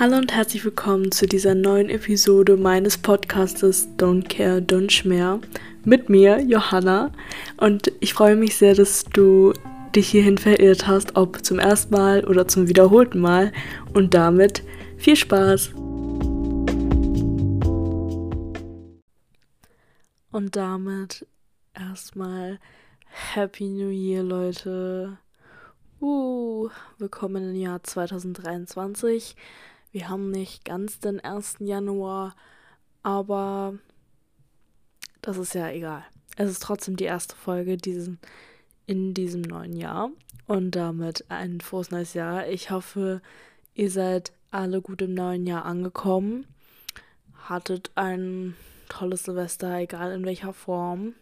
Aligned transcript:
Hallo 0.00 0.16
und 0.16 0.32
herzlich 0.32 0.64
willkommen 0.64 1.10
zu 1.10 1.26
dieser 1.26 1.56
neuen 1.56 1.90
Episode 1.90 2.56
meines 2.56 2.98
Podcastes 2.98 3.88
Don't 3.96 4.28
Care, 4.28 4.60
Don't 4.60 4.90
Schmer 4.90 5.40
mit 5.84 6.08
mir, 6.08 6.40
Johanna. 6.40 7.10
Und 7.56 7.90
ich 7.98 8.14
freue 8.14 8.36
mich 8.36 8.54
sehr, 8.54 8.76
dass 8.76 9.02
du 9.06 9.52
dich 9.96 10.08
hierhin 10.08 10.38
verirrt 10.38 10.86
hast, 10.86 11.16
ob 11.16 11.44
zum 11.44 11.58
ersten 11.58 11.92
Mal 11.92 12.24
oder 12.24 12.46
zum 12.46 12.68
wiederholten 12.68 13.18
Mal. 13.18 13.50
Und 13.92 14.14
damit 14.14 14.62
viel 14.98 15.16
Spaß! 15.16 15.70
Und 20.30 20.54
damit 20.54 21.26
erstmal 21.74 22.60
Happy 23.34 23.68
New 23.68 23.90
Year, 23.90 24.22
Leute. 24.22 25.18
Uh, 26.00 26.68
willkommen 26.98 27.50
im 27.50 27.56
Jahr 27.56 27.82
2023. 27.82 29.34
Wir 29.98 30.08
haben 30.08 30.30
nicht 30.30 30.64
ganz 30.64 31.00
den 31.00 31.18
1. 31.18 31.56
Januar, 31.58 32.36
aber 33.02 33.74
das 35.22 35.38
ist 35.38 35.54
ja 35.54 35.70
egal. 35.70 36.04
Es 36.36 36.48
ist 36.48 36.62
trotzdem 36.62 36.94
die 36.94 37.02
erste 37.02 37.34
Folge 37.34 37.76
diesen, 37.76 38.20
in 38.86 39.12
diesem 39.12 39.40
neuen 39.40 39.72
Jahr 39.72 40.12
und 40.46 40.76
damit 40.76 41.28
ein 41.30 41.60
frohes 41.60 41.90
neues 41.90 42.14
Jahr. 42.14 42.46
Ich 42.46 42.70
hoffe, 42.70 43.20
ihr 43.74 43.90
seid 43.90 44.30
alle 44.52 44.82
gut 44.82 45.02
im 45.02 45.14
neuen 45.14 45.48
Jahr 45.48 45.64
angekommen, 45.64 46.46
hattet 47.48 47.90
ein 47.96 48.54
tolles 48.88 49.24
Silvester, 49.24 49.78
egal 49.78 50.12
in 50.12 50.24
welcher 50.24 50.52
Form 50.52 51.14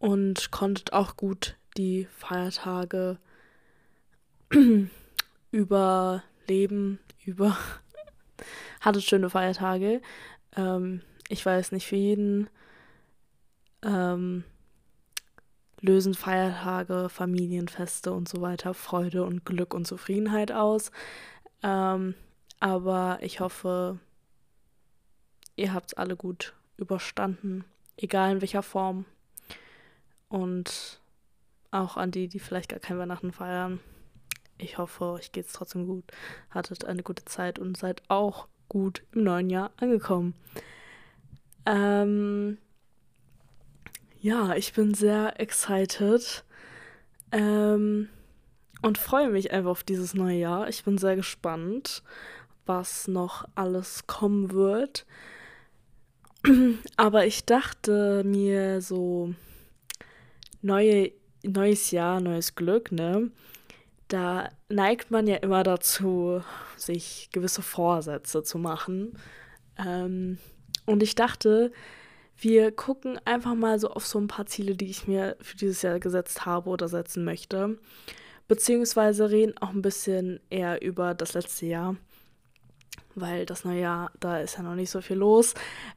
und 0.00 0.50
konntet 0.50 0.92
auch 0.92 1.16
gut 1.16 1.54
die 1.76 2.08
Feiertage 2.16 3.16
überleben, 5.52 6.98
über. 7.26 7.56
Hattet 8.80 9.04
schöne 9.04 9.30
Feiertage. 9.30 10.00
Ähm, 10.56 11.02
ich 11.28 11.44
weiß 11.44 11.72
nicht, 11.72 11.86
für 11.86 11.96
jeden 11.96 12.50
ähm, 13.82 14.44
lösen 15.80 16.14
Feiertage, 16.14 17.08
Familienfeste 17.08 18.12
und 18.12 18.28
so 18.28 18.40
weiter 18.40 18.74
Freude 18.74 19.24
und 19.24 19.44
Glück 19.44 19.74
und 19.74 19.86
Zufriedenheit 19.86 20.52
aus. 20.52 20.90
Ähm, 21.62 22.14
aber 22.60 23.18
ich 23.20 23.40
hoffe, 23.40 23.98
ihr 25.56 25.74
habt 25.74 25.92
es 25.92 25.94
alle 25.94 26.16
gut 26.16 26.54
überstanden, 26.76 27.64
egal 27.96 28.32
in 28.32 28.40
welcher 28.40 28.62
Form. 28.62 29.04
Und 30.28 31.00
auch 31.70 31.96
an 31.96 32.10
die, 32.10 32.28
die 32.28 32.38
vielleicht 32.38 32.70
gar 32.70 32.80
kein 32.80 32.98
Weihnachten 32.98 33.32
feiern. 33.32 33.80
Ich 34.62 34.78
hoffe, 34.78 35.04
euch 35.06 35.32
geht 35.32 35.46
es 35.46 35.52
trotzdem 35.52 35.86
gut, 35.86 36.04
hattet 36.50 36.84
eine 36.84 37.02
gute 37.02 37.24
Zeit 37.24 37.58
und 37.58 37.76
seid 37.76 38.02
auch 38.08 38.46
gut 38.68 39.02
im 39.12 39.24
neuen 39.24 39.50
Jahr 39.50 39.72
angekommen. 39.76 40.34
Ähm, 41.66 42.58
ja, 44.20 44.54
ich 44.54 44.72
bin 44.72 44.94
sehr 44.94 45.40
excited 45.40 46.44
ähm, 47.32 48.08
und 48.82 48.98
freue 48.98 49.30
mich 49.30 49.52
einfach 49.52 49.70
auf 49.70 49.82
dieses 49.82 50.14
neue 50.14 50.38
Jahr. 50.38 50.68
Ich 50.68 50.84
bin 50.84 50.96
sehr 50.96 51.16
gespannt, 51.16 52.04
was 52.64 53.08
noch 53.08 53.48
alles 53.56 54.06
kommen 54.06 54.52
wird. 54.52 55.06
Aber 56.96 57.26
ich 57.26 57.44
dachte 57.44 58.22
mir 58.24 58.80
so, 58.80 59.34
neue, 60.60 61.12
neues 61.42 61.90
Jahr, 61.90 62.20
neues 62.20 62.54
Glück, 62.54 62.92
ne? 62.92 63.30
Da 64.12 64.50
neigt 64.68 65.10
man 65.10 65.26
ja 65.26 65.36
immer 65.36 65.62
dazu, 65.62 66.42
sich 66.76 67.30
gewisse 67.32 67.62
Vorsätze 67.62 68.42
zu 68.42 68.58
machen. 68.58 69.18
Ähm, 69.78 70.38
und 70.84 71.02
ich 71.02 71.14
dachte, 71.14 71.72
wir 72.36 72.72
gucken 72.72 73.18
einfach 73.24 73.54
mal 73.54 73.78
so 73.78 73.88
auf 73.88 74.06
so 74.06 74.18
ein 74.18 74.28
paar 74.28 74.46
Ziele, 74.46 74.74
die 74.74 74.90
ich 74.90 75.06
mir 75.06 75.36
für 75.40 75.56
dieses 75.56 75.80
Jahr 75.82 75.98
gesetzt 75.98 76.44
habe 76.44 76.68
oder 76.68 76.88
setzen 76.88 77.24
möchte. 77.24 77.78
Beziehungsweise 78.48 79.30
reden 79.30 79.56
auch 79.58 79.70
ein 79.70 79.80
bisschen 79.80 80.40
eher 80.50 80.82
über 80.82 81.14
das 81.14 81.32
letzte 81.32 81.66
Jahr, 81.66 81.96
weil 83.14 83.46
das 83.46 83.64
neue 83.64 83.80
Jahr, 83.80 84.10
da 84.20 84.40
ist 84.40 84.58
ja 84.58 84.62
noch 84.62 84.74
nicht 84.74 84.90
so 84.90 85.00
viel 85.00 85.16
los. 85.16 85.54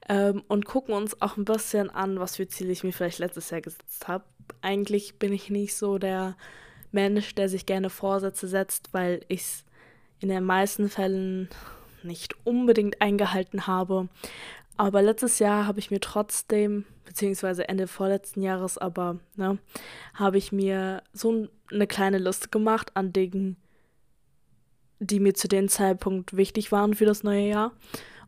Ähm, 0.07 0.41
und 0.47 0.65
gucken 0.65 0.93
uns 0.93 1.21
auch 1.21 1.35
ein 1.35 1.45
bisschen 1.45 1.89
an, 1.89 2.17
was 2.19 2.37
für 2.37 2.47
Ziele 2.47 2.71
ich 2.71 2.83
mir 2.85 2.93
vielleicht 2.93 3.19
letztes 3.19 3.49
Jahr 3.49 3.61
gesetzt 3.61 4.07
habe. 4.07 4.23
Eigentlich 4.61 5.19
bin 5.19 5.33
ich 5.33 5.49
nicht 5.49 5.75
so 5.75 5.97
der 5.97 6.37
Mensch, 6.95 7.35
der 7.35 7.47
sich 7.47 7.67
gerne 7.67 7.91
Vorsätze 7.91 8.47
setzt, 8.47 8.93
weil 8.93 9.21
ich 9.27 9.41
es 9.41 9.65
in 10.19 10.29
den 10.29 10.43
meisten 10.43 10.89
Fällen 10.89 11.49
nicht 12.01 12.35
unbedingt 12.43 13.01
eingehalten 13.01 13.67
habe. 13.67 14.07
Aber 14.77 15.01
letztes 15.01 15.39
Jahr 15.39 15.67
habe 15.67 15.79
ich 15.79 15.91
mir 15.91 15.99
trotzdem, 15.99 16.85
beziehungsweise 17.05 17.69
Ende 17.69 17.87
vorletzten 17.87 18.41
Jahres, 18.41 18.77
aber, 18.77 19.19
ne, 19.35 19.59
habe 20.13 20.37
ich 20.37 20.51
mir 20.51 21.03
so 21.13 21.47
eine 21.71 21.87
kleine 21.87 22.17
Liste 22.17 22.49
gemacht 22.49 22.91
an 22.95 23.13
Dingen, 23.13 23.57
die 24.99 25.19
mir 25.19 25.33
zu 25.33 25.47
dem 25.47 25.69
Zeitpunkt 25.69 26.35
wichtig 26.35 26.71
waren 26.71 26.93
für 26.93 27.05
das 27.05 27.23
neue 27.23 27.47
Jahr. 27.47 27.71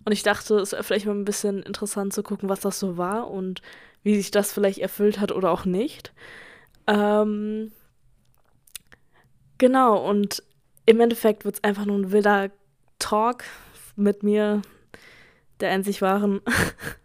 Und 0.05 0.11
ich 0.11 0.23
dachte, 0.23 0.55
es 0.55 0.71
wäre 0.71 0.83
vielleicht 0.83 1.05
mal 1.05 1.15
ein 1.15 1.25
bisschen 1.25 1.63
interessant 1.63 2.13
zu 2.13 2.23
gucken, 2.23 2.47
was 2.47 2.61
das 2.61 2.79
so 2.79 2.97
war 2.97 3.29
und 3.29 3.61
wie 4.03 4.15
sich 4.15 4.31
das 4.31 4.53
vielleicht 4.53 4.79
erfüllt 4.79 5.19
hat 5.19 5.31
oder 5.31 5.51
auch 5.51 5.65
nicht. 5.65 6.13
Ähm, 6.87 7.71
Genau, 9.59 10.07
und 10.07 10.43
im 10.85 10.99
Endeffekt 10.99 11.43
wird 11.43 11.55
es 11.55 11.63
einfach 11.63 11.85
nur 11.85 11.97
ein 11.97 12.11
wilder 12.11 12.51
Talk 12.99 13.43
mit 13.95 14.21
mir, 14.21 14.61
der 15.59 15.71
einzig 15.71 16.03
waren. 16.03 16.41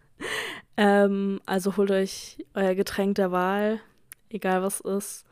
ähm, 0.77 1.41
also 1.47 1.77
holt 1.77 1.89
euch 1.89 2.45
euer 2.53 2.75
Getränk 2.75 3.15
der 3.15 3.31
Wahl, 3.31 3.79
egal 4.29 4.61
was 4.61 4.81
ist, 4.81 5.25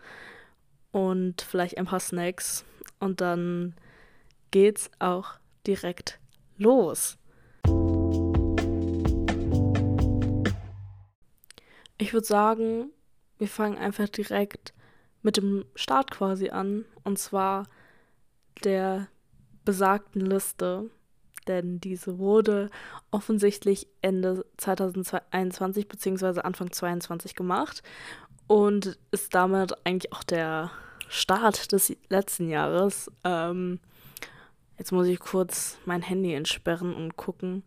und 0.91 1.43
vielleicht 1.43 1.77
ein 1.77 1.85
paar 1.85 1.99
Snacks. 1.99 2.65
Und 2.99 3.21
dann 3.21 3.75
geht's 4.49 4.89
auch 4.97 5.33
direkt 5.67 6.19
los. 6.57 7.19
Ich 11.99 12.13
würde 12.13 12.25
sagen, 12.25 12.89
wir 13.37 13.47
fangen 13.47 13.77
einfach 13.77 14.09
direkt 14.09 14.73
mit 15.21 15.37
dem 15.37 15.65
Start 15.75 16.11
quasi 16.11 16.49
an. 16.49 16.85
Und 17.03 17.19
zwar 17.19 17.67
der 18.63 19.07
besagten 19.65 20.21
Liste. 20.21 20.89
Denn 21.47 21.79
diese 21.79 22.19
wurde 22.19 22.69
offensichtlich 23.09 23.87
Ende 24.01 24.45
2021 24.57 25.87
bzw. 25.87 26.41
Anfang 26.41 26.71
2022 26.71 27.35
gemacht 27.35 27.81
und 28.47 28.99
ist 29.11 29.33
damit 29.33 29.73
eigentlich 29.85 30.13
auch 30.13 30.23
der 30.23 30.71
Start 31.07 31.71
des 31.71 31.95
letzten 32.09 32.49
Jahres. 32.49 33.09
Ähm, 33.23 33.79
jetzt 34.77 34.91
muss 34.91 35.07
ich 35.07 35.19
kurz 35.19 35.77
mein 35.85 36.01
Handy 36.01 36.33
entsperren 36.33 36.93
und 36.93 37.17
gucken, 37.17 37.63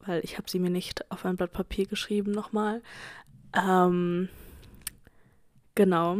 weil 0.00 0.20
ich 0.24 0.38
habe 0.38 0.48
sie 0.48 0.58
mir 0.58 0.70
nicht 0.70 1.10
auf 1.10 1.24
ein 1.24 1.36
Blatt 1.36 1.52
Papier 1.52 1.86
geschrieben 1.86 2.32
nochmal. 2.32 2.82
Ähm, 3.54 4.28
genau. 5.74 6.18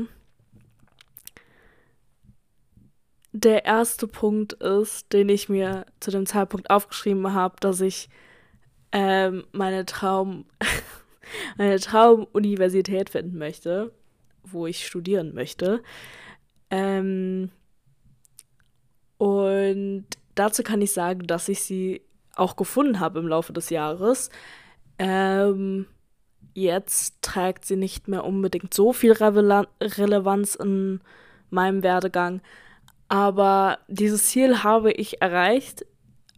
Der 3.36 3.64
erste 3.64 4.06
Punkt 4.06 4.52
ist, 4.52 5.12
den 5.12 5.28
ich 5.28 5.48
mir 5.48 5.86
zu 5.98 6.12
dem 6.12 6.24
Zeitpunkt 6.24 6.70
aufgeschrieben 6.70 7.34
habe, 7.34 7.56
dass 7.58 7.80
ich 7.80 8.08
ähm, 8.92 9.44
meine 9.50 9.84
Traum, 9.86 10.44
meine 11.58 11.80
Traum-Universität 11.80 13.10
finden 13.10 13.36
möchte, 13.36 13.92
wo 14.44 14.68
ich 14.68 14.86
studieren 14.86 15.34
möchte. 15.34 15.82
Ähm, 16.70 17.50
und 19.18 20.06
dazu 20.36 20.62
kann 20.62 20.80
ich 20.80 20.92
sagen, 20.92 21.26
dass 21.26 21.48
ich 21.48 21.64
sie 21.64 22.02
auch 22.36 22.54
gefunden 22.54 23.00
habe 23.00 23.18
im 23.18 23.26
Laufe 23.26 23.52
des 23.52 23.68
Jahres. 23.68 24.30
Ähm, 25.00 25.86
jetzt 26.54 27.20
trägt 27.20 27.64
sie 27.64 27.76
nicht 27.76 28.06
mehr 28.06 28.22
unbedingt 28.22 28.72
so 28.72 28.92
viel 28.92 29.10
Rele 29.10 29.66
Relevanz 29.80 30.54
in 30.54 31.00
meinem 31.50 31.82
Werdegang, 31.82 32.40
aber 33.08 33.78
dieses 33.88 34.26
Ziel 34.26 34.62
habe 34.62 34.92
ich 34.92 35.20
erreicht. 35.20 35.84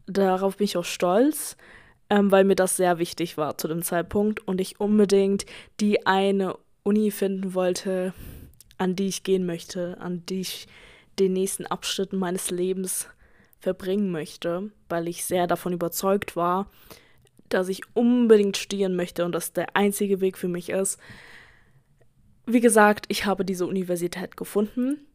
Darauf 0.06 0.56
bin 0.56 0.64
ich 0.64 0.76
auch 0.76 0.84
stolz, 0.84 1.56
ähm, 2.10 2.30
weil 2.30 2.44
mir 2.44 2.54
das 2.54 2.76
sehr 2.76 2.98
wichtig 2.98 3.36
war 3.36 3.58
zu 3.58 3.68
dem 3.68 3.82
Zeitpunkt 3.82 4.46
und 4.46 4.60
ich 4.60 4.80
unbedingt 4.80 5.46
die 5.80 6.06
eine 6.06 6.56
Uni 6.82 7.10
finden 7.10 7.54
wollte, 7.54 8.14
an 8.78 8.94
die 8.94 9.08
ich 9.08 9.22
gehen 9.22 9.46
möchte, 9.46 9.98
an 10.00 10.24
die 10.26 10.40
ich 10.40 10.68
den 11.18 11.32
nächsten 11.32 11.66
Abschnitt 11.66 12.12
meines 12.12 12.50
Lebens 12.50 13.08
verbringen 13.58 14.10
möchte, 14.10 14.70
weil 14.88 15.08
ich 15.08 15.24
sehr 15.24 15.46
davon 15.46 15.72
überzeugt 15.72 16.36
war, 16.36 16.70
dass 17.48 17.68
ich 17.68 17.82
unbedingt 17.94 18.56
studieren 18.56 18.96
möchte 18.96 19.24
und 19.24 19.32
das 19.32 19.52
der 19.52 19.74
einzige 19.74 20.20
Weg 20.20 20.36
für 20.36 20.48
mich 20.48 20.68
ist. 20.70 21.00
Wie 22.44 22.60
gesagt, 22.60 23.06
ich 23.08 23.24
habe 23.24 23.44
diese 23.44 23.66
Universität 23.66 24.36
gefunden 24.36 25.05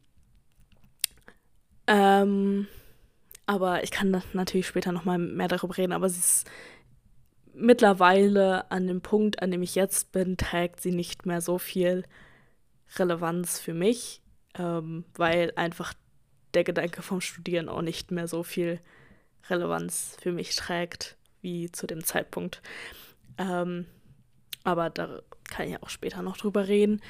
ähm, 1.88 2.68
aber 3.46 3.84
ich 3.84 3.92
kann 3.92 4.22
natürlich 4.34 4.68
später 4.68 4.92
nochmal 4.92 5.18
mehr 5.18 5.48
darüber 5.48 5.78
reden, 5.78 5.94
aber 5.94 6.10
sie 6.10 6.20
ist 6.20 6.50
mittlerweile 7.54 8.70
an 8.72 8.88
dem 8.88 9.02
Punkt, 9.02 9.42
an 9.42 9.52
dem 9.52 9.62
ich 9.62 9.76
jetzt 9.76 10.12
bin, 10.12 10.38
trägt 10.38 10.82
sie 10.82 10.92
nicht 10.92 11.26
mehr 11.26 11.42
so 11.42 11.58
viel 11.58 12.04
Relevanz 12.98 13.60
für 13.60 13.74
mich, 13.74 14.22
ähm, 14.58 15.06
weil 15.16 15.52
einfach 15.56 15.94
der 16.54 16.64
Gedanke 16.64 17.02
vom 17.02 17.22
Studieren 17.22 17.70
auch 17.70 17.82
nicht 17.82 18.12
mehr 18.12 18.28
so 18.28 18.44
viel 18.44 18.80
Relevanz 19.50 20.18
für 20.22 20.32
mich 20.32 20.56
trägt 20.56 21.18
wie 21.42 21.72
zu 21.72 21.88
dem 21.88 22.04
Zeitpunkt. 22.04 22.62
Ähm, 23.38 23.86
aber 24.64 24.90
da 24.90 25.22
kann 25.50 25.68
ich 25.68 25.82
auch 25.82 25.90
später 25.90 26.22
noch 26.22 26.38
drüber 26.38 26.68
reden. 26.68 27.02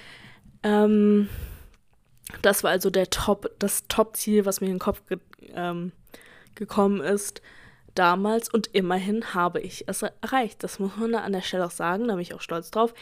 Ähm, 0.64 1.30
das 2.42 2.64
war 2.64 2.72
also 2.72 2.90
der 2.90 3.10
Top, 3.10 3.50
das 3.60 3.88
Top-Ziel, 3.88 4.46
was 4.46 4.62
mir 4.62 4.68
in 4.68 4.74
den 4.74 4.80
Kopf 4.80 5.02
ge 5.08 5.20
ähm, 5.54 5.92
gekommen 6.56 7.02
ist 7.02 7.42
damals 7.96 8.50
und 8.50 8.68
immerhin 8.68 9.34
habe 9.34 9.60
ich 9.60 9.88
es 9.88 10.02
erreicht. 10.02 10.64
Das 10.64 10.80
muss 10.80 10.96
man 10.98 11.16
an 11.16 11.34
der 11.34 11.42
Stelle 11.42 11.66
auch 11.66 11.72
sagen, 11.72 12.08
da 12.08 12.14
bin 12.14 12.22
ich 12.22 12.34
auch 12.34 12.42
stolz 12.42 12.72
drauf. 12.72 12.94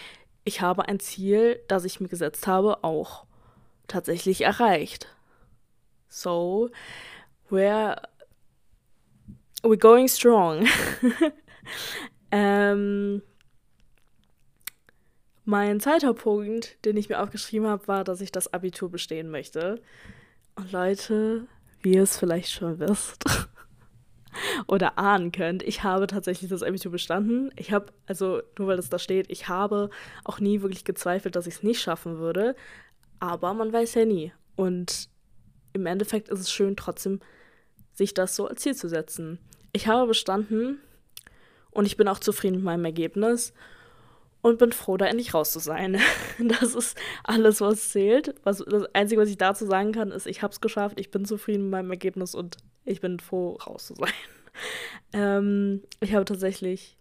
Ich 0.43 0.61
habe 0.61 0.87
ein 0.87 0.99
Ziel, 0.99 1.59
das 1.67 1.85
ich 1.85 1.99
mir 1.99 2.07
gesetzt 2.07 2.47
habe, 2.47 2.83
auch 2.83 3.25
tatsächlich 3.87 4.41
erreicht. 4.41 5.07
So, 6.07 6.69
we're, 7.49 8.01
we're 9.61 9.77
going 9.77 10.07
strong. 10.07 10.67
ähm, 12.31 13.21
mein 15.49 15.79
zweiter 15.79 16.13
Punkt, 16.13 16.77
den 16.85 16.95
ich 16.95 17.09
mir 17.09 17.19
aufgeschrieben 17.19 17.67
habe, 17.67 17.87
war, 17.87 18.03
dass 18.03 18.21
ich 18.21 18.31
das 18.31 18.53
Abitur 18.53 18.91
bestehen 18.91 19.31
möchte. 19.31 19.81
Und 20.55 20.71
Leute, 20.71 21.47
wie 21.81 21.95
ihr 21.95 22.03
es 22.03 22.19
vielleicht 22.19 22.51
schon 22.51 22.77
wisst 22.77 23.25
oder 24.67 24.99
ahnen 24.99 25.31
könnt, 25.31 25.63
ich 25.63 25.81
habe 25.83 26.05
tatsächlich 26.05 26.51
das 26.51 26.61
Abitur 26.61 26.91
bestanden. 26.91 27.51
Ich 27.55 27.71
habe, 27.71 27.87
also 28.05 28.43
nur 28.59 28.67
weil 28.67 28.77
das 28.77 28.89
da 28.89 28.99
steht, 28.99 29.31
ich 29.31 29.47
habe 29.47 29.89
auch 30.23 30.39
nie 30.39 30.61
wirklich 30.61 30.85
gezweifelt, 30.85 31.35
dass 31.35 31.47
ich 31.47 31.55
es 31.55 31.63
nicht 31.63 31.81
schaffen 31.81 32.19
würde. 32.19 32.55
Aber 33.19 33.55
man 33.55 33.73
weiß 33.73 33.95
ja 33.95 34.05
nie. 34.05 34.31
Und 34.55 35.09
im 35.73 35.87
Endeffekt 35.87 36.29
ist 36.29 36.41
es 36.41 36.51
schön, 36.51 36.75
trotzdem 36.75 37.21
sich 37.91 38.13
das 38.13 38.35
so 38.35 38.45
als 38.45 38.61
Ziel 38.61 38.75
zu 38.75 38.87
setzen. 38.87 39.39
Ich 39.73 39.87
habe 39.87 40.05
bestanden 40.05 40.77
und 41.71 41.87
ich 41.87 41.97
bin 41.97 42.07
auch 42.07 42.19
zufrieden 42.19 42.57
mit 42.57 42.65
meinem 42.65 42.85
Ergebnis 42.85 43.51
und 44.41 44.57
bin 44.57 44.71
froh, 44.71 44.97
da 44.97 45.05
endlich 45.05 45.33
raus 45.33 45.51
zu 45.51 45.59
sein. 45.59 45.99
Das 46.39 46.73
ist 46.73 46.97
alles, 47.23 47.59
was 47.61 47.89
zählt. 47.89 48.35
Was, 48.43 48.63
das 48.65 48.83
Einzige, 48.93 49.21
was 49.21 49.29
ich 49.29 49.37
dazu 49.37 49.65
sagen 49.65 49.91
kann, 49.91 50.11
ist, 50.11 50.27
ich 50.27 50.41
habe 50.41 50.53
es 50.53 50.61
geschafft, 50.61 50.99
ich 50.99 51.11
bin 51.11 51.25
zufrieden 51.25 51.63
mit 51.63 51.71
meinem 51.71 51.91
Ergebnis 51.91 52.35
und 52.35 52.57
ich 52.85 53.01
bin 53.01 53.19
froh, 53.19 53.57
raus 53.65 53.87
zu 53.87 53.95
sein. 53.95 54.13
Ähm, 55.13 55.81
ich 56.01 56.13
habe 56.13 56.25
tatsächlich 56.25 56.97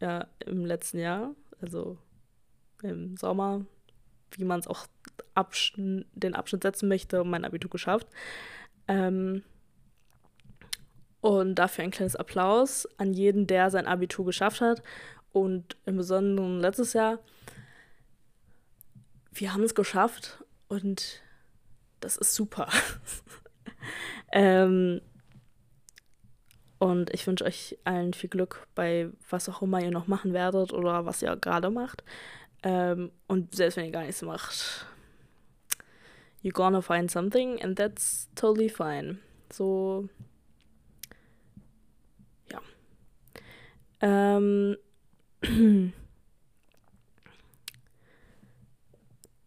ja, 0.00 0.28
im 0.44 0.64
letzten 0.66 0.98
Jahr, 0.98 1.34
also 1.60 1.96
im 2.82 3.16
Sommer, 3.16 3.64
wie 4.32 4.44
man 4.44 4.60
es 4.60 4.68
auch 4.68 4.86
Absch 5.34 5.72
den 5.76 6.34
Abschnitt 6.34 6.62
setzen 6.62 6.88
möchte, 6.88 7.24
mein 7.24 7.44
Abitur 7.44 7.70
geschafft. 7.70 8.06
Ähm, 8.86 9.42
und 11.20 11.56
dafür 11.56 11.84
ein 11.84 11.90
kleines 11.90 12.16
Applaus 12.16 12.86
an 12.96 13.12
jeden, 13.12 13.46
der 13.46 13.70
sein 13.70 13.86
Abitur 13.86 14.24
geschafft 14.24 14.60
hat. 14.60 14.82
Und 15.32 15.76
im 15.84 15.96
Besonderen 15.96 16.60
letztes 16.60 16.92
Jahr. 16.92 17.18
Wir 19.32 19.52
haben 19.52 19.62
es 19.62 19.74
geschafft 19.74 20.42
und 20.68 21.22
das 22.00 22.16
ist 22.16 22.34
super. 22.34 22.68
ähm, 24.32 25.00
und 26.78 27.12
ich 27.12 27.26
wünsche 27.26 27.44
euch 27.44 27.76
allen 27.84 28.14
viel 28.14 28.30
Glück 28.30 28.66
bei 28.74 29.10
was 29.30 29.48
auch 29.48 29.62
immer 29.62 29.82
ihr 29.82 29.90
noch 29.90 30.06
machen 30.06 30.32
werdet 30.32 30.72
oder 30.72 31.06
was 31.06 31.22
ihr 31.22 31.36
gerade 31.36 31.70
macht. 31.70 32.04
Ähm, 32.62 33.10
und 33.26 33.54
selbst 33.54 33.76
wenn 33.76 33.86
ihr 33.86 33.92
gar 33.92 34.04
nichts 34.04 34.22
macht, 34.22 34.86
you're 36.42 36.52
gonna 36.52 36.80
find 36.80 37.10
something 37.10 37.62
and 37.62 37.76
that's 37.76 38.28
totally 38.34 38.68
fine. 38.68 39.18
So, 39.52 40.08
ja. 42.50 42.60
Ähm, 44.00 44.76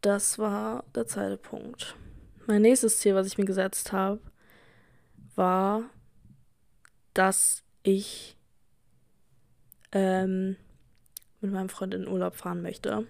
das 0.02 0.40
war 0.40 0.84
der 0.96 1.08
zweite 1.08 1.38
Punkt. 1.38 1.96
Mein 2.48 2.62
nächstes 2.62 3.00
Ziel, 3.00 3.16
was 3.16 3.28
ich 3.28 3.38
mir 3.38 3.46
gesetzt 3.46 3.92
habe, 3.92 4.20
war, 5.36 5.84
dass 7.14 7.64
ich 7.84 8.38
ähm, 9.92 10.56
mit 11.42 11.52
meinem 11.52 11.70
Freund 11.70 11.94
in 11.94 12.02
den 12.04 12.12
Urlaub 12.12 12.36
fahren 12.36 12.62
möchte 12.62 13.08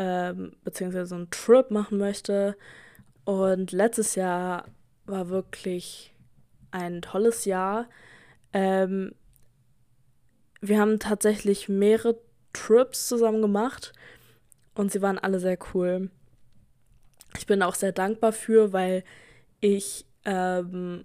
ähm, 0.00 0.52
beziehungsweise 0.64 1.06
so 1.06 1.14
einen 1.14 1.30
Trip 1.30 1.70
machen 1.70 1.98
möchte. 1.98 2.56
Und 3.24 3.70
letztes 3.70 4.14
Jahr 4.14 4.64
war 5.04 5.28
wirklich 5.28 6.14
ein 6.70 7.02
tolles 7.02 7.44
Jahr. 7.44 7.86
Ähm, 8.54 9.14
wir 10.60 10.78
haben 10.78 10.98
tatsächlich 10.98 11.68
mehrere 11.68 12.18
Trips 12.52 13.06
zusammen 13.06 13.42
gemacht 13.42 13.92
und 14.74 14.92
sie 14.92 15.02
waren 15.02 15.18
alle 15.18 15.40
sehr 15.40 15.58
cool. 15.74 16.10
Ich 17.38 17.46
bin 17.46 17.62
auch 17.62 17.74
sehr 17.74 17.92
dankbar 17.92 18.32
für, 18.32 18.72
weil 18.72 19.04
ich 19.60 20.04
ähm, 20.24 21.04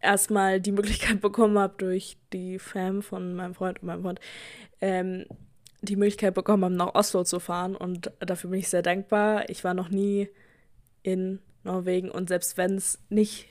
erstmal 0.00 0.60
die 0.60 0.72
Möglichkeit 0.72 1.20
bekommen 1.22 1.58
habe 1.58 1.74
durch 1.78 2.18
die 2.32 2.58
Fam 2.58 3.02
von 3.02 3.34
meinem 3.34 3.54
Freund 3.54 3.80
und 3.80 3.86
meinem 3.86 4.02
Freund, 4.02 4.20
ähm, 4.80 5.26
die 5.80 5.96
Möglichkeit 5.96 6.34
bekommen 6.34 6.64
haben, 6.64 6.76
nach 6.76 6.94
Oslo 6.94 7.24
zu 7.24 7.40
fahren. 7.40 7.76
Und 7.76 8.10
dafür 8.20 8.50
bin 8.50 8.60
ich 8.60 8.68
sehr 8.68 8.82
dankbar. 8.82 9.48
Ich 9.50 9.64
war 9.64 9.74
noch 9.74 9.88
nie 9.88 10.28
in 11.02 11.40
Norwegen 11.62 12.10
und 12.10 12.28
selbst 12.28 12.56
wenn 12.56 12.76
es 12.76 12.98
nicht 13.08 13.48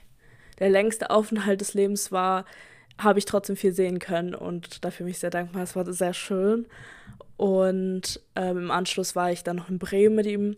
der 0.60 0.70
längste 0.70 1.10
Aufenthalt 1.10 1.62
des 1.62 1.74
Lebens 1.74 2.12
war, 2.12 2.46
habe 2.98 3.20
ich 3.20 3.26
trotzdem 3.26 3.56
viel 3.56 3.74
sehen 3.74 4.00
können 4.00 4.36
und 4.36 4.84
dafür 4.86 5.06
bin 5.06 5.12
ich 5.12 5.20
sehr 5.20 5.30
dankbar. 5.30 5.64
Es 5.64 5.76
war 5.76 5.92
sehr 5.92 6.14
schön. 6.14 6.68
Und 7.38 8.22
ähm, 8.36 8.58
im 8.58 8.72
Anschluss 8.72 9.16
war 9.16 9.32
ich 9.32 9.44
dann 9.44 9.58
noch 9.58 9.70
in 9.70 9.80
Bremen 9.80 10.16
mit 10.16 10.26
ihm 10.26 10.56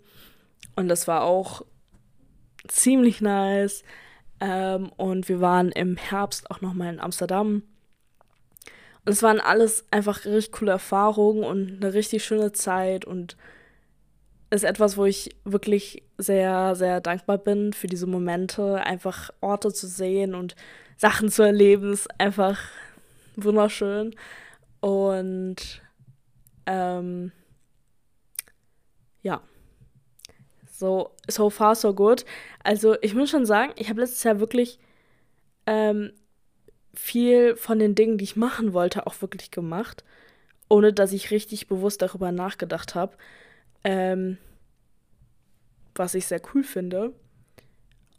und 0.75 0.87
das 0.87 1.07
war 1.07 1.23
auch 1.23 1.63
ziemlich 2.67 3.21
nice. 3.21 3.83
Ähm, 4.39 4.92
und 4.97 5.30
wir 5.30 5.39
waren 5.39 5.71
im 5.71 5.95
Herbst 5.95 6.51
auch 6.51 6.61
nochmal 6.61 6.94
in 6.94 6.99
Amsterdam 6.99 7.63
und 9.06 9.11
es 9.11 9.21
waren 9.21 9.39
alles 9.39 9.85
einfach 9.92 10.25
richtig 10.25 10.51
coole 10.51 10.71
Erfahrungen 10.71 11.44
und 11.44 11.83
eine 11.83 11.94
richtig 11.94 12.25
schöne 12.25 12.51
Zeit 12.51 13.06
und 13.06 13.37
ist 14.56 14.64
etwas, 14.64 14.97
wo 14.97 15.06
ich 15.06 15.35
wirklich 15.44 16.04
sehr, 16.18 16.76
sehr 16.76 17.02
dankbar 17.02 17.38
bin 17.38 17.74
für 17.74 17.88
diese 17.88 18.07
Momente, 18.07 18.81
einfach 18.81 19.30
Orte 19.42 19.74
zu 19.74 19.88
sehen 19.88 20.35
und 20.35 20.56
Sachen 20.97 21.30
zu 21.30 21.44
erleben, 21.44 21.94
ist 21.94 22.07
einfach 22.19 22.59
wunderschön. 23.35 24.16
Und 24.80 25.81
ähm, 26.66 27.31
ja, 29.21 29.42
so, 30.69 31.12
so 31.28 31.50
far, 31.50 31.76
so 31.76 31.94
good. 31.94 32.26
Also 32.64 32.95
ich 33.02 33.14
muss 33.14 33.30
schon 33.30 33.45
sagen, 33.45 33.74
ich 33.78 33.90
habe 33.90 34.02
letztes 34.02 34.24
Jahr 34.24 34.40
wirklich 34.40 34.80
ähm, 35.66 36.12
viel 36.94 37.56
von 37.56 37.80
den 37.80 37.95
Dingen, 37.95 38.18
die 38.18 38.24
ich 38.24 38.35
machen 38.35 38.74
wollte, 38.74 39.07
auch 39.07 39.21
wirklich 39.21 39.52
gemacht, 39.52 40.04
ohne 40.69 40.94
dass 40.94 41.12
ich 41.14 41.31
richtig 41.31 41.68
bewusst 41.68 42.02
darüber 42.02 42.31
nachgedacht 42.31 42.95
habe. 42.95 43.18
Ähm, 43.85 44.37
was 45.95 46.13
ich 46.13 46.25
sehr 46.25 46.42
cool 46.54 46.63
finde. 46.63 47.13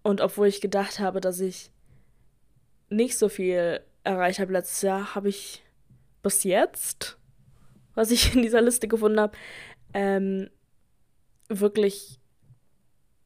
Und 0.02 0.20
obwohl 0.20 0.46
ich 0.46 0.60
gedacht 0.60 1.00
habe, 1.00 1.20
dass 1.20 1.40
ich 1.40 1.70
nicht 2.88 3.18
so 3.18 3.28
viel 3.28 3.80
erreicht 4.04 4.38
habe 4.38 4.52
letztes 4.52 4.82
Jahr, 4.82 5.14
habe 5.14 5.28
ich 5.28 5.64
bis 6.22 6.44
jetzt, 6.44 7.18
was 7.94 8.10
ich 8.10 8.34
in 8.34 8.42
dieser 8.42 8.62
Liste 8.62 8.88
gefunden 8.88 9.20
habe, 9.20 9.36
ähm, 9.92 10.48
wirklich 11.48 12.20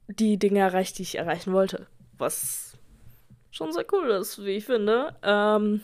die 0.08 0.38
Dinge 0.38 0.60
erreicht, 0.60 0.98
die 0.98 1.02
ich 1.02 1.16
erreichen 1.16 1.52
wollte. 1.52 1.86
Was 2.18 2.78
schon 3.50 3.72
sehr 3.72 3.84
cool 3.92 4.10
ist, 4.10 4.44
wie 4.44 4.56
ich 4.56 4.64
finde. 4.64 5.16
Ähm, 5.22 5.82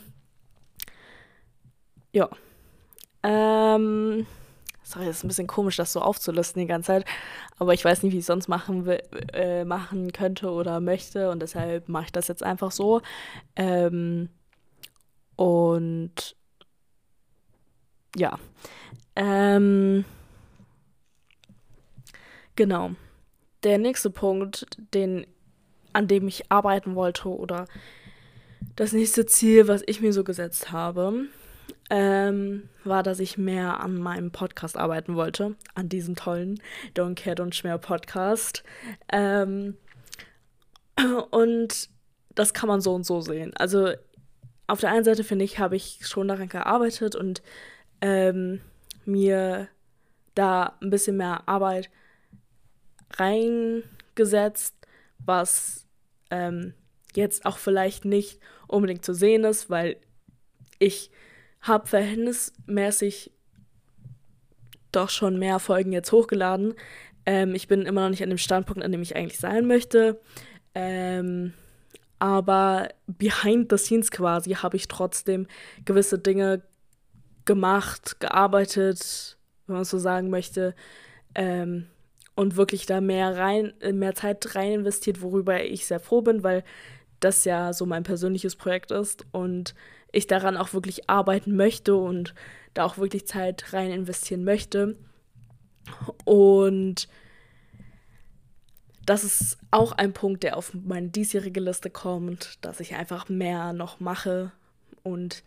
ja. 2.12 2.30
Ähm, 3.22 4.26
sorry, 4.86 5.06
das 5.06 5.18
ist 5.18 5.24
ein 5.24 5.28
bisschen 5.28 5.48
komisch, 5.48 5.76
das 5.76 5.92
so 5.92 6.00
aufzulisten 6.00 6.60
die 6.60 6.68
ganze 6.68 6.86
Zeit. 6.86 7.04
Aber 7.58 7.74
ich 7.74 7.84
weiß 7.84 8.02
nicht, 8.02 8.12
wie 8.12 8.18
ich 8.18 8.22
es 8.22 8.26
sonst 8.26 8.46
machen, 8.46 8.86
will, 8.86 9.02
äh, 9.32 9.64
machen 9.64 10.12
könnte 10.12 10.50
oder 10.50 10.80
möchte. 10.80 11.30
Und 11.30 11.40
deshalb 11.40 11.88
mache 11.88 12.06
ich 12.06 12.12
das 12.12 12.28
jetzt 12.28 12.44
einfach 12.44 12.70
so. 12.70 13.02
Ähm, 13.56 14.28
und 15.34 16.36
ja. 18.14 18.38
Ähm, 19.16 20.04
genau. 22.54 22.92
Der 23.64 23.78
nächste 23.78 24.10
Punkt, 24.10 24.66
den 24.94 25.26
an 25.92 26.06
dem 26.06 26.28
ich 26.28 26.52
arbeiten 26.52 26.94
wollte 26.94 27.28
oder 27.28 27.66
das 28.76 28.92
nächste 28.92 29.24
Ziel, 29.24 29.66
was 29.66 29.82
ich 29.86 30.02
mir 30.02 30.12
so 30.12 30.24
gesetzt 30.24 30.70
habe, 30.70 31.26
ähm, 31.90 32.68
war, 32.84 33.02
dass 33.02 33.20
ich 33.20 33.38
mehr 33.38 33.80
an 33.80 33.96
meinem 33.96 34.32
Podcast 34.32 34.76
arbeiten 34.76 35.14
wollte, 35.14 35.54
an 35.74 35.88
diesem 35.88 36.16
tollen 36.16 36.60
Don't 36.94 37.14
Care, 37.14 37.36
Don't 37.36 37.54
Schmer 37.54 37.78
Podcast. 37.78 38.64
Ähm, 39.12 39.76
und 41.30 41.88
das 42.34 42.54
kann 42.54 42.68
man 42.68 42.80
so 42.80 42.94
und 42.94 43.06
so 43.06 43.20
sehen. 43.20 43.52
Also 43.56 43.92
auf 44.66 44.80
der 44.80 44.90
einen 44.90 45.04
Seite 45.04 45.24
finde 45.24 45.44
ich, 45.44 45.58
habe 45.58 45.76
ich 45.76 46.00
schon 46.06 46.28
daran 46.28 46.48
gearbeitet 46.48 47.14
und 47.14 47.42
ähm, 48.00 48.60
mir 49.04 49.68
da 50.34 50.76
ein 50.80 50.90
bisschen 50.90 51.16
mehr 51.16 51.48
Arbeit 51.48 51.88
reingesetzt, 53.14 54.74
was 55.18 55.86
ähm, 56.30 56.74
jetzt 57.14 57.46
auch 57.46 57.58
vielleicht 57.58 58.04
nicht 58.04 58.40
unbedingt 58.66 59.04
zu 59.04 59.14
sehen 59.14 59.44
ist, 59.44 59.70
weil 59.70 59.96
ich 60.78 61.10
habe 61.66 61.86
verhältnismäßig 61.86 63.32
doch 64.92 65.10
schon 65.10 65.38
mehr 65.38 65.58
Folgen 65.58 65.92
jetzt 65.92 66.12
hochgeladen. 66.12 66.74
Ähm, 67.26 67.54
ich 67.54 67.68
bin 67.68 67.82
immer 67.82 68.02
noch 68.02 68.10
nicht 68.10 68.22
an 68.22 68.30
dem 68.30 68.38
Standpunkt, 68.38 68.82
an 68.82 68.92
dem 68.92 69.02
ich 69.02 69.16
eigentlich 69.16 69.38
sein 69.38 69.66
möchte. 69.66 70.20
Ähm, 70.74 71.52
aber 72.18 72.88
behind 73.06 73.70
the 73.70 73.78
scenes 73.78 74.10
quasi 74.10 74.52
habe 74.52 74.76
ich 74.76 74.88
trotzdem 74.88 75.46
gewisse 75.84 76.18
Dinge 76.18 76.62
gemacht, 77.44 78.20
gearbeitet, 78.20 79.36
wenn 79.66 79.76
man 79.76 79.84
so 79.84 79.98
sagen 79.98 80.30
möchte, 80.30 80.74
ähm, 81.34 81.86
und 82.34 82.56
wirklich 82.56 82.86
da 82.86 83.00
mehr 83.00 83.36
rein, 83.36 83.72
mehr 83.92 84.14
Zeit 84.14 84.54
rein 84.54 84.72
investiert, 84.72 85.22
worüber 85.22 85.62
ich 85.64 85.86
sehr 85.86 86.00
froh 86.00 86.22
bin, 86.22 86.42
weil 86.42 86.64
das 87.20 87.44
ja 87.44 87.72
so 87.72 87.86
mein 87.86 88.02
persönliches 88.02 88.56
Projekt 88.56 88.90
ist 88.90 89.24
und 89.32 89.74
ich 90.16 90.26
daran 90.26 90.56
auch 90.56 90.72
wirklich 90.72 91.08
arbeiten 91.08 91.56
möchte 91.56 91.94
und 91.96 92.34
da 92.74 92.84
auch 92.84 92.98
wirklich 92.98 93.26
Zeit 93.26 93.72
rein 93.72 93.90
investieren 93.90 94.44
möchte. 94.44 94.96
Und 96.24 97.08
das 99.04 99.24
ist 99.24 99.58
auch 99.70 99.92
ein 99.92 100.12
Punkt, 100.12 100.42
der 100.42 100.56
auf 100.56 100.74
meine 100.74 101.08
diesjährige 101.08 101.60
Liste 101.60 101.90
kommt, 101.90 102.58
dass 102.64 102.80
ich 102.80 102.96
einfach 102.96 103.28
mehr 103.28 103.72
noch 103.72 104.00
mache 104.00 104.52
und 105.02 105.44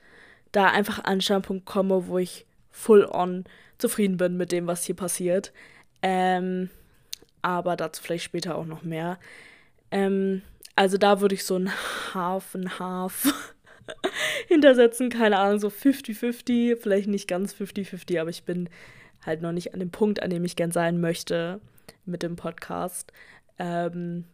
da 0.51 0.67
einfach 0.67 1.03
an 1.03 1.21
Standpunkt 1.21 1.65
komme, 1.65 2.07
wo 2.07 2.17
ich 2.17 2.45
full 2.71 3.05
on 3.05 3.43
zufrieden 3.77 4.17
bin 4.17 4.38
mit 4.38 4.51
dem, 4.51 4.67
was 4.67 4.85
hier 4.85 4.95
passiert. 4.95 5.51
Ähm, 6.01 6.69
aber 7.41 7.75
dazu 7.75 8.01
vielleicht 8.01 8.23
später 8.23 8.55
auch 8.55 8.65
noch 8.65 8.83
mehr. 8.83 9.19
Ähm, 9.91 10.41
also 10.75 10.97
da 10.97 11.19
würde 11.19 11.35
ich 11.35 11.43
so 11.43 11.57
ein 11.57 11.71
Half, 12.13 12.55
ein 12.55 12.79
Half 12.79 13.33
hintersetzen, 14.48 15.09
keine 15.09 15.38
Ahnung, 15.38 15.59
so 15.59 15.67
50-50, 15.67 16.77
vielleicht 16.77 17.07
nicht 17.07 17.27
ganz 17.27 17.53
50-50, 17.53 18.19
aber 18.19 18.29
ich 18.29 18.43
bin 18.43 18.69
halt 19.25 19.41
noch 19.41 19.51
nicht 19.51 19.74
an 19.74 19.79
dem 19.79 19.91
Punkt, 19.91 20.21
an 20.21 20.29
dem 20.29 20.45
ich 20.45 20.55
gern 20.55 20.71
sein 20.71 21.00
möchte 21.00 21.59
mit 22.05 22.24
dem 22.24 22.36
Podcast. 22.36 23.12
Ähm, 23.57 24.25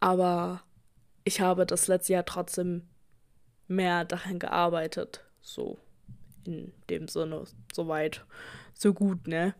aber 0.00 0.62
ich 1.24 1.40
habe 1.40 1.66
das 1.66 1.88
letzte 1.88 2.14
Jahr 2.14 2.24
trotzdem 2.24 2.82
mehr 3.66 4.04
daran 4.04 4.38
gearbeitet. 4.38 5.24
So 5.40 5.78
in 6.44 6.72
dem 6.88 7.08
Sinne, 7.08 7.44
so 7.72 7.88
weit, 7.88 8.24
so 8.74 8.94
gut, 8.94 9.26
ne? 9.26 9.54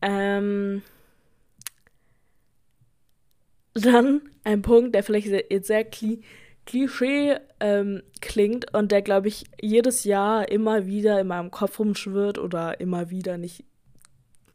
Ähm, 0.00 0.82
dann 3.74 4.22
ein 4.44 4.62
Punkt, 4.62 4.94
der 4.94 5.02
vielleicht 5.02 5.26
jetzt 5.26 5.66
sehr 5.66 5.84
kli 5.84 6.22
Klischee 6.66 7.38
ähm, 7.60 8.02
klingt 8.20 8.74
und 8.74 8.92
der, 8.92 9.00
glaube 9.00 9.28
ich, 9.28 9.44
jedes 9.60 10.04
Jahr 10.04 10.48
immer 10.50 10.86
wieder 10.86 11.20
in 11.20 11.28
meinem 11.28 11.50
Kopf 11.50 11.78
rumschwirrt 11.78 12.38
oder 12.38 12.80
immer 12.80 13.08
wieder 13.08 13.38
nicht 13.38 13.64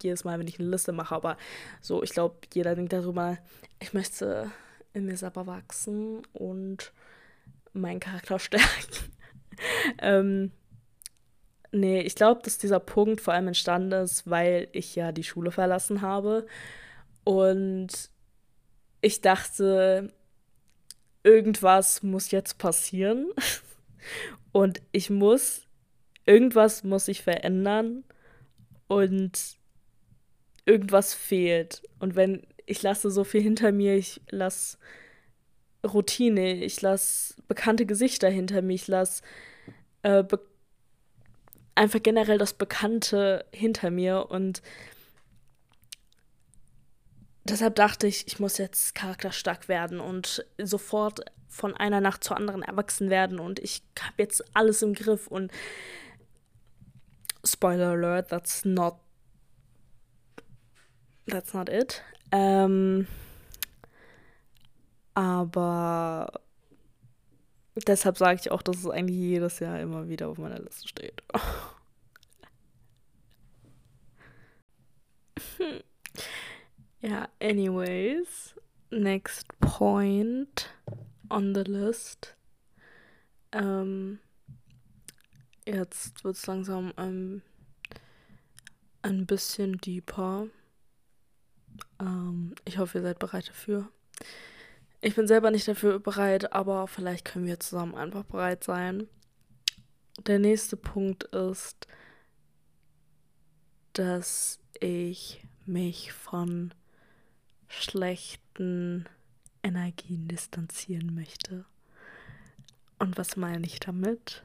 jedes 0.03 0.24
Mal, 0.24 0.38
wenn 0.39 0.48
ich 0.48 0.60
eine 0.60 0.70
Liste 0.70 0.91
mache, 0.91 1.15
aber 1.15 1.38
so, 1.80 2.03
ich 2.03 2.12
glaube, 2.12 2.36
jeder 2.53 2.75
denkt 2.75 2.94
darüber, 2.94 3.38
ich 3.80 3.94
möchte 3.94 4.51
in 4.94 5.06
mir 5.06 5.15
selber 5.15 5.48
wachsen 5.48 6.24
und 6.34 6.91
meinen 7.74 8.00
Charakter 8.00 8.39
stärken. 8.39 9.13
ähm, 10.00 10.51
nee, 11.72 12.01
ich 12.01 12.15
glaube, 12.15 12.41
dass 12.44 12.58
dieser 12.58 12.80
Punkt 12.80 13.22
vor 13.22 13.34
allem 13.34 13.48
entstanden 13.48 14.03
ist, 14.03 14.30
weil 14.30 14.68
ich 14.74 14.96
ja 14.96 15.12
die 15.12 15.24
Schule 15.24 15.51
verlassen 15.51 16.01
habe 16.01 16.46
und 17.24 18.10
ich 19.01 19.22
dachte, 19.22 20.12
irgendwas 21.23 22.03
muss 22.03 22.31
jetzt 22.31 22.57
passieren. 22.57 23.27
Und 24.51 24.81
ich 24.91 25.09
muss, 25.09 25.67
irgendwas 26.25 26.83
muss 26.83 27.05
sich 27.05 27.21
verändern. 27.21 28.03
Und 28.87 29.57
irgendwas 30.65 31.13
fehlt. 31.13 31.83
Und 31.99 32.15
wenn 32.15 32.45
ich 32.65 32.81
lasse 32.81 33.11
so 33.11 33.23
viel 33.23 33.41
hinter 33.41 33.71
mir, 33.71 33.95
ich 33.95 34.21
lasse 34.29 34.77
Routine, 35.85 36.63
ich 36.63 36.81
lasse 36.81 37.35
bekannte 37.47 37.85
Gesichter 37.85 38.29
hinter 38.29 38.61
mir, 38.61 38.75
ich 38.75 38.87
lasse 38.87 39.23
äh, 40.03 40.23
einfach 41.75 42.03
generell 42.03 42.37
das 42.37 42.53
Bekannte 42.53 43.45
hinter 43.51 43.91
mir. 43.91 44.27
Und 44.29 44.61
deshalb 47.43 47.75
dachte 47.75 48.07
ich, 48.07 48.27
ich 48.27 48.39
muss 48.39 48.57
jetzt 48.57 48.95
charakterstark 48.95 49.67
werden 49.67 50.00
und 50.00 50.45
sofort 50.57 51.21
von 51.48 51.75
einer 51.75 52.01
Nacht 52.01 52.24
zur 52.24 52.38
anderen 52.38 52.63
erwachsen 52.63 53.10
werden 53.10 53.39
und 53.39 53.60
ich 53.60 53.83
habe 54.00 54.15
jetzt 54.19 54.43
alles 54.55 54.81
im 54.81 54.93
Griff 54.93 55.27
und 55.27 55.51
Spoiler 57.43 57.91
alert, 57.91 58.29
that's 58.29 58.65
not 58.65 58.95
that's 61.27 61.53
not 61.53 61.69
it. 61.69 62.03
Ähm, 62.31 63.07
aber 65.15 66.31
deshalb 67.75 68.17
sage 68.17 68.39
ich 68.41 68.51
auch, 68.51 68.62
dass 68.62 68.77
es 68.77 68.88
eigentlich 68.88 69.17
jedes 69.17 69.60
Jahr 69.60 69.79
immer 69.79 70.07
wieder 70.07 70.29
auf 70.29 70.38
meiner 70.38 70.60
Liste 70.60 70.88
steht. 70.88 71.21
ja, 77.01 77.27
anyways, 77.39 78.55
next 78.91 79.48
point 79.60 80.70
on 81.29 81.53
the 81.53 81.63
list. 81.63 82.36
Ähm, 83.51 84.20
jetzt 85.65 86.24
wird 86.24 86.36
es 86.36 86.48
langsam 86.48 86.93
ähm, 86.98 87.41
ein 89.01 89.25
bisschen 89.25 89.77
deeper. 89.77 90.48
Ähm, 92.00 92.55
ich 92.65 92.77
hoffe, 92.77 93.00
ihr 93.00 93.03
seid 93.03 93.20
bereit 93.20 93.50
dafür. 93.50 93.89
Ich 95.01 95.15
bin 95.15 95.27
selber 95.27 95.50
nicht 95.50 95.67
dafür 95.67 96.00
bereit, 96.00 96.53
aber 96.53 96.88
vielleicht 96.88 97.25
können 97.25 97.48
wir 97.48 97.60
zusammen 97.60 97.96
einfach 97.96 98.24
bereit 98.24 98.63
sein. 98.63 99.08
Der 100.27 100.38
nächste 100.38 100.77
Punkt 100.77 101.24
ist, 101.24 101.88
dass 103.93 104.60
ich 104.79 105.43
mich 105.65 106.13
von 106.13 106.74
schlechten 107.71 109.05
Energien 109.63 110.27
distanzieren 110.27 111.15
möchte. 111.15 111.65
Und 112.99 113.17
was 113.17 113.35
meine 113.35 113.65
ich 113.65 113.79
damit? 113.79 114.43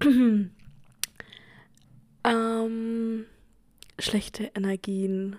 ähm, 2.24 3.26
schlechte 3.98 4.44
Energien 4.54 5.38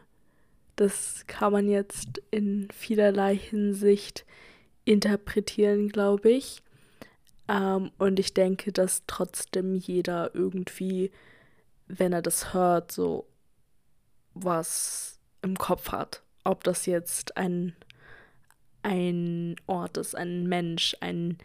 das 0.78 1.26
kann 1.26 1.52
man 1.52 1.68
jetzt 1.68 2.22
in 2.30 2.70
vielerlei 2.72 3.36
Hinsicht 3.36 4.26
interpretieren, 4.86 5.90
glaube 5.90 6.30
ich. 6.30 6.62
Ähm, 7.48 7.92
und 7.98 8.20
ich 8.20 8.34
denke, 8.36 8.72
dass 8.72 9.02
trotzdem 9.08 9.74
jeder 9.74 10.34
irgendwie, 10.36 11.12
wenn 11.88 12.14
er 12.14 12.22
das 12.22 12.54
hört, 12.54 12.92
so 12.92 13.26
was 14.36 15.17
im 15.42 15.58
Kopf 15.58 15.92
hat. 15.92 16.22
Ob 16.44 16.64
das 16.64 16.86
jetzt 16.86 17.38
ein, 17.38 17.76
ein 18.84 19.56
Ort 19.68 19.98
ist, 19.98 20.16
ein 20.16 20.48
Mensch, 20.48 20.96
ein, 21.02 21.38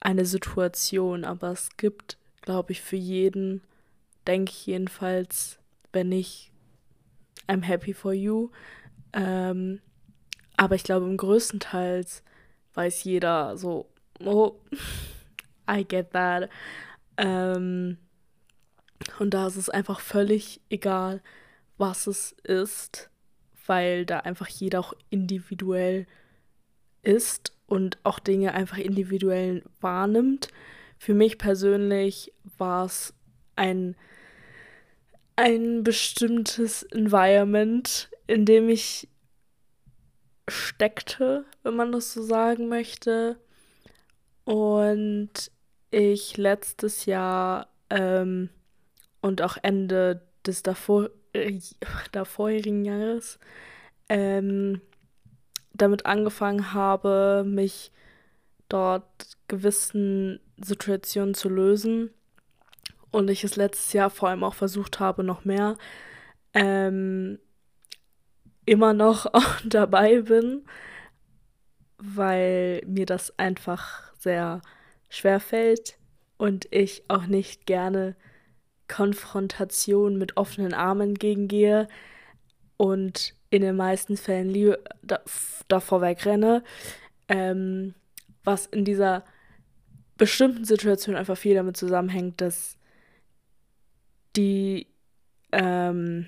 eine 0.00 0.24
Situation. 0.24 1.24
Aber 1.24 1.50
es 1.50 1.76
gibt, 1.76 2.16
glaube 2.42 2.72
ich, 2.72 2.80
für 2.80 2.96
jeden, 2.96 3.62
denke 4.26 4.52
ich 4.52 4.66
jedenfalls, 4.66 5.58
wenn 5.92 6.08
nicht 6.08 6.50
I'm 7.46 7.62
happy 7.62 7.92
for 7.92 8.12
you. 8.12 8.50
Ähm, 9.12 9.80
aber 10.56 10.74
ich 10.74 10.84
glaube, 10.84 11.06
im 11.06 11.16
größten 11.16 11.58
Teils 11.58 12.22
weiß 12.74 13.04
jeder 13.04 13.56
so, 13.56 13.90
oh, 14.24 14.60
I 15.70 15.84
get 15.84 16.12
that. 16.12 16.48
Ähm, 17.16 17.98
und 19.18 19.34
da 19.34 19.46
ist 19.46 19.56
es 19.56 19.70
einfach 19.70 20.00
völlig 20.00 20.60
egal, 20.68 21.22
was 21.78 22.06
es 22.06 22.32
ist. 22.44 23.10
Weil 23.66 24.06
da 24.06 24.20
einfach 24.20 24.48
jeder 24.48 24.80
auch 24.80 24.94
individuell 25.10 26.06
ist 27.02 27.52
und 27.66 27.98
auch 28.02 28.18
Dinge 28.18 28.52
einfach 28.54 28.78
individuell 28.78 29.62
wahrnimmt. 29.80 30.48
Für 30.98 31.14
mich 31.14 31.38
persönlich 31.38 32.32
war 32.58 32.84
es 32.84 33.14
ein, 33.56 33.96
ein 35.36 35.82
bestimmtes 35.82 36.82
Environment, 36.82 38.10
in 38.26 38.44
dem 38.44 38.68
ich 38.68 39.08
steckte, 40.48 41.44
wenn 41.62 41.76
man 41.76 41.92
das 41.92 42.12
so 42.12 42.22
sagen 42.22 42.68
möchte. 42.68 43.38
Und 44.44 45.30
ich 45.90 46.36
letztes 46.36 47.06
Jahr 47.06 47.68
ähm, 47.88 48.50
und 49.20 49.42
auch 49.42 49.56
Ende 49.62 50.22
des 50.46 50.62
davor, 50.62 51.10
äh, 51.32 51.58
davorherigen 52.12 52.84
Jahres 52.84 53.38
ähm, 54.08 54.80
damit 55.72 56.04
angefangen 56.04 56.72
habe, 56.72 57.44
mich 57.46 57.92
dort 58.68 59.06
gewissen 59.48 60.40
Situationen 60.60 61.34
zu 61.34 61.48
lösen. 61.48 62.10
Und 63.10 63.28
ich 63.30 63.44
es 63.44 63.56
letztes 63.56 63.92
Jahr 63.92 64.10
vor 64.10 64.28
allem 64.28 64.44
auch 64.44 64.54
versucht 64.54 65.00
habe, 65.00 65.24
noch 65.24 65.44
mehr. 65.44 65.76
Ähm, 66.54 67.38
immer 68.66 68.92
noch 68.92 69.26
dabei 69.64 70.22
bin, 70.22 70.64
weil 71.98 72.82
mir 72.86 73.06
das 73.06 73.38
einfach 73.38 74.12
sehr 74.18 74.60
schwer 75.08 75.40
fällt 75.40 75.98
und 76.36 76.66
ich 76.70 77.04
auch 77.08 77.26
nicht 77.26 77.66
gerne 77.66 78.16
Konfrontation 78.90 80.18
mit 80.18 80.36
offenen 80.36 80.74
Armen 80.74 81.14
gegengehe 81.14 81.86
und 82.76 83.34
in 83.50 83.62
den 83.62 83.76
meisten 83.76 84.16
Fällen 84.16 84.50
lieber 84.50 84.78
da, 85.02 85.20
davor 85.68 86.00
wegrenne, 86.00 86.64
ähm, 87.28 87.94
was 88.42 88.66
in 88.66 88.84
dieser 88.84 89.24
bestimmten 90.18 90.64
Situation 90.64 91.14
einfach 91.14 91.38
viel 91.38 91.54
damit 91.54 91.76
zusammenhängt, 91.76 92.40
dass 92.40 92.76
die 94.36 94.88
ähm, 95.52 96.26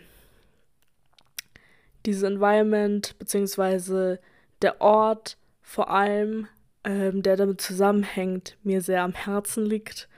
dieses 2.07 2.23
Environment 2.23 3.19
beziehungsweise 3.19 4.21
der 4.63 4.81
Ort 4.81 5.37
vor 5.63 5.91
allem, 5.91 6.47
ähm, 6.85 7.23
der 7.23 7.37
damit 7.37 7.61
zusammenhängt, 7.61 8.57
mir 8.63 8.81
sehr 8.83 9.03
am 9.03 9.15
Herzen 9.15 9.67
liegt 9.67 10.09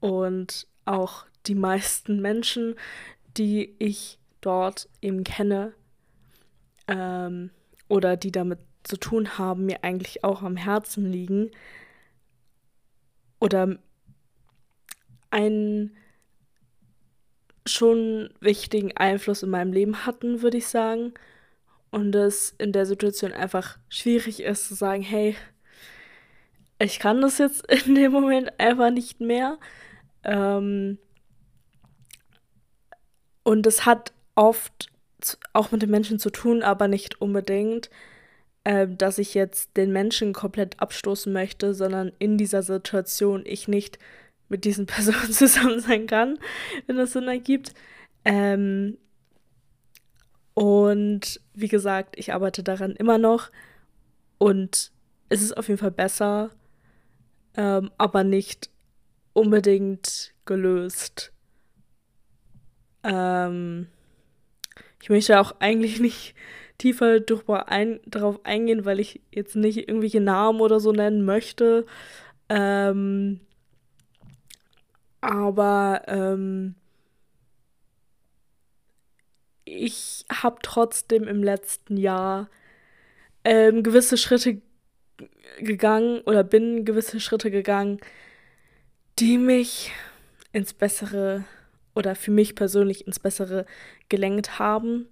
und 0.00 0.66
auch 0.84 1.25
die 1.48 1.54
meisten 1.54 2.20
Menschen, 2.20 2.74
die 3.36 3.74
ich 3.78 4.18
dort 4.40 4.88
eben 5.02 5.24
kenne 5.24 5.72
ähm, 6.88 7.50
oder 7.88 8.16
die 8.16 8.32
damit 8.32 8.58
zu 8.84 8.96
tun 8.96 9.38
haben, 9.38 9.66
mir 9.66 9.82
eigentlich 9.82 10.24
auch 10.24 10.42
am 10.42 10.56
Herzen 10.56 11.10
liegen 11.10 11.50
oder 13.40 13.76
einen 15.30 15.96
schon 17.66 18.30
wichtigen 18.40 18.96
Einfluss 18.96 19.42
in 19.42 19.50
meinem 19.50 19.72
Leben 19.72 20.06
hatten, 20.06 20.42
würde 20.42 20.58
ich 20.58 20.68
sagen. 20.68 21.14
Und 21.90 22.14
es 22.14 22.54
in 22.58 22.72
der 22.72 22.86
Situation 22.86 23.32
einfach 23.32 23.78
schwierig 23.88 24.40
ist 24.40 24.68
zu 24.68 24.74
sagen, 24.74 25.02
hey, 25.02 25.36
ich 26.78 26.98
kann 26.98 27.20
das 27.20 27.38
jetzt 27.38 27.66
in 27.86 27.94
dem 27.94 28.12
Moment 28.12 28.58
einfach 28.60 28.90
nicht 28.90 29.20
mehr. 29.20 29.58
Ähm 30.22 30.98
und 33.46 33.64
es 33.64 33.86
hat 33.86 34.12
oft 34.34 34.90
auch 35.52 35.70
mit 35.70 35.80
den 35.80 35.90
Menschen 35.90 36.18
zu 36.18 36.30
tun, 36.30 36.64
aber 36.64 36.88
nicht 36.88 37.20
unbedingt, 37.20 37.90
äh, 38.64 38.88
dass 38.88 39.18
ich 39.18 39.34
jetzt 39.34 39.76
den 39.76 39.92
Menschen 39.92 40.32
komplett 40.32 40.80
abstoßen 40.80 41.32
möchte, 41.32 41.72
sondern 41.72 42.10
in 42.18 42.38
dieser 42.38 42.62
Situation 42.64 43.44
ich 43.46 43.68
nicht 43.68 44.00
mit 44.48 44.64
diesen 44.64 44.86
Personen 44.86 45.30
zusammen 45.30 45.78
sein 45.78 46.08
kann, 46.08 46.40
wenn 46.88 46.96
das 46.96 47.12
Sinn 47.12 47.28
ergibt. 47.28 47.72
Ähm, 48.24 48.98
und 50.54 51.40
wie 51.54 51.68
gesagt, 51.68 52.18
ich 52.18 52.32
arbeite 52.32 52.64
daran 52.64 52.96
immer 52.96 53.16
noch 53.16 53.52
und 54.38 54.90
es 55.28 55.40
ist 55.40 55.56
auf 55.56 55.68
jeden 55.68 55.78
Fall 55.78 55.92
besser, 55.92 56.50
ähm, 57.56 57.92
aber 57.96 58.24
nicht 58.24 58.70
unbedingt 59.34 60.34
gelöst. 60.46 61.32
Ähm, 63.06 63.86
ich 65.00 65.08
möchte 65.08 65.40
auch 65.40 65.54
eigentlich 65.60 66.00
nicht 66.00 66.34
tiefer 66.78 67.20
ein, 67.68 68.00
darauf 68.04 68.44
eingehen, 68.44 68.84
weil 68.84 69.00
ich 69.00 69.20
jetzt 69.30 69.56
nicht 69.56 69.88
irgendwelche 69.88 70.20
Namen 70.20 70.60
oder 70.60 70.80
so 70.80 70.92
nennen 70.92 71.24
möchte. 71.24 71.86
Ähm, 72.48 73.40
aber 75.20 76.02
ähm, 76.06 76.74
ich 79.64 80.24
habe 80.30 80.58
trotzdem 80.62 81.24
im 81.24 81.42
letzten 81.42 81.96
Jahr 81.96 82.48
ähm, 83.44 83.82
gewisse 83.82 84.16
Schritte 84.16 84.60
gegangen 85.58 86.20
oder 86.22 86.44
bin 86.44 86.84
gewisse 86.84 87.20
Schritte 87.20 87.50
gegangen, 87.50 88.00
die 89.18 89.38
mich 89.38 89.92
ins 90.52 90.74
Bessere 90.74 91.44
oder 91.96 92.14
für 92.14 92.30
mich 92.30 92.54
persönlich 92.54 93.06
ins 93.06 93.18
Bessere 93.18 93.66
gelenkt 94.08 94.58
haben, 94.58 95.08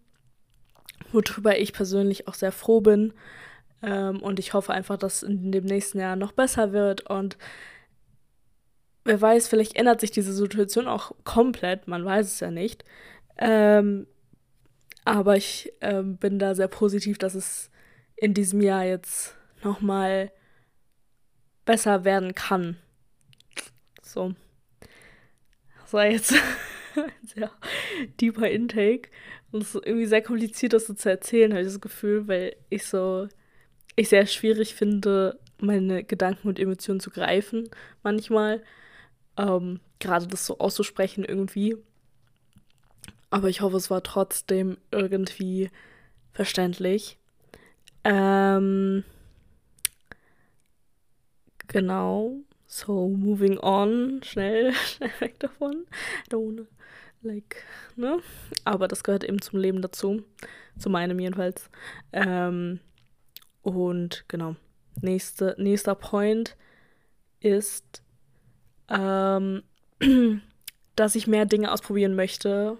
worüber 1.12 1.58
ich 1.58 1.72
persönlich 1.72 2.28
auch 2.28 2.34
sehr 2.34 2.52
froh 2.52 2.80
bin. 2.80 3.12
Ähm, 3.82 4.22
und 4.22 4.38
ich 4.38 4.52
hoffe 4.52 4.72
einfach, 4.72 4.96
dass 4.96 5.22
in 5.22 5.50
dem 5.50 5.64
nächsten 5.64 5.98
Jahr 5.98 6.16
noch 6.16 6.32
besser 6.32 6.72
wird 6.72 7.08
und 7.10 7.36
wer 9.04 9.20
weiß, 9.20 9.48
vielleicht 9.48 9.76
ändert 9.76 10.00
sich 10.00 10.10
diese 10.10 10.32
Situation 10.32 10.86
auch 10.86 11.12
komplett, 11.24 11.88
man 11.88 12.04
weiß 12.04 12.26
es 12.26 12.40
ja 12.40 12.50
nicht. 12.50 12.84
Ähm, 13.36 14.06
aber 15.04 15.36
ich 15.36 15.72
ähm, 15.80 16.16
bin 16.16 16.38
da 16.38 16.54
sehr 16.54 16.68
positiv, 16.68 17.18
dass 17.18 17.34
es 17.34 17.70
in 18.16 18.32
diesem 18.32 18.60
Jahr 18.62 18.84
jetzt 18.84 19.34
nochmal 19.62 20.30
besser 21.66 22.04
werden 22.04 22.34
kann. 22.34 22.76
So. 24.02 24.34
War 25.90 26.06
jetzt 26.06 26.34
sehr 27.22 27.50
deeper 28.20 28.48
Intake. 28.48 29.10
Und 29.52 29.62
es 29.62 29.74
ist 29.74 29.86
irgendwie 29.86 30.06
sehr 30.06 30.22
kompliziert, 30.22 30.72
das 30.72 30.86
so 30.86 30.94
zu 30.94 31.08
erzählen, 31.08 31.52
habe 31.52 31.62
ich 31.62 31.68
das 31.68 31.80
Gefühl, 31.80 32.26
weil 32.26 32.56
ich 32.70 32.86
so, 32.86 33.28
ich 33.96 34.08
sehr 34.08 34.26
schwierig 34.26 34.74
finde, 34.74 35.38
meine 35.58 36.04
Gedanken 36.04 36.48
und 36.48 36.58
Emotionen 36.58 37.00
zu 37.00 37.10
greifen 37.10 37.68
manchmal. 38.02 38.62
Ähm, 39.36 39.80
Gerade 40.00 40.26
das 40.26 40.46
so 40.46 40.58
auszusprechen 40.58 41.24
irgendwie. 41.24 41.76
Aber 43.30 43.48
ich 43.48 43.60
hoffe, 43.60 43.76
es 43.76 43.90
war 43.90 44.02
trotzdem 44.02 44.76
irgendwie 44.90 45.70
verständlich. 46.32 47.18
Ähm, 48.04 49.02
genau. 51.68 52.36
So, 52.66 53.08
moving 53.08 53.58
on. 53.58 54.20
Schnell, 54.24 54.72
schnell 54.86 55.10
weg 55.20 55.38
davon. 55.40 55.86
Don't, 56.30 56.66
like, 57.24 57.64
ne? 57.96 58.20
Aber 58.64 58.88
das 58.88 59.02
gehört 59.02 59.24
eben 59.24 59.40
zum 59.40 59.58
Leben 59.58 59.82
dazu. 59.82 60.22
Zu 60.78 60.90
meinem 60.90 61.18
jedenfalls. 61.18 61.70
Ähm, 62.12 62.80
und 63.62 64.24
genau. 64.28 64.56
Nächste, 65.00 65.54
nächster 65.58 65.94
Point 65.94 66.56
ist, 67.40 68.02
ähm, 68.88 69.62
dass 70.96 71.14
ich 71.14 71.26
mehr 71.26 71.46
Dinge 71.46 71.72
ausprobieren 71.72 72.14
möchte. 72.14 72.78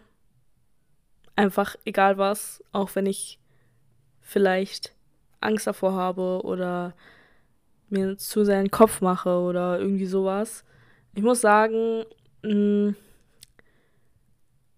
Einfach 1.36 1.76
egal 1.84 2.18
was, 2.18 2.62
auch 2.72 2.94
wenn 2.94 3.06
ich 3.06 3.38
vielleicht 4.20 4.94
Angst 5.40 5.66
davor 5.66 5.94
habe 5.94 6.40
oder 6.44 6.94
mir 7.90 8.16
zu 8.16 8.44
sehr 8.44 8.58
einen 8.58 8.70
Kopf 8.70 9.00
mache 9.00 9.38
oder 9.38 9.78
irgendwie 9.78 10.06
sowas. 10.06 10.64
Ich 11.14 11.22
muss 11.22 11.40
sagen, 11.40 12.04
mm, 12.42 12.90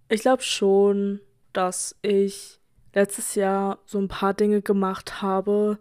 ich 0.08 0.20
glaube 0.20 0.42
schon, 0.42 1.20
dass 1.52 1.96
ich 2.02 2.60
letztes 2.94 3.34
Jahr 3.34 3.78
so 3.86 3.98
ein 3.98 4.08
paar 4.08 4.34
Dinge 4.34 4.62
gemacht 4.62 5.20
habe, 5.22 5.78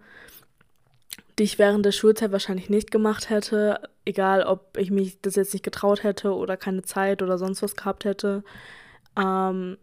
die 1.38 1.44
ich 1.44 1.60
während 1.60 1.86
der 1.86 1.92
Schulzeit 1.92 2.32
wahrscheinlich 2.32 2.70
nicht 2.70 2.92
gemacht 2.92 3.30
hätte, 3.30 3.90
egal 4.06 4.44
ob 4.44 4.78
ich 4.78 4.92
mich 4.92 5.20
das 5.22 5.36
jetzt 5.36 5.54
nicht 5.54 5.64
getraut 5.64 6.04
hätte 6.04 6.34
oder 6.34 6.58
keine 6.58 6.84
Zeit 6.84 7.22
oder 7.22 7.38
sonst 7.38 7.62
was 7.62 7.76
gehabt 7.76 8.06
hätte. 8.06 8.44
Ähm, 9.18 9.78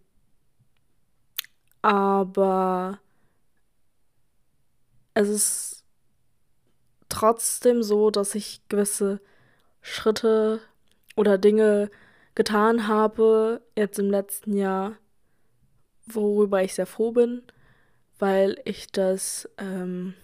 aber 1.82 2.98
es 5.14 5.28
ist 5.28 5.84
trotzdem 7.08 7.82
so, 7.82 8.10
dass 8.10 8.34
ich 8.34 8.62
gewisse 8.68 9.20
Schritte 9.82 10.60
oder 11.16 11.38
Dinge 11.38 11.90
getan 12.34 12.88
habe 12.88 13.62
jetzt 13.76 13.98
im 13.98 14.10
letzten 14.10 14.56
Jahr, 14.56 14.96
worüber 16.06 16.62
ich 16.62 16.74
sehr 16.74 16.86
froh 16.86 17.12
bin, 17.12 17.42
weil 18.18 18.60
ich 18.64 18.90
das, 18.90 19.48
ähm, 19.58 20.14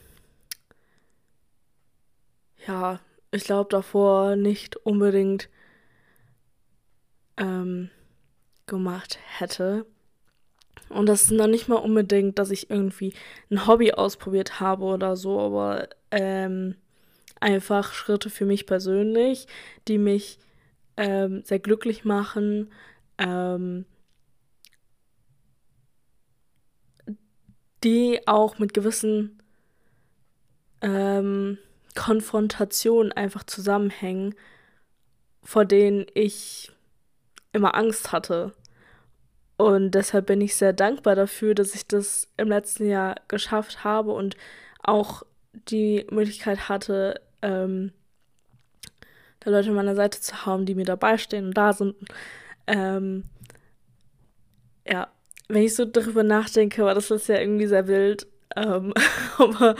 ja, 2.66 3.00
ich 3.30 3.44
glaube 3.44 3.70
davor 3.70 4.36
nicht 4.36 4.76
unbedingt 4.76 5.48
ähm, 7.36 7.90
gemacht 8.66 9.18
hätte. 9.38 9.86
Und 10.88 11.06
das 11.06 11.24
ist 11.24 11.30
noch 11.32 11.46
nicht 11.46 11.68
mal 11.68 11.76
unbedingt, 11.76 12.38
dass 12.38 12.50
ich 12.50 12.70
irgendwie 12.70 13.12
ein 13.50 13.66
Hobby 13.66 13.92
ausprobiert 13.92 14.60
habe 14.60 14.84
oder 14.84 15.16
so, 15.16 15.38
aber 15.38 15.88
ähm, 16.10 16.76
einfach 17.40 17.92
Schritte 17.92 18.30
für 18.30 18.46
mich 18.46 18.66
persönlich, 18.66 19.46
die 19.86 19.98
mich 19.98 20.38
ähm, 20.98 21.42
sehr 21.44 21.60
glücklich 21.60 22.04
machen, 22.04 22.70
ähm, 23.16 23.86
die 27.84 28.26
auch 28.26 28.58
mit 28.58 28.74
gewissen 28.74 29.40
ähm, 30.82 31.58
Konfrontationen 31.94 33.12
einfach 33.12 33.44
zusammenhängen, 33.44 34.34
vor 35.42 35.64
denen 35.64 36.06
ich 36.14 36.72
immer 37.52 37.76
Angst 37.76 38.10
hatte. 38.12 38.54
Und 39.56 39.92
deshalb 39.92 40.26
bin 40.26 40.40
ich 40.40 40.56
sehr 40.56 40.72
dankbar 40.72 41.14
dafür, 41.14 41.54
dass 41.54 41.74
ich 41.74 41.86
das 41.86 42.28
im 42.36 42.48
letzten 42.48 42.88
Jahr 42.88 43.16
geschafft 43.28 43.84
habe 43.84 44.12
und 44.12 44.36
auch 44.82 45.22
die 45.52 46.06
Möglichkeit 46.10 46.68
hatte, 46.68 47.20
ähm, 47.42 47.92
da 49.40 49.50
Leute 49.50 49.68
an 49.70 49.76
meiner 49.76 49.94
Seite 49.94 50.20
zu 50.20 50.46
haben, 50.46 50.66
die 50.66 50.74
mir 50.74 50.84
dabei 50.84 51.18
stehen 51.18 51.46
und 51.46 51.56
da 51.56 51.72
sind. 51.72 51.94
Ähm, 52.66 53.24
ja, 54.86 55.08
wenn 55.48 55.62
ich 55.62 55.74
so 55.74 55.84
darüber 55.84 56.22
nachdenke, 56.22 56.84
war 56.84 56.94
das 56.94 57.10
ist 57.10 57.28
ja 57.28 57.38
irgendwie 57.38 57.66
sehr 57.66 57.86
wild. 57.86 58.26
Ähm, 58.56 58.94
aber 59.38 59.74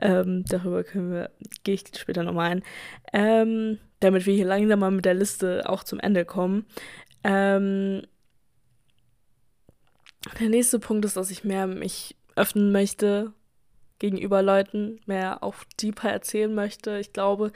ähm, 0.00 0.44
darüber 0.46 0.84
können 0.84 1.12
wir, 1.12 1.30
gehe 1.62 1.74
ich 1.74 1.84
später 1.96 2.22
nochmal 2.22 2.50
ein. 2.50 2.62
Ähm, 3.12 3.78
damit 4.00 4.26
wir 4.26 4.34
hier 4.34 4.46
langsam 4.46 4.80
mal 4.80 4.90
mit 4.90 5.04
der 5.04 5.14
Liste 5.14 5.68
auch 5.68 5.84
zum 5.84 6.00
Ende 6.00 6.24
kommen. 6.24 6.66
Ähm, 7.22 8.02
der 10.40 10.48
nächste 10.48 10.78
Punkt 10.78 11.04
ist, 11.04 11.16
dass 11.16 11.30
ich 11.30 11.44
mehr 11.44 11.66
mich 11.66 12.16
öffnen 12.36 12.72
möchte 12.72 13.32
gegenüber 13.98 14.42
Leuten, 14.42 15.00
mehr 15.06 15.42
auch 15.42 15.54
deeper 15.80 16.10
erzählen 16.10 16.54
möchte. 16.54 16.98
Ich 16.98 17.12
glaube, 17.12 17.52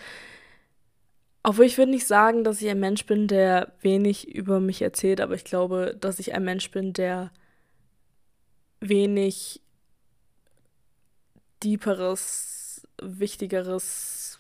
obwohl 1.48 1.64
ich 1.64 1.78
würde 1.78 1.92
nicht 1.92 2.06
sagen, 2.06 2.44
dass 2.44 2.60
ich 2.60 2.68
ein 2.68 2.78
Mensch 2.78 3.06
bin, 3.06 3.26
der 3.26 3.72
wenig 3.80 4.28
über 4.34 4.60
mich 4.60 4.82
erzählt, 4.82 5.18
aber 5.22 5.34
ich 5.34 5.44
glaube, 5.44 5.96
dass 5.98 6.18
ich 6.18 6.34
ein 6.34 6.44
Mensch 6.44 6.70
bin, 6.70 6.92
der 6.92 7.30
wenig 8.80 9.62
deeperes, 11.64 12.86
wichtigeres, 13.00 14.38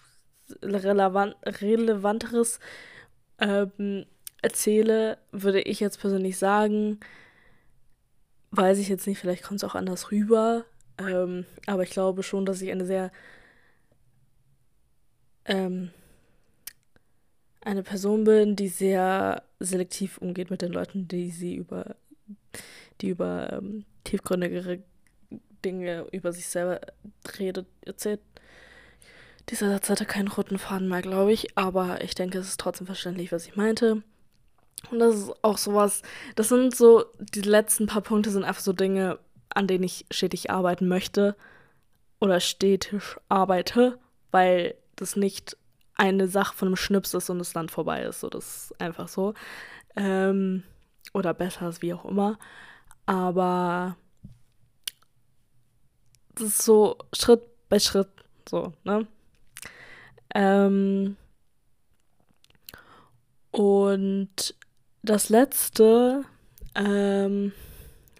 relevant, 0.60 1.34
relevanteres 1.46 2.60
ähm, 3.38 4.04
erzähle, 4.42 5.16
würde 5.32 5.62
ich 5.62 5.80
jetzt 5.80 6.00
persönlich 6.00 6.36
sagen. 6.36 7.00
Weiß 8.50 8.76
ich 8.76 8.90
jetzt 8.90 9.06
nicht, 9.06 9.18
vielleicht 9.18 9.44
kommt 9.44 9.62
es 9.62 9.64
auch 9.64 9.74
anders 9.74 10.10
rüber. 10.10 10.66
Ähm, 10.98 11.46
aber 11.64 11.84
ich 11.84 11.90
glaube 11.90 12.22
schon, 12.22 12.44
dass 12.44 12.60
ich 12.60 12.70
eine 12.70 12.84
sehr 12.84 13.10
ähm, 15.46 15.90
eine 17.68 17.82
Person 17.82 18.24
bin, 18.24 18.56
die 18.56 18.68
sehr 18.68 19.42
selektiv 19.60 20.16
umgeht 20.18 20.50
mit 20.50 20.62
den 20.62 20.72
Leuten, 20.72 21.06
die 21.06 21.30
sie 21.30 21.54
über 21.54 21.96
die 23.02 23.10
über 23.10 23.52
ähm, 23.52 23.84
tiefgründigere 24.04 24.82
Dinge 25.64 26.06
über 26.12 26.32
sich 26.32 26.48
selber 26.48 26.80
redet, 27.38 27.66
erzählt. 27.84 28.20
Dieser 29.50 29.68
Satz 29.68 29.90
hatte 29.90 30.06
keinen 30.06 30.28
roten 30.28 30.58
Faden 30.58 30.88
mehr, 30.88 31.02
glaube 31.02 31.32
ich, 31.32 31.58
aber 31.58 32.02
ich 32.02 32.14
denke, 32.14 32.38
es 32.38 32.48
ist 32.48 32.60
trotzdem 32.60 32.86
verständlich, 32.86 33.32
was 33.32 33.46
ich 33.46 33.56
meinte. 33.56 34.02
Und 34.90 34.98
das 34.98 35.16
ist 35.16 35.32
auch 35.42 35.58
sowas, 35.58 36.02
das 36.36 36.48
sind 36.48 36.74
so, 36.74 37.04
die 37.18 37.42
letzten 37.42 37.86
paar 37.86 38.02
Punkte 38.02 38.30
sind 38.30 38.44
einfach 38.44 38.62
so 38.62 38.72
Dinge, 38.72 39.18
an 39.50 39.66
denen 39.66 39.84
ich 39.84 40.06
stetig 40.10 40.50
arbeiten 40.50 40.88
möchte 40.88 41.36
oder 42.18 42.40
stetig 42.40 43.02
arbeite, 43.28 43.98
weil 44.30 44.74
das 44.96 45.16
nicht 45.16 45.57
eine 45.98 46.28
Sache 46.28 46.54
von 46.54 46.68
einem 46.68 46.76
Schnips 46.76 47.12
ist 47.12 47.28
und 47.28 47.40
es 47.40 47.52
dann 47.52 47.68
vorbei 47.68 48.02
ist. 48.02 48.20
So, 48.20 48.30
das 48.30 48.70
ist 48.70 48.80
einfach 48.80 49.08
so. 49.08 49.34
Ähm, 49.96 50.62
oder 51.12 51.34
besser 51.34 51.68
ist, 51.68 51.82
wie 51.82 51.92
auch 51.92 52.04
immer. 52.04 52.38
Aber 53.04 53.96
das 56.34 56.46
ist 56.48 56.62
so 56.62 56.96
Schritt 57.12 57.42
bei 57.68 57.78
Schritt, 57.78 58.08
so, 58.48 58.72
ne? 58.84 59.06
Ähm, 60.34 61.16
und 63.50 64.54
das 65.02 65.30
letzte, 65.30 66.24
ähm, 66.74 67.52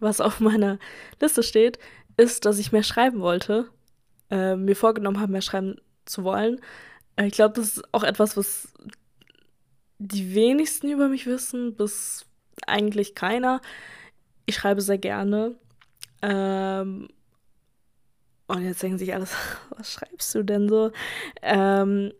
was 0.00 0.20
auf 0.20 0.40
meiner 0.40 0.78
Liste 1.20 1.42
steht, 1.42 1.78
ist, 2.16 2.44
dass 2.44 2.58
ich 2.58 2.72
mehr 2.72 2.82
schreiben 2.82 3.20
wollte. 3.20 3.70
Äh, 4.30 4.56
mir 4.56 4.74
vorgenommen 4.74 5.20
habe, 5.20 5.32
mehr 5.32 5.42
schreiben 5.42 5.76
zu 6.06 6.24
wollen. 6.24 6.60
Ich 7.20 7.32
glaube, 7.32 7.54
das 7.54 7.78
ist 7.78 7.94
auch 7.94 8.04
etwas, 8.04 8.36
was 8.36 8.72
die 9.98 10.34
wenigsten 10.34 10.88
über 10.90 11.08
mich 11.08 11.26
wissen, 11.26 11.74
bis 11.74 12.26
eigentlich 12.66 13.14
keiner. 13.14 13.60
Ich 14.46 14.56
schreibe 14.56 14.80
sehr 14.80 14.98
gerne. 14.98 15.56
Ähm, 16.22 17.08
und 18.46 18.64
jetzt 18.64 18.82
denken 18.82 18.98
sich 18.98 19.14
alles, 19.14 19.34
was 19.70 19.92
schreibst 19.92 20.34
du 20.34 20.42
denn 20.42 20.68
so? 20.68 20.92
Ähm, 21.42 22.12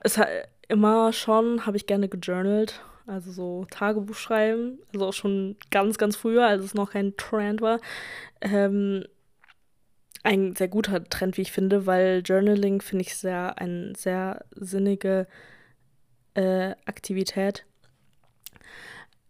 es 0.00 0.18
hat 0.18 0.28
immer 0.68 1.12
schon, 1.12 1.66
habe 1.66 1.76
ich 1.76 1.86
gerne 1.86 2.08
gejournalt 2.08 2.82
also 3.06 3.32
so 3.32 3.66
Tagebuch 3.70 4.14
schreiben, 4.14 4.78
also 4.92 5.06
auch 5.06 5.12
schon 5.12 5.56
ganz, 5.70 5.98
ganz 5.98 6.16
früher, 6.16 6.46
als 6.46 6.64
es 6.64 6.74
noch 6.74 6.92
kein 6.92 7.16
Trend 7.16 7.60
war. 7.60 7.80
Ähm, 8.40 9.04
ein 10.22 10.54
sehr 10.54 10.68
guter 10.68 11.04
Trend, 11.04 11.36
wie 11.36 11.42
ich 11.42 11.52
finde, 11.52 11.86
weil 11.86 12.22
Journaling 12.24 12.80
finde 12.80 13.02
ich 13.04 13.16
sehr 13.16 13.58
eine 13.58 13.94
sehr 13.96 14.44
sinnige 14.54 15.26
äh, 16.34 16.74
Aktivität. 16.86 17.64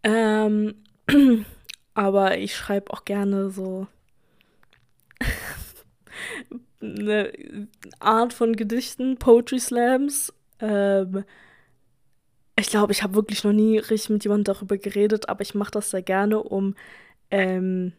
Ähm, 0.03 0.75
aber 1.93 2.37
ich 2.37 2.55
schreibe 2.55 2.91
auch 2.93 3.05
gerne 3.05 3.49
so 3.49 3.87
eine 6.81 7.31
Art 7.99 8.33
von 8.33 8.55
Gedichten, 8.55 9.17
Poetry 9.17 9.59
Slams. 9.59 10.33
Ähm, 10.59 11.23
ich 12.55 12.69
glaube, 12.69 12.91
ich 12.91 13.01
habe 13.01 13.15
wirklich 13.15 13.43
noch 13.43 13.53
nie 13.53 13.79
richtig 13.79 14.09
mit 14.09 14.23
jemandem 14.23 14.53
darüber 14.53 14.77
geredet, 14.77 15.27
aber 15.27 15.41
ich 15.41 15.55
mache 15.55 15.71
das 15.71 15.89
sehr 15.89 16.03
gerne, 16.03 16.41
um 16.41 16.75
ähm, 17.31 17.93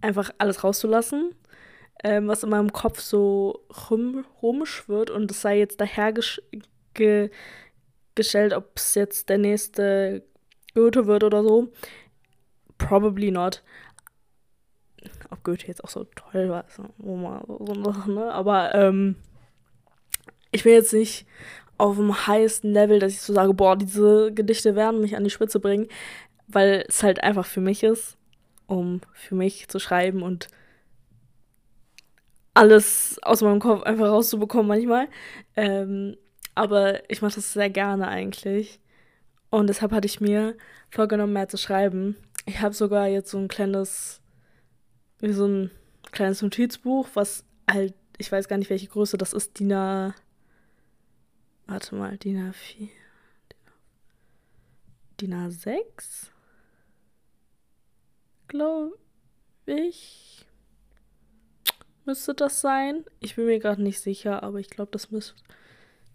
einfach 0.00 0.30
alles 0.38 0.62
rauszulassen, 0.62 1.34
ähm, 2.02 2.28
was 2.28 2.42
in 2.42 2.50
meinem 2.50 2.72
Kopf 2.72 3.00
so 3.00 3.64
rum, 3.90 4.24
rumschwirrt 4.42 5.10
und 5.10 5.30
es 5.30 5.40
sei 5.40 5.58
jetzt 5.58 5.80
dahergestellt, 5.80 7.32
ob 8.52 8.72
es 8.76 8.94
jetzt 8.94 9.28
der 9.28 9.38
nächste 9.38 10.24
Goethe 10.74 11.06
wird 11.06 11.24
oder 11.24 11.42
so. 11.42 11.72
Probably 12.78 13.30
not. 13.30 13.62
Ob 15.30 15.44
Goethe 15.44 15.66
jetzt 15.66 15.84
auch 15.84 15.88
so 15.88 16.04
toll 16.04 16.48
war, 16.48 16.64
so, 16.68 16.84
so, 16.98 18.12
ne? 18.12 18.32
aber 18.32 18.74
ähm, 18.74 19.16
ich 20.50 20.64
will 20.64 20.72
jetzt 20.72 20.92
nicht 20.92 21.26
auf 21.76 21.96
dem 21.96 22.26
heißen 22.26 22.70
Level, 22.70 22.98
dass 22.98 23.12
ich 23.12 23.20
so 23.20 23.34
sage, 23.34 23.52
boah, 23.54 23.76
diese 23.76 24.32
Gedichte 24.32 24.76
werden 24.76 25.00
mich 25.00 25.16
an 25.16 25.24
die 25.24 25.30
Spitze 25.30 25.60
bringen, 25.60 25.88
weil 26.46 26.84
es 26.88 27.02
halt 27.02 27.22
einfach 27.22 27.46
für 27.46 27.60
mich 27.60 27.82
ist, 27.82 28.16
um 28.66 29.00
für 29.12 29.34
mich 29.34 29.68
zu 29.68 29.78
schreiben 29.78 30.22
und 30.22 30.48
alles 32.54 33.18
aus 33.22 33.42
meinem 33.42 33.60
Kopf 33.60 33.82
einfach 33.82 34.06
rauszubekommen 34.06 34.68
manchmal. 34.68 35.08
Ähm, 35.56 36.16
aber 36.54 37.08
ich 37.10 37.20
mache 37.20 37.34
das 37.34 37.52
sehr 37.52 37.70
gerne 37.70 38.08
eigentlich. 38.08 38.80
Und 39.50 39.66
deshalb 39.68 39.92
hatte 39.92 40.06
ich 40.06 40.20
mir 40.20 40.56
vorgenommen, 40.90 41.32
mehr 41.32 41.48
zu 41.48 41.56
schreiben. 41.56 42.16
Ich 42.46 42.60
habe 42.60 42.74
sogar 42.74 43.08
jetzt 43.08 43.30
so 43.30 43.38
ein 43.38 43.48
kleines, 43.48 44.20
wie 45.20 45.32
so 45.32 45.46
ein 45.46 45.70
kleines 46.12 46.42
Notizbuch, 46.42 47.08
was 47.14 47.44
halt, 47.70 47.94
ich 48.18 48.30
weiß 48.30 48.48
gar 48.48 48.58
nicht, 48.58 48.70
welche 48.70 48.88
Größe 48.88 49.16
das 49.16 49.32
ist, 49.32 49.58
DIN 49.58 49.72
A 49.72 50.14
Warte 51.66 51.94
mal, 51.94 52.18
DIN 52.18 52.52
A4. 52.52 52.90
DIN 55.20 55.34
A6? 55.34 56.28
Glaube 58.48 58.98
ich. 59.64 60.46
Müsste 62.04 62.34
das 62.34 62.60
sein? 62.60 63.04
Ich 63.20 63.36
bin 63.36 63.46
mir 63.46 63.58
gerade 63.58 63.82
nicht 63.82 64.00
sicher, 64.00 64.42
aber 64.42 64.58
ich 64.58 64.70
glaube, 64.70 64.90
das 64.92 65.10
müsste 65.10 65.34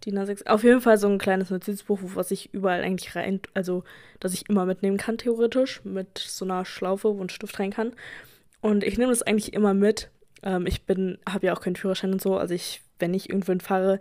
DIN 0.05 0.17
A6. 0.17 0.47
Auf 0.47 0.63
jeden 0.63 0.81
Fall 0.81 0.97
so 0.97 1.07
ein 1.07 1.17
kleines 1.17 1.49
Notizbuch, 1.49 1.99
was 2.15 2.31
ich 2.31 2.53
überall 2.53 2.83
eigentlich 2.83 3.15
rein, 3.15 3.41
also, 3.53 3.83
dass 4.19 4.33
ich 4.33 4.49
immer 4.49 4.65
mitnehmen 4.65 4.97
kann, 4.97 5.17
theoretisch, 5.17 5.83
mit 5.83 6.17
so 6.17 6.45
einer 6.45 6.65
Schlaufe, 6.65 7.17
wo 7.17 7.21
ein 7.21 7.29
Stift 7.29 7.59
rein 7.59 7.71
kann. 7.71 7.93
Und 8.61 8.83
ich 8.83 8.97
nehme 8.97 9.11
das 9.11 9.23
eigentlich 9.23 9.53
immer 9.53 9.73
mit. 9.73 10.09
Ähm, 10.43 10.65
ich 10.67 10.83
bin, 10.83 11.17
habe 11.27 11.47
ja 11.47 11.53
auch 11.53 11.61
keinen 11.61 11.75
Führerschein 11.75 12.13
und 12.13 12.21
so. 12.21 12.37
Also 12.37 12.53
ich, 12.53 12.81
wenn 12.99 13.13
ich 13.13 13.29
irgendwo 13.29 13.53
fahre, 13.63 13.99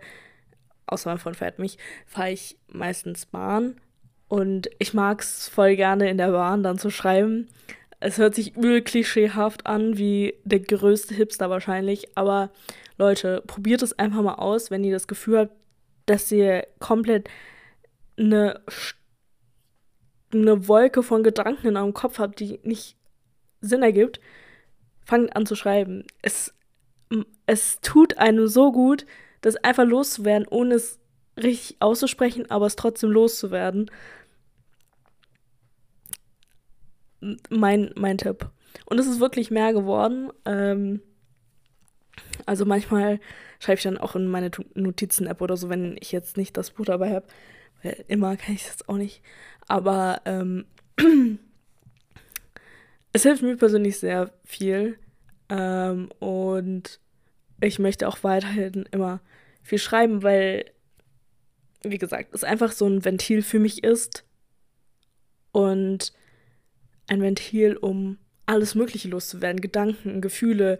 außer 0.85 1.09
mein 1.09 1.19
Freund 1.19 1.37
fährt 1.37 1.59
mich, 1.59 1.77
fahre 2.05 2.31
ich 2.31 2.57
meistens 2.67 3.25
Bahn. 3.25 3.75
Und 4.27 4.69
ich 4.77 4.93
mag 4.93 5.21
es 5.21 5.49
voll 5.49 5.75
gerne 5.75 6.09
in 6.09 6.17
der 6.17 6.31
Bahn 6.31 6.61
dann 6.63 6.77
zu 6.77 6.91
schreiben. 6.91 7.47
Es 7.99 8.17
hört 8.17 8.35
sich 8.35 8.55
übel 8.55 8.81
klischeehaft 8.81 9.65
an, 9.65 9.97
wie 9.97 10.35
der 10.45 10.61
größte 10.61 11.13
Hipster 11.13 11.49
wahrscheinlich. 11.49 12.17
Aber 12.17 12.51
Leute, 12.97 13.43
probiert 13.45 13.81
es 13.81 13.97
einfach 13.97 14.21
mal 14.21 14.35
aus, 14.35 14.71
wenn 14.71 14.83
ihr 14.83 14.93
das 14.93 15.07
Gefühl 15.07 15.39
habt, 15.39 15.53
dass 16.05 16.31
ihr 16.31 16.67
komplett 16.79 17.29
eine, 18.17 18.61
eine 20.33 20.67
Wolke 20.67 21.03
von 21.03 21.23
Gedanken 21.23 21.67
in 21.67 21.77
eurem 21.77 21.93
Kopf 21.93 22.19
habt, 22.19 22.39
die 22.39 22.59
nicht 22.63 22.95
Sinn 23.61 23.83
ergibt. 23.83 24.19
Fangt 25.03 25.35
an 25.35 25.45
zu 25.45 25.55
schreiben. 25.55 26.05
Es, 26.21 26.53
es 27.45 27.81
tut 27.81 28.17
einem 28.17 28.47
so 28.47 28.71
gut, 28.71 29.05
das 29.41 29.55
einfach 29.57 29.85
loszuwerden, 29.85 30.47
ohne 30.47 30.75
es 30.75 30.99
richtig 31.37 31.77
auszusprechen, 31.79 32.49
aber 32.49 32.65
es 32.65 32.75
trotzdem 32.75 33.11
loszuwerden. 33.11 33.89
Mein, 37.49 37.91
mein 37.95 38.17
Tipp. 38.17 38.49
Und 38.85 38.99
es 38.99 39.07
ist 39.07 39.19
wirklich 39.19 39.51
mehr 39.51 39.73
geworden. 39.73 40.31
Ähm, 40.45 41.01
also 42.45 42.65
manchmal 42.65 43.19
schreibe 43.59 43.77
ich 43.77 43.83
dann 43.83 43.97
auch 43.97 44.15
in 44.15 44.27
meine 44.27 44.51
Notizen-App 44.73 45.41
oder 45.41 45.57
so, 45.57 45.69
wenn 45.69 45.97
ich 45.99 46.11
jetzt 46.11 46.37
nicht 46.37 46.55
das 46.57 46.71
Buch 46.71 46.85
dabei 46.85 47.13
habe. 47.13 47.27
Weil 47.83 48.03
immer 48.07 48.35
kann 48.37 48.55
ich 48.55 48.65
das 48.65 48.87
auch 48.87 48.97
nicht. 48.97 49.21
Aber 49.67 50.21
ähm, 50.25 50.65
es 53.13 53.23
hilft 53.23 53.43
mir 53.43 53.57
persönlich 53.57 53.99
sehr 53.99 54.31
viel. 54.43 54.97
Ähm, 55.49 56.09
und 56.19 56.99
ich 57.61 57.79
möchte 57.79 58.07
auch 58.07 58.23
weiterhin 58.23 58.87
immer 58.91 59.19
viel 59.63 59.79
schreiben, 59.79 60.23
weil, 60.23 60.65
wie 61.83 61.97
gesagt, 61.97 62.33
es 62.33 62.43
einfach 62.43 62.71
so 62.71 62.87
ein 62.87 63.03
Ventil 63.03 63.41
für 63.41 63.59
mich 63.59 63.83
ist. 63.83 64.25
Und 65.51 66.13
ein 67.09 67.21
Ventil, 67.21 67.75
um 67.75 68.17
alles 68.45 68.75
Mögliche 68.75 69.09
loszuwerden. 69.09 69.61
Gedanken, 69.61 70.21
Gefühle, 70.21 70.79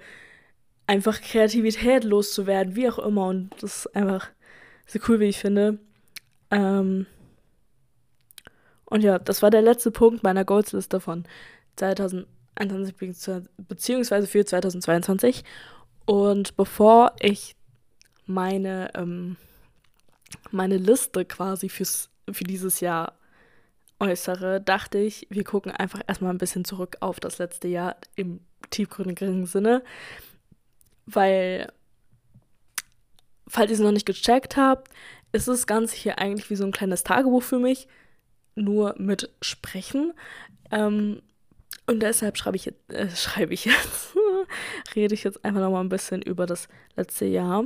einfach 0.88 1.22
Kreativität 1.22 2.04
loszuwerden, 2.04 2.76
wie 2.76 2.90
auch 2.90 3.00
immer. 3.00 3.28
Und 3.28 3.52
das 3.62 3.86
ist 3.86 3.96
einfach 3.96 4.30
so 4.88 5.00
cool, 5.08 5.20
wie 5.20 5.26
ich 5.26 5.40
finde. 5.40 5.80
Ähm 6.52 7.06
und 8.86 9.04
ja, 9.04 9.20
das 9.20 9.44
war 9.44 9.52
der 9.52 9.62
letzte 9.62 9.92
Punkt 9.92 10.24
meiner 10.24 10.46
Goals-Liste 10.46 11.00
von 11.00 11.26
2021 11.76 13.50
beziehungsweise 13.68 14.26
für 14.26 14.44
2022. 14.44 15.44
Und 16.06 16.58
bevor 16.58 17.16
ich 17.20 17.56
meine, 18.26 18.90
ähm, 18.96 19.38
meine 20.50 20.78
Liste 20.78 21.24
quasi 21.26 21.70
fürs, 21.70 22.10
für 22.32 22.44
dieses 22.44 22.80
Jahr 22.80 23.19
äußere, 24.00 24.62
dachte 24.62 24.98
ich, 24.98 25.28
wir 25.30 25.44
gucken 25.44 25.72
einfach 25.72 26.02
erstmal 26.08 26.32
ein 26.32 26.38
bisschen 26.38 26.66
zurück 26.66 26.98
auf 27.02 27.20
das 27.20 27.38
letzte 27.38 27.68
Jahr 27.68 27.98
im 28.16 28.40
tiefgründigeren 28.70 29.46
Sinne. 29.46 29.84
Weil, 31.06 31.72
falls 33.48 33.72
ihr 33.72 33.76
es 33.76 33.82
noch 33.82 33.92
nicht 33.92 34.06
gecheckt 34.06 34.58
habt, 34.58 34.90
ist 35.32 35.48
das 35.48 35.68
Ganze 35.68 35.96
hier 35.96 36.20
eigentlich 36.20 36.50
wie 36.50 36.56
so 36.56 36.66
ein 36.66 36.72
kleines 36.72 37.04
Tagebuch 37.04 37.44
für 37.44 37.60
mich, 37.60 37.88
nur 38.56 38.96
mit 38.98 39.30
Sprechen. 39.42 40.14
Ähm, 40.72 41.22
und 41.88 42.02
deshalb 42.02 42.38
schreibe 42.38 42.56
ich, 42.56 42.66
jetzt, 42.66 42.94
äh, 42.94 43.10
schreibe 43.10 43.54
ich 43.54 43.66
jetzt, 43.66 44.16
rede 44.96 45.16
ich 45.16 45.24
jetzt 45.24 45.44
einfach 45.44 45.62
nochmal 45.62 45.84
ein 45.84 45.90
bisschen 45.90 46.22
über 46.22 46.46
das 46.46 46.68
letzte 46.96 47.26
Jahr. 47.26 47.66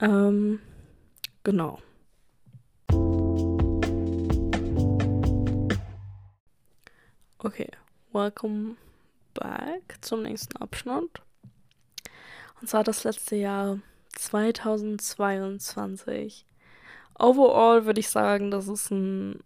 Ähm, 0.00 0.60
genau. 1.44 1.78
Okay, 7.40 7.70
welcome 8.12 8.74
back 9.32 9.98
zum 10.00 10.22
nächsten 10.22 10.56
Abschnitt. 10.56 11.22
Und 12.60 12.68
zwar 12.68 12.82
das 12.82 13.04
letzte 13.04 13.36
Jahr 13.36 13.78
2022. 14.16 16.44
Overall 17.16 17.86
würde 17.86 18.00
ich 18.00 18.08
sagen, 18.08 18.50
dass 18.50 18.66
es 18.66 18.90
ein 18.90 19.38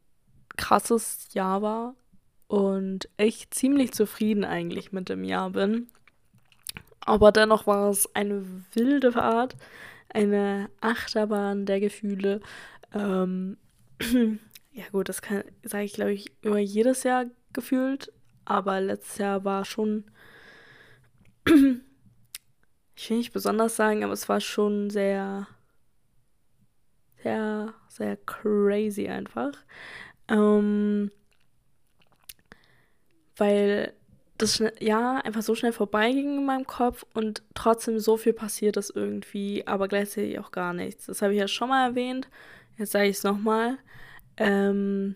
krasses 0.56 1.34
Jahr 1.34 1.60
war 1.60 1.94
und 2.48 3.10
ich 3.18 3.50
ziemlich 3.50 3.92
zufrieden 3.92 4.46
eigentlich 4.46 4.92
mit 4.92 5.10
dem 5.10 5.22
Jahr 5.22 5.50
bin. 5.50 5.88
Aber 7.00 7.30
dennoch 7.30 7.66
war 7.66 7.90
es 7.90 8.08
eine 8.14 8.42
wilde 8.72 9.12
Fahrt, 9.12 9.54
eine 10.08 10.70
Achterbahn 10.80 11.66
der 11.66 11.80
Gefühle. 11.80 12.40
Ähm, 12.94 13.58
ja 14.72 14.84
gut, 14.92 15.10
das 15.10 15.20
sage 15.62 15.84
ich 15.84 15.92
glaube 15.92 16.14
ich 16.14 16.32
über 16.40 16.58
jedes 16.58 17.02
Jahr 17.02 17.26
gefühlt, 17.54 18.12
aber 18.44 18.80
letztes 18.80 19.18
Jahr 19.18 19.44
war 19.44 19.64
schon, 19.64 20.04
ich 21.46 23.10
will 23.10 23.16
nicht 23.16 23.32
besonders 23.32 23.76
sagen, 23.76 24.04
aber 24.04 24.12
es 24.12 24.28
war 24.28 24.40
schon 24.40 24.90
sehr, 24.90 25.46
sehr, 27.22 27.74
sehr 27.88 28.16
crazy 28.16 29.08
einfach. 29.08 29.52
Ähm, 30.28 31.10
weil 33.36 33.92
das 34.38 34.62
Jahr 34.80 35.24
einfach 35.24 35.42
so 35.42 35.54
schnell 35.54 35.72
vorbeiging 35.72 36.38
in 36.38 36.44
meinem 36.44 36.66
Kopf 36.66 37.04
und 37.14 37.42
trotzdem 37.54 37.98
so 38.00 38.16
viel 38.16 38.32
passiert 38.32 38.76
ist 38.76 38.90
irgendwie, 38.94 39.66
aber 39.66 39.88
gleichzeitig 39.88 40.38
auch 40.38 40.50
gar 40.50 40.72
nichts. 40.72 41.06
Das 41.06 41.22
habe 41.22 41.32
ich 41.32 41.38
ja 41.40 41.48
schon 41.48 41.68
mal 41.68 41.88
erwähnt. 41.88 42.28
Jetzt 42.76 42.92
sage 42.92 43.08
ich 43.08 43.16
es 43.16 43.24
nochmal. 43.24 43.78
Ähm, 44.36 45.14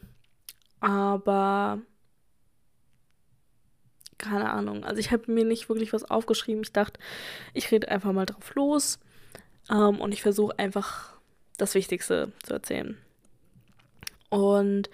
aber 0.80 1.80
keine 4.18 4.50
Ahnung. 4.50 4.84
Also 4.84 5.00
ich 5.00 5.12
habe 5.12 5.30
mir 5.30 5.44
nicht 5.44 5.68
wirklich 5.68 5.92
was 5.92 6.04
aufgeschrieben. 6.04 6.62
Ich 6.62 6.72
dachte, 6.72 7.00
ich 7.54 7.70
rede 7.70 7.88
einfach 7.88 8.12
mal 8.12 8.26
drauf 8.26 8.54
los 8.54 8.98
ähm, 9.70 10.00
und 10.00 10.12
ich 10.12 10.22
versuche 10.22 10.58
einfach 10.58 11.14
das 11.56 11.74
Wichtigste 11.74 12.32
zu 12.42 12.54
erzählen. 12.54 12.96
Und 14.30 14.90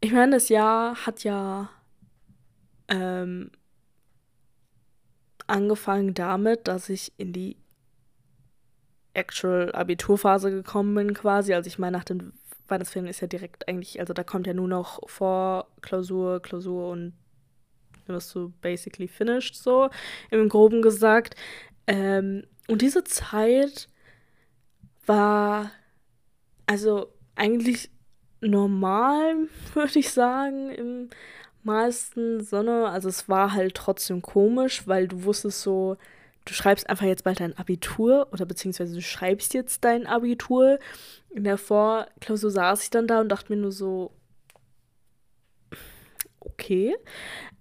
ich 0.00 0.12
meine, 0.12 0.32
das 0.32 0.48
Jahr 0.48 1.06
hat 1.06 1.24
ja 1.24 1.70
ähm, 2.88 3.50
angefangen 5.46 6.14
damit, 6.14 6.68
dass 6.68 6.88
ich 6.88 7.12
in 7.16 7.32
die 7.32 7.56
actual 9.14 9.72
Abiturphase 9.72 10.50
gekommen 10.50 10.94
bin, 10.94 11.14
quasi. 11.14 11.54
Also 11.54 11.68
ich 11.68 11.78
meine, 11.78 11.96
nach 11.96 12.04
den 12.04 12.32
Weihnachtsferien 12.68 13.10
ist 13.10 13.20
ja 13.20 13.26
direkt 13.26 13.68
eigentlich, 13.68 14.00
also 14.00 14.12
da 14.12 14.24
kommt 14.24 14.46
ja 14.46 14.54
nur 14.54 14.68
noch 14.68 15.00
vor 15.08 15.66
Klausur, 15.82 16.40
Klausur 16.40 16.90
und 16.90 17.12
dann 18.10 18.16
wirst 18.16 18.34
du 18.34 18.52
basically 18.60 19.08
finished, 19.08 19.54
so 19.54 19.88
im 20.30 20.48
Groben 20.48 20.82
gesagt. 20.82 21.36
Ähm, 21.86 22.44
und 22.68 22.82
diese 22.82 23.04
Zeit 23.04 23.88
war 25.06 25.70
also 26.66 27.12
eigentlich 27.34 27.90
normal, 28.40 29.48
würde 29.74 29.98
ich 29.98 30.10
sagen, 30.10 30.70
im 30.70 31.10
meisten 31.62 32.42
Sonne. 32.42 32.88
Also 32.88 33.08
es 33.08 33.28
war 33.28 33.52
halt 33.52 33.74
trotzdem 33.74 34.22
komisch, 34.22 34.86
weil 34.86 35.08
du 35.08 35.24
wusstest 35.24 35.62
so, 35.62 35.96
du 36.44 36.54
schreibst 36.54 36.88
einfach 36.88 37.06
jetzt 37.06 37.24
bald 37.24 37.40
dein 37.40 37.56
Abitur 37.56 38.28
oder 38.32 38.46
beziehungsweise 38.46 38.94
du 38.94 39.02
schreibst 39.02 39.54
jetzt 39.54 39.84
dein 39.84 40.06
Abitur. 40.06 40.78
In 41.30 41.44
der 41.44 41.58
Vorklausur 41.58 42.50
saß 42.50 42.82
ich 42.82 42.90
dann 42.90 43.06
da 43.06 43.20
und 43.20 43.28
dachte 43.28 43.52
mir 43.52 43.60
nur 43.60 43.72
so, 43.72 44.12
okay. 46.40 46.96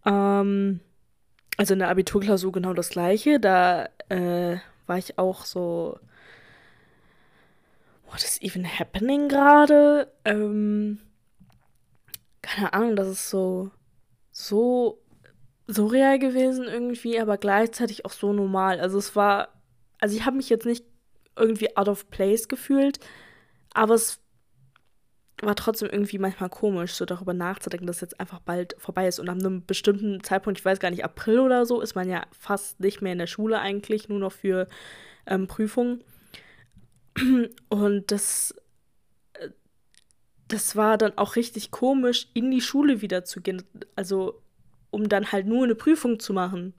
Ähm, 0.05 0.79
also 1.57 1.73
in 1.73 1.79
der 1.79 1.89
Abiturklausur 1.89 2.51
genau 2.51 2.73
das 2.73 2.89
gleiche. 2.89 3.39
Da 3.39 3.89
äh, 4.09 4.57
war 4.87 4.97
ich 4.97 5.17
auch 5.17 5.45
so, 5.45 5.99
what 8.09 8.23
is 8.23 8.41
even 8.41 8.65
happening 8.65 9.27
gerade? 9.27 10.11
Ähm, 10.25 10.99
keine 12.41 12.73
Ahnung, 12.73 12.95
das 12.95 13.07
ist 13.07 13.29
so 13.29 13.71
so 14.31 15.01
surreal 15.67 16.17
gewesen 16.17 16.65
irgendwie, 16.65 17.19
aber 17.19 17.37
gleichzeitig 17.37 18.05
auch 18.05 18.11
so 18.11 18.33
normal. 18.33 18.79
Also 18.79 18.97
es 18.97 19.15
war, 19.15 19.49
also 19.99 20.15
ich 20.15 20.25
habe 20.25 20.37
mich 20.37 20.49
jetzt 20.49 20.65
nicht 20.65 20.85
irgendwie 21.35 21.75
out 21.77 21.89
of 21.89 22.09
place 22.09 22.47
gefühlt, 22.47 22.99
aber 23.73 23.95
es 23.95 24.19
war 25.41 25.55
trotzdem 25.55 25.89
irgendwie 25.89 26.17
manchmal 26.17 26.49
komisch, 26.49 26.93
so 26.93 27.05
darüber 27.05 27.33
nachzudenken, 27.33 27.87
dass 27.87 28.01
jetzt 28.01 28.19
einfach 28.19 28.39
bald 28.39 28.75
vorbei 28.77 29.07
ist. 29.07 29.19
Und 29.19 29.29
an 29.29 29.39
einem 29.39 29.65
bestimmten 29.65 30.23
Zeitpunkt, 30.23 30.59
ich 30.59 30.65
weiß 30.65 30.79
gar 30.79 30.89
nicht, 30.91 31.03
April 31.03 31.39
oder 31.39 31.65
so, 31.65 31.81
ist 31.81 31.95
man 31.95 32.09
ja 32.09 32.25
fast 32.37 32.79
nicht 32.79 33.01
mehr 33.01 33.13
in 33.13 33.19
der 33.19 33.27
Schule 33.27 33.59
eigentlich, 33.59 34.09
nur 34.09 34.19
noch 34.19 34.33
für 34.33 34.67
ähm, 35.25 35.47
Prüfungen. 35.47 36.03
Und 37.69 38.11
das 38.11 38.53
das 40.49 40.75
war 40.75 40.97
dann 40.97 41.17
auch 41.17 41.35
richtig 41.35 41.71
komisch, 41.71 42.27
in 42.33 42.51
die 42.51 42.61
Schule 42.61 43.01
wieder 43.01 43.23
zu 43.23 43.39
gehen. 43.39 43.63
Also, 43.95 44.41
um 44.89 45.07
dann 45.07 45.31
halt 45.31 45.45
nur 45.45 45.63
eine 45.63 45.75
Prüfung 45.75 46.19
zu 46.19 46.33
machen. 46.33 46.73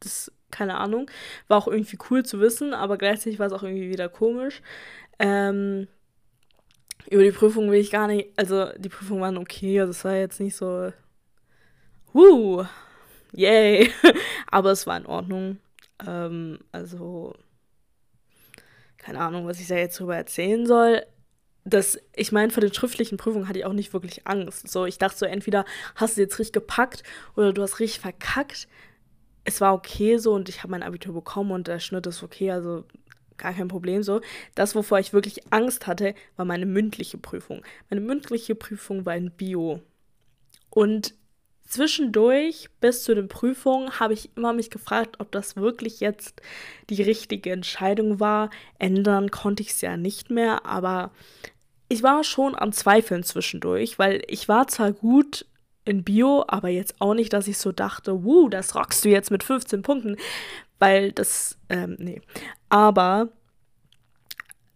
das, 0.00 0.32
keine 0.50 0.78
Ahnung, 0.78 1.08
war 1.46 1.58
auch 1.58 1.68
irgendwie 1.68 1.98
cool 2.10 2.24
zu 2.24 2.40
wissen, 2.40 2.74
aber 2.74 2.98
gleichzeitig 2.98 3.38
war 3.38 3.46
es 3.46 3.52
auch 3.52 3.62
irgendwie 3.62 3.90
wieder 3.90 4.08
komisch. 4.08 4.60
Ähm, 5.18 5.86
über 7.08 7.22
die 7.22 7.32
Prüfung 7.32 7.70
will 7.70 7.80
ich 7.80 7.90
gar 7.90 8.06
nicht, 8.06 8.30
also 8.36 8.70
die 8.76 8.88
Prüfungen 8.88 9.20
waren 9.20 9.38
okay, 9.38 9.80
also 9.80 9.90
es 9.90 10.04
war 10.04 10.14
jetzt 10.14 10.40
nicht 10.40 10.56
so, 10.56 10.92
wuh, 12.12 12.64
yay, 13.32 13.90
aber 14.50 14.72
es 14.72 14.86
war 14.86 14.96
in 14.96 15.06
Ordnung. 15.06 15.58
Ähm, 16.06 16.58
also, 16.72 17.34
keine 18.98 19.20
Ahnung, 19.20 19.46
was 19.46 19.60
ich 19.60 19.68
da 19.68 19.76
jetzt 19.76 19.98
drüber 19.98 20.16
erzählen 20.16 20.66
soll. 20.66 21.04
Das, 21.64 21.98
ich 22.14 22.32
meine, 22.32 22.50
vor 22.50 22.62
den 22.62 22.72
schriftlichen 22.72 23.18
Prüfungen 23.18 23.48
hatte 23.48 23.58
ich 23.58 23.64
auch 23.66 23.72
nicht 23.72 23.92
wirklich 23.92 24.26
Angst. 24.26 24.68
So, 24.68 24.86
ich 24.86 24.98
dachte 24.98 25.18
so, 25.18 25.26
entweder 25.26 25.64
hast 25.94 26.16
du 26.16 26.22
jetzt 26.22 26.38
richtig 26.38 26.54
gepackt 26.54 27.02
oder 27.36 27.52
du 27.52 27.62
hast 27.62 27.80
richtig 27.80 28.00
verkackt. 28.00 28.66
Es 29.44 29.60
war 29.60 29.74
okay 29.74 30.16
so 30.18 30.32
und 30.32 30.48
ich 30.48 30.62
habe 30.62 30.70
mein 30.70 30.82
Abitur 30.82 31.14
bekommen 31.14 31.50
und 31.50 31.68
der 31.68 31.78
Schnitt 31.78 32.06
ist 32.06 32.22
okay, 32.22 32.50
also 32.50 32.84
gar 33.40 33.52
kein 33.52 33.68
Problem 33.68 34.02
so. 34.02 34.20
Das, 34.54 34.74
wovor 34.74 34.98
ich 34.98 35.12
wirklich 35.12 35.52
Angst 35.52 35.86
hatte, 35.86 36.14
war 36.36 36.44
meine 36.44 36.66
mündliche 36.66 37.18
Prüfung. 37.18 37.62
Meine 37.88 38.00
mündliche 38.00 38.54
Prüfung 38.54 39.06
war 39.06 39.16
in 39.16 39.30
Bio. 39.30 39.80
Und 40.70 41.14
zwischendurch 41.64 42.68
bis 42.80 43.04
zu 43.04 43.14
den 43.14 43.28
Prüfungen 43.28 44.00
habe 44.00 44.14
ich 44.14 44.30
immer 44.36 44.52
mich 44.52 44.70
gefragt, 44.70 45.16
ob 45.20 45.30
das 45.32 45.56
wirklich 45.56 46.00
jetzt 46.00 46.42
die 46.90 47.02
richtige 47.02 47.52
Entscheidung 47.52 48.20
war. 48.20 48.50
Ändern 48.78 49.30
konnte 49.30 49.62
ich 49.62 49.70
es 49.70 49.80
ja 49.80 49.96
nicht 49.96 50.30
mehr, 50.30 50.66
aber 50.66 51.12
ich 51.88 52.02
war 52.02 52.22
schon 52.24 52.54
am 52.54 52.72
Zweifeln 52.72 53.22
zwischendurch, 53.22 53.98
weil 53.98 54.22
ich 54.28 54.48
war 54.48 54.68
zwar 54.68 54.92
gut 54.92 55.46
in 55.84 56.04
Bio, 56.04 56.44
aber 56.46 56.68
jetzt 56.68 57.00
auch 57.00 57.14
nicht, 57.14 57.32
dass 57.32 57.48
ich 57.48 57.58
so 57.58 57.72
dachte, 57.72 58.22
wuh, 58.24 58.48
das 58.48 58.74
rockst 58.74 59.04
du 59.04 59.08
jetzt 59.08 59.30
mit 59.30 59.42
15 59.42 59.82
Punkten, 59.82 60.16
weil 60.78 61.12
das, 61.12 61.58
ähm, 61.68 61.96
nee. 61.98 62.20
Aber 62.70 63.28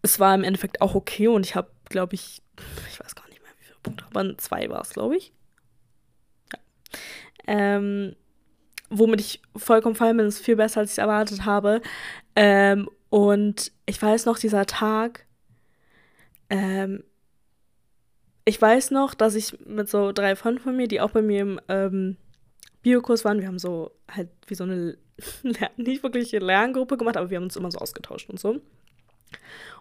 es 0.02 0.20
war 0.20 0.34
im 0.34 0.44
Endeffekt 0.44 0.82
auch 0.82 0.94
okay 0.94 1.28
und 1.28 1.46
ich 1.46 1.54
habe, 1.54 1.70
glaube 1.88 2.14
ich, 2.14 2.42
ich 2.90 3.00
weiß 3.00 3.14
gar 3.14 3.26
nicht 3.28 3.40
mehr, 3.40 3.50
wie 3.58 3.64
viele 3.64 3.78
Punkte, 3.82 4.04
aber 4.10 4.36
zwei 4.36 4.68
war 4.68 4.82
es, 4.82 4.90
glaube 4.90 5.16
ich. 5.16 5.32
Ja. 6.52 6.58
Ähm, 7.46 8.14
womit 8.90 9.20
ich 9.20 9.40
vollkommen 9.56 9.94
fein 9.94 10.16
bin, 10.16 10.26
ist 10.26 10.40
viel 10.40 10.56
besser, 10.56 10.80
als 10.80 10.92
ich 10.92 10.98
erwartet 10.98 11.46
habe. 11.46 11.80
Ähm, 12.36 12.90
und 13.08 13.72
ich 13.86 14.00
weiß 14.00 14.26
noch, 14.26 14.38
dieser 14.38 14.66
Tag, 14.66 15.26
ähm, 16.50 17.04
ich 18.44 18.60
weiß 18.60 18.90
noch, 18.90 19.14
dass 19.14 19.36
ich 19.36 19.58
mit 19.64 19.88
so 19.88 20.12
drei 20.12 20.36
Freunden 20.36 20.60
von 20.60 20.76
mir, 20.76 20.88
die 20.88 21.00
auch 21.00 21.12
bei 21.12 21.22
mir 21.22 21.40
im 21.40 21.60
ähm, 21.68 22.16
Biokurs 22.82 23.24
waren, 23.24 23.40
wir 23.40 23.46
haben 23.46 23.58
so 23.58 23.92
halt 24.10 24.28
wie 24.46 24.54
so 24.54 24.64
eine 24.64 24.98
nicht 25.76 26.02
wirklich 26.02 26.34
eine 26.34 26.44
Lerngruppe 26.44 26.96
gemacht, 26.96 27.16
aber 27.16 27.30
wir 27.30 27.36
haben 27.36 27.44
uns 27.44 27.56
immer 27.56 27.70
so 27.70 27.78
ausgetauscht 27.78 28.30
und 28.30 28.40
so. 28.40 28.60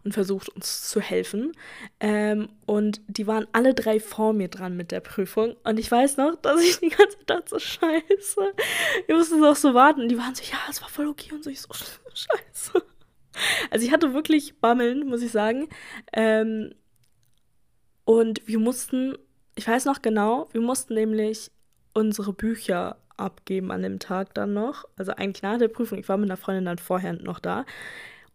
Und 0.04 0.14
versucht 0.14 0.50
uns 0.50 0.90
zu 0.90 1.00
helfen. 1.00 1.54
Ähm, 2.00 2.50
und 2.66 3.02
die 3.08 3.28
waren 3.28 3.48
alle 3.54 3.74
drei 3.74 4.00
vor 4.00 4.34
mir 4.34 4.50
dran 4.50 4.76
mit 4.76 4.92
der 4.92 5.00
Prüfung. 5.00 5.56
Und 5.64 5.80
ich 5.80 5.90
weiß 5.90 6.18
noch, 6.18 6.36
dass 6.42 6.62
ich 6.62 6.80
die 6.80 6.90
ganze 6.90 7.18
Zeit 7.20 7.30
dachte, 7.30 7.50
so 7.50 7.60
scheiße. 7.60 8.54
Wir 9.06 9.16
mussten 9.16 9.40
so 9.40 9.48
auch 9.48 9.56
so 9.56 9.74
warten. 9.74 10.02
Und 10.02 10.10
die 10.10 10.18
waren 10.18 10.36
so, 10.36 10.44
ja, 10.44 10.58
es 10.70 10.82
war 10.82 10.90
voll 10.90 11.08
okay. 11.08 11.34
Und 11.34 11.44
so, 11.44 11.50
ich 11.50 11.62
so, 11.62 11.70
scheiße. 12.14 12.84
Also 13.70 13.86
ich 13.86 13.92
hatte 13.92 14.14
wirklich 14.14 14.60
Bammeln, 14.60 15.08
muss 15.08 15.22
ich 15.22 15.32
sagen. 15.32 15.70
Ähm, 16.12 16.74
und 18.06 18.46
wir 18.46 18.60
mussten, 18.60 19.18
ich 19.56 19.68
weiß 19.68 19.86
noch 19.86 20.02
genau, 20.02 20.50
wir 20.52 20.62
mussten 20.62 20.94
nämlich 20.94 21.52
unsere 21.94 22.34
Bücher 22.34 22.98
abgeben 23.18 23.72
an 23.72 23.82
dem 23.82 24.00
Tag 24.00 24.34
dann 24.34 24.54
noch. 24.54 24.86
Also 24.98 25.14
eigentlich 25.14 25.44
nach 25.44 25.58
der 25.58 25.68
Prüfung. 25.68 26.00
Ich 26.00 26.10
war 26.10 26.18
mit 26.18 26.30
einer 26.30 26.38
Freundin 26.38 26.66
dann 26.66 26.78
vorher 26.78 27.14
noch 27.14 27.40
da. 27.40 27.66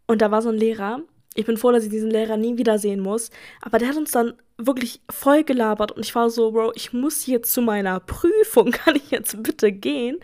Und 0.07 0.21
da 0.21 0.31
war 0.31 0.41
so 0.41 0.49
ein 0.49 0.57
Lehrer. 0.57 1.01
Ich 1.35 1.45
bin 1.45 1.57
froh, 1.57 1.71
dass 1.71 1.83
ich 1.83 1.89
diesen 1.89 2.09
Lehrer 2.09 2.37
nie 2.37 2.57
wiedersehen 2.57 2.99
muss. 2.99 3.29
Aber 3.61 3.77
der 3.77 3.89
hat 3.89 3.97
uns 3.97 4.11
dann 4.11 4.33
wirklich 4.57 5.01
voll 5.09 5.43
gelabert. 5.43 5.91
Und 5.91 6.05
ich 6.05 6.15
war 6.15 6.29
so, 6.29 6.51
Bro, 6.51 6.73
ich 6.75 6.93
muss 6.93 7.25
jetzt 7.25 7.53
zu 7.53 7.61
meiner 7.61 7.99
Prüfung. 7.99 8.71
Kann 8.71 8.95
ich 8.95 9.11
jetzt 9.11 9.41
bitte 9.43 9.71
gehen? 9.71 10.19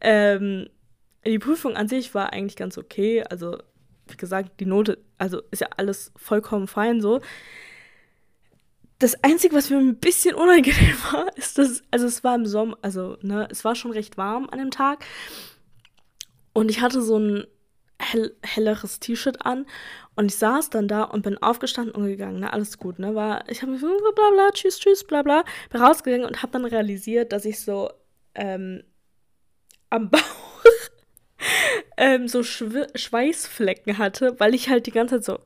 Ähm, 0.00 0.68
die 1.24 1.38
Prüfung 1.38 1.76
an 1.76 1.88
sich 1.88 2.14
war 2.14 2.32
eigentlich 2.32 2.56
ganz 2.56 2.78
okay. 2.78 3.22
Also, 3.28 3.58
wie 4.08 4.16
gesagt, 4.16 4.60
die 4.60 4.66
Note, 4.66 4.98
also 5.18 5.42
ist 5.50 5.60
ja 5.60 5.68
alles 5.76 6.12
vollkommen 6.16 6.66
fein 6.66 7.00
so 7.00 7.20
das 8.98 9.22
Einzige, 9.22 9.54
was 9.54 9.70
mir 9.70 9.78
ein 9.78 9.96
bisschen 9.96 10.34
unangenehm 10.34 10.96
war, 11.12 11.36
ist, 11.36 11.58
dass, 11.58 11.82
also 11.90 12.06
es 12.06 12.24
war 12.24 12.34
im 12.34 12.46
Sommer, 12.46 12.78
also, 12.82 13.16
ne, 13.22 13.48
es 13.50 13.64
war 13.64 13.74
schon 13.74 13.92
recht 13.92 14.16
warm 14.16 14.48
an 14.50 14.58
dem 14.58 14.70
Tag. 14.70 15.04
Und 16.52 16.70
ich 16.70 16.80
hatte 16.80 17.00
so 17.02 17.18
ein 17.18 17.46
hell, 18.00 18.36
helleres 18.42 18.98
T-Shirt 19.00 19.44
an. 19.46 19.66
Und 20.16 20.26
ich 20.26 20.36
saß 20.36 20.70
dann 20.70 20.88
da 20.88 21.04
und 21.04 21.22
bin 21.22 21.38
aufgestanden 21.38 21.94
und 21.94 22.06
gegangen, 22.06 22.40
ne, 22.40 22.52
alles 22.52 22.78
gut, 22.78 22.98
ne, 22.98 23.14
war, 23.14 23.48
ich 23.48 23.62
habe 23.62 23.72
mir 23.72 23.78
so 23.78 23.86
bla 23.86 24.30
bla, 24.30 24.50
tschüss, 24.52 24.80
tschüss, 24.80 25.04
bla 25.04 25.22
bla, 25.22 25.44
bin 25.70 25.80
rausgegangen 25.80 26.26
und 26.26 26.42
habe 26.42 26.52
dann 26.52 26.64
realisiert, 26.64 27.32
dass 27.32 27.44
ich 27.44 27.60
so, 27.60 27.90
ähm, 28.34 28.82
am 29.90 30.10
Bauch 30.10 30.20
ähm, 31.96 32.28
so 32.28 32.42
Schw 32.42 32.86
Schweißflecken 32.94 33.98
hatte, 33.98 34.38
weil 34.40 34.54
ich 34.54 34.68
halt 34.68 34.86
die 34.86 34.90
ganze 34.90 35.20
Zeit 35.20 35.24
so 35.24 35.38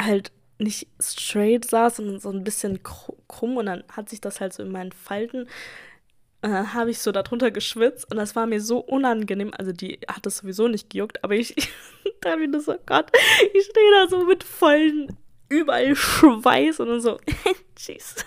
halt 0.00 0.32
nicht 0.58 0.88
straight 1.00 1.64
saß, 1.64 1.96
sondern 1.96 2.20
so 2.20 2.30
ein 2.30 2.44
bisschen 2.44 2.82
krumm 2.82 3.56
und 3.56 3.66
dann 3.66 3.84
hat 3.92 4.08
sich 4.08 4.20
das 4.20 4.40
halt 4.40 4.52
so 4.52 4.62
in 4.62 4.72
meinen 4.72 4.92
Falten, 4.92 5.46
und 6.40 6.52
dann 6.52 6.72
habe 6.72 6.90
ich 6.90 7.00
so 7.00 7.10
darunter 7.10 7.50
geschwitzt 7.50 8.08
und 8.10 8.16
das 8.16 8.36
war 8.36 8.46
mir 8.46 8.60
so 8.60 8.78
unangenehm. 8.78 9.50
Also 9.56 9.72
die 9.72 9.98
hat 10.06 10.24
das 10.24 10.38
sowieso 10.38 10.68
nicht 10.68 10.90
gejuckt, 10.90 11.24
aber 11.24 11.34
ich, 11.34 11.56
ich 11.56 11.66
dachte 12.20 12.38
mir 12.38 12.60
so, 12.60 12.76
Gott, 12.86 13.10
ich 13.54 13.64
stehe 13.64 13.92
da 13.96 14.08
so 14.08 14.24
mit 14.24 14.44
vollen, 14.44 15.16
überall 15.48 15.96
Schweiß 15.96 16.78
und 16.80 16.88
dann 16.88 17.00
so, 17.00 17.18
jeez. 17.78 18.24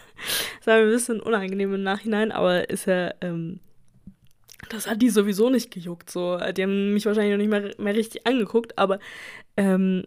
Das 0.57 0.67
war 0.67 0.77
mir 0.77 0.83
ein 0.83 0.91
bisschen 0.91 1.21
unangenehm 1.21 1.73
im 1.73 1.83
Nachhinein, 1.83 2.31
aber 2.33 2.69
ist 2.69 2.85
ja, 2.85 3.13
ähm, 3.21 3.61
das 4.69 4.87
hat 4.87 5.01
die 5.01 5.09
sowieso 5.09 5.49
nicht 5.49 5.71
gejuckt. 5.71 6.09
So. 6.09 6.37
Die 6.37 6.63
haben 6.63 6.93
mich 6.93 7.05
wahrscheinlich 7.05 7.31
noch 7.31 7.37
nicht 7.37 7.49
mehr, 7.49 7.73
mehr 7.77 7.95
richtig 7.95 8.27
angeguckt, 8.27 8.77
aber 8.77 8.99
ähm, 9.55 10.05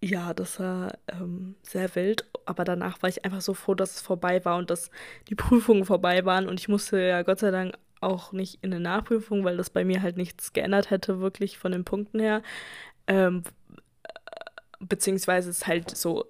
ja, 0.00 0.34
das 0.34 0.60
war 0.60 0.92
ähm, 1.08 1.56
sehr 1.62 1.94
wild, 1.94 2.26
aber 2.44 2.64
danach 2.64 3.02
war 3.02 3.08
ich 3.08 3.24
einfach 3.24 3.40
so 3.40 3.54
froh, 3.54 3.74
dass 3.74 3.96
es 3.96 4.00
vorbei 4.02 4.44
war 4.44 4.58
und 4.58 4.70
dass 4.70 4.90
die 5.28 5.34
Prüfungen 5.34 5.84
vorbei 5.84 6.24
waren 6.24 6.48
und 6.48 6.60
ich 6.60 6.68
musste 6.68 7.00
ja 7.00 7.22
Gott 7.22 7.40
sei 7.40 7.50
Dank 7.50 7.76
auch 8.00 8.32
nicht 8.32 8.58
in 8.62 8.72
eine 8.72 8.80
Nachprüfung, 8.80 9.44
weil 9.44 9.56
das 9.56 9.70
bei 9.70 9.84
mir 9.84 10.02
halt 10.02 10.16
nichts 10.16 10.52
geändert 10.52 10.90
hätte, 10.90 11.20
wirklich 11.20 11.58
von 11.58 11.72
den 11.72 11.84
Punkten 11.84 12.20
her. 12.20 12.42
Ähm, 13.06 13.42
beziehungsweise 14.80 15.50
es 15.50 15.66
halt 15.66 15.96
so, 15.96 16.26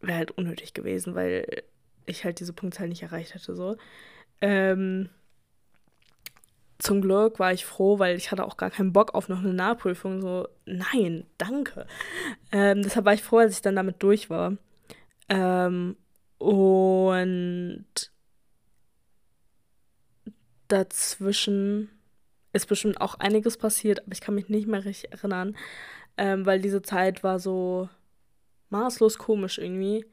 wäre 0.00 0.18
halt 0.18 0.30
unnötig 0.32 0.74
gewesen, 0.74 1.14
weil 1.14 1.62
ich 2.06 2.24
halt 2.24 2.40
diese 2.40 2.52
Punktzahl 2.52 2.88
nicht 2.88 3.02
erreicht 3.02 3.34
hätte, 3.34 3.54
so. 3.54 3.76
Ähm, 4.40 5.10
zum 6.80 7.02
Glück 7.02 7.38
war 7.38 7.52
ich 7.52 7.64
froh, 7.64 7.98
weil 7.98 8.16
ich 8.16 8.30
hatte 8.30 8.44
auch 8.44 8.56
gar 8.56 8.70
keinen 8.70 8.92
Bock 8.92 9.14
auf 9.14 9.28
noch 9.28 9.40
eine 9.40 9.54
Nachprüfung. 9.54 10.20
So, 10.20 10.48
nein, 10.64 11.26
danke. 11.38 11.86
Ähm, 12.52 12.82
deshalb 12.82 13.04
war 13.04 13.14
ich 13.14 13.22
froh, 13.22 13.38
als 13.38 13.54
ich 13.54 13.62
dann 13.62 13.76
damit 13.76 14.02
durch 14.02 14.30
war. 14.30 14.56
Ähm, 15.28 15.96
und 16.38 17.84
dazwischen 20.68 21.90
ist 22.52 22.66
bestimmt 22.66 23.00
auch 23.00 23.16
einiges 23.16 23.56
passiert, 23.56 24.00
aber 24.00 24.12
ich 24.12 24.20
kann 24.20 24.34
mich 24.34 24.48
nicht 24.48 24.66
mehr 24.66 24.84
richtig 24.84 25.12
erinnern, 25.12 25.56
ähm, 26.16 26.46
weil 26.46 26.60
diese 26.60 26.82
Zeit 26.82 27.22
war 27.22 27.38
so 27.38 27.88
maßlos 28.70 29.18
komisch 29.18 29.58
irgendwie. 29.58 30.06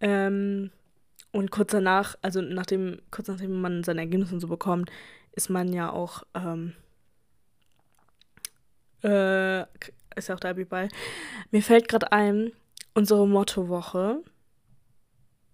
Ähm, 0.00 0.70
und 1.32 1.50
kurz 1.50 1.70
danach, 1.70 2.16
also 2.22 2.40
nachdem, 2.42 3.00
kurz 3.10 3.28
nachdem 3.28 3.60
man 3.60 3.84
seine 3.84 4.00
Ergebnisse 4.00 4.40
so 4.40 4.48
bekommt, 4.48 4.90
ist 5.32 5.50
man 5.50 5.72
ja 5.72 5.90
auch, 5.90 6.24
ähm, 6.34 6.74
äh, 9.02 9.62
ist 10.16 10.28
ja 10.28 10.34
auch 10.34 10.40
der 10.40 10.50
Abi-Ball. 10.50 10.88
Mir 11.50 11.62
fällt 11.62 11.88
gerade 11.88 12.12
ein, 12.12 12.52
unsere 12.94 13.26
Mottowoche 13.26 14.22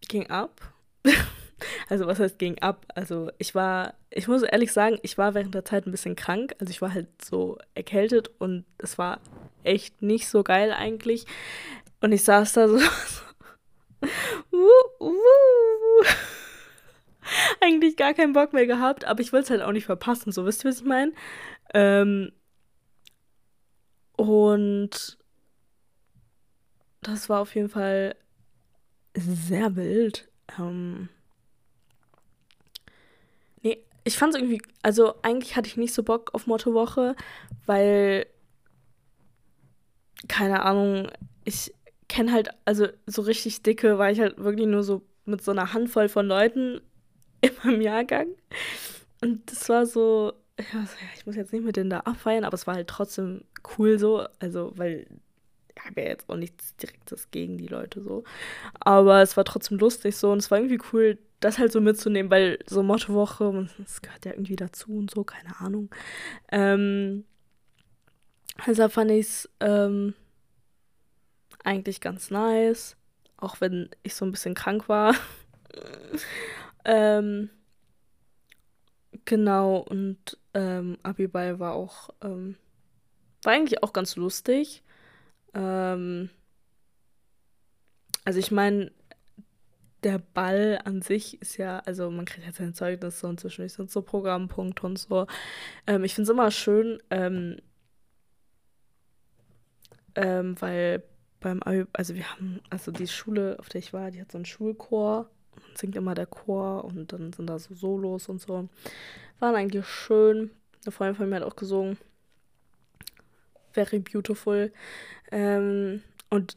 ging 0.09 0.29
ab. 0.31 0.73
also 1.89 2.07
was 2.07 2.19
heißt 2.19 2.39
ging 2.39 2.59
ab? 2.61 2.87
Also 2.95 3.31
ich 3.39 3.55
war, 3.55 3.95
ich 4.11 4.29
muss 4.29 4.43
ehrlich 4.43 4.73
sagen, 4.73 4.99
ich 5.03 5.19
war 5.19 5.35
während 5.35 5.55
der 5.55 5.65
Zeit 5.65 5.87
ein 5.87 5.93
bisschen 5.93 6.17
krank. 6.17 6.55
Also 6.59 6.71
ich 6.71 6.83
war 6.83 6.93
halt 6.93 7.09
so 7.23 7.59
erkältet 7.75 8.31
und 8.39 8.65
es 8.79 8.99
war 8.99 9.21
echt 9.63 10.03
nicht 10.03 10.29
so 10.29 10.43
geil 10.43 10.73
eigentlich. 10.73 11.27
Und 12.01 12.13
ich 12.13 12.25
saß 12.25 12.53
da 12.55 12.69
so. 12.69 12.77
uh, 14.53 15.05
uh 15.05 16.05
eigentlich 17.61 17.97
gar 17.97 18.15
keinen 18.15 18.33
Bock 18.33 18.53
mehr 18.53 18.67
gehabt, 18.67 19.05
aber 19.05 19.21
ich 19.21 19.33
wollte 19.33 19.45
es 19.45 19.51
halt 19.51 19.63
auch 19.63 19.73
nicht 19.73 19.87
verpassen, 19.87 20.33
so 20.33 20.45
wisst 20.45 20.65
ihr, 20.65 20.71
was 20.71 20.81
ich 20.81 20.87
meine? 20.87 21.13
Ähm, 21.75 22.33
und 24.17 25.19
das 27.03 27.29
war 27.29 27.41
auf 27.41 27.55
jeden 27.55 27.69
Fall 27.69 28.17
sehr 29.15 29.77
wild. 29.77 30.29
Ähm, 30.59 31.09
nee, 33.63 33.83
ich 34.05 34.17
fand 34.17 34.35
es 34.35 34.41
irgendwie, 34.41 34.63
also 34.83 35.15
eigentlich 35.23 35.57
hatte 35.57 35.69
ich 35.69 35.77
nicht 35.77 35.95
so 35.95 36.03
Bock 36.03 36.35
auf 36.35 36.47
Mottowoche, 36.47 37.15
weil, 37.67 38.27
keine 40.29 40.63
Ahnung, 40.63 41.11
ich 41.45 41.73
kenne 42.09 42.33
halt, 42.33 42.51
also 42.65 42.89
so 43.07 43.23
richtig 43.23 43.63
dicke 43.63 43.99
war 43.99 44.11
ich 44.11 44.21
halt 44.21 44.39
wirklich 44.39 44.67
nur 44.67 44.83
so 44.83 45.03
mit 45.25 45.43
so 45.43 45.51
einer 45.51 45.73
Handvoll 45.73 46.09
von 46.09 46.27
Leuten 46.27 46.81
in 47.47 47.57
meinem 47.65 47.81
Jahrgang. 47.81 48.29
Und 49.23 49.51
das 49.51 49.69
war 49.69 49.87
so, 49.87 50.33
ja, 50.59 50.87
ich 51.15 51.27
muss 51.27 51.37
jetzt 51.37 51.53
nicht 51.53 51.65
mit 51.65 51.77
denen 51.77 51.91
da 51.91 52.01
abfeiern, 52.01 52.45
aber 52.45 52.55
es 52.55 52.67
war 52.67 52.75
halt 52.75 52.89
trotzdem 52.89 53.45
cool 53.77 53.99
so, 53.99 54.27
also 54.39 54.73
weil 54.77 55.07
ich 55.75 55.85
habe 55.85 56.01
ja 56.01 56.09
jetzt 56.09 56.29
auch 56.29 56.37
nichts 56.37 56.75
Direktes 56.77 57.31
gegen 57.31 57.59
die 57.59 57.67
Leute 57.67 58.01
so. 58.03 58.25
Aber 58.81 59.23
es 59.23 59.37
war 59.37 59.45
trotzdem 59.45 59.79
lustig 59.79 60.17
so 60.17 60.33
und 60.33 60.39
es 60.39 60.51
war 60.51 60.59
irgendwie 60.59 60.81
cool, 60.93 61.19
das 61.41 61.59
halt 61.59 61.73
so 61.73 61.81
mitzunehmen, 61.81 62.31
weil 62.31 62.59
so 62.67 62.83
Mottowoche, 62.83 63.69
das 63.79 64.01
gehört 64.01 64.25
ja 64.25 64.33
irgendwie 64.33 64.57
dazu 64.57 64.97
und 64.97 65.11
so, 65.11 65.23
keine 65.25 65.61
Ahnung. 65.61 65.91
Ähm, 66.51 67.25
deshalb 68.67 68.93
fand 68.93 69.11
ich 69.11 69.27
es 69.27 69.51
ähm, 69.61 70.15
eigentlich 71.63 72.01
ganz 72.01 72.31
nice, 72.31 72.97
auch 73.37 73.61
wenn 73.61 73.91
ich 74.03 74.15
so 74.15 74.25
ein 74.25 74.33
bisschen 74.33 74.55
krank 74.55 74.89
war. 74.89 75.15
Ähm, 76.87 77.51
genau, 79.25 79.79
und 79.79 80.39
ähm, 80.55 80.99
Abiball 81.03 81.59
war 81.59 81.75
auch, 81.75 82.11
ähm, 82.23 82.57
war 83.43 83.55
eigentlich 83.55 83.83
auch 83.83 83.93
ganz 83.93 84.15
lustig. 84.15 84.85
Ähm, 85.53 86.31
also 88.25 88.39
ich 88.39 88.53
meine, 88.53 88.93
der 90.05 90.19
Ball 90.19 90.81
an 90.85 91.03
sich 91.03 91.43
ist 91.43 91.57
ja, 91.57 91.81
also 91.81 92.09
man 92.11 92.25
kriegt 92.25 92.47
ja 92.47 92.53
sein 92.53 92.75
Zeugnis 92.75 93.25
und 93.25 93.41
zwischendurch 93.41 93.73
sind 93.73 93.91
so 93.91 94.03
Programmpunkte 94.03 94.87
und 94.87 94.97
so. 94.99 95.27
Ähm, 95.89 96.05
ich 96.05 96.15
finde 96.15 96.31
es 96.31 96.35
immer 96.35 96.53
schön, 96.53 97.03
ähm, 97.11 97.57
ähm, 100.15 100.55
weil 100.61 101.03
beim, 101.41 101.61
also 101.93 102.15
wir 102.15 102.31
haben, 102.33 102.61
also 102.71 102.93
die 102.93 103.09
Schule, 103.09 103.59
auf 103.59 103.69
der 103.69 103.81
ich 103.81 103.93
war, 103.93 104.13
die 104.13 104.21
hat 104.21 104.31
so 104.31 104.39
einen 104.39 104.45
Schulchor 104.45 105.29
singt 105.75 105.97
immer 105.97 106.15
der 106.15 106.27
Chor 106.27 106.85
und 106.85 107.13
dann 107.13 107.33
sind 107.33 107.47
da 107.47 107.59
so 107.59 107.75
Solos 107.75 108.29
und 108.29 108.41
so. 108.41 108.69
Waren 109.39 109.55
eigentlich 109.55 109.87
schön. 109.87 110.51
Eine 110.85 110.93
Freundin 110.93 111.17
von 111.17 111.29
mir 111.29 111.37
hat 111.37 111.43
auch 111.43 111.57
gesungen. 111.57 111.99
Very 113.73 113.99
beautiful. 113.99 114.73
Ähm, 115.31 116.03
und 116.31 116.57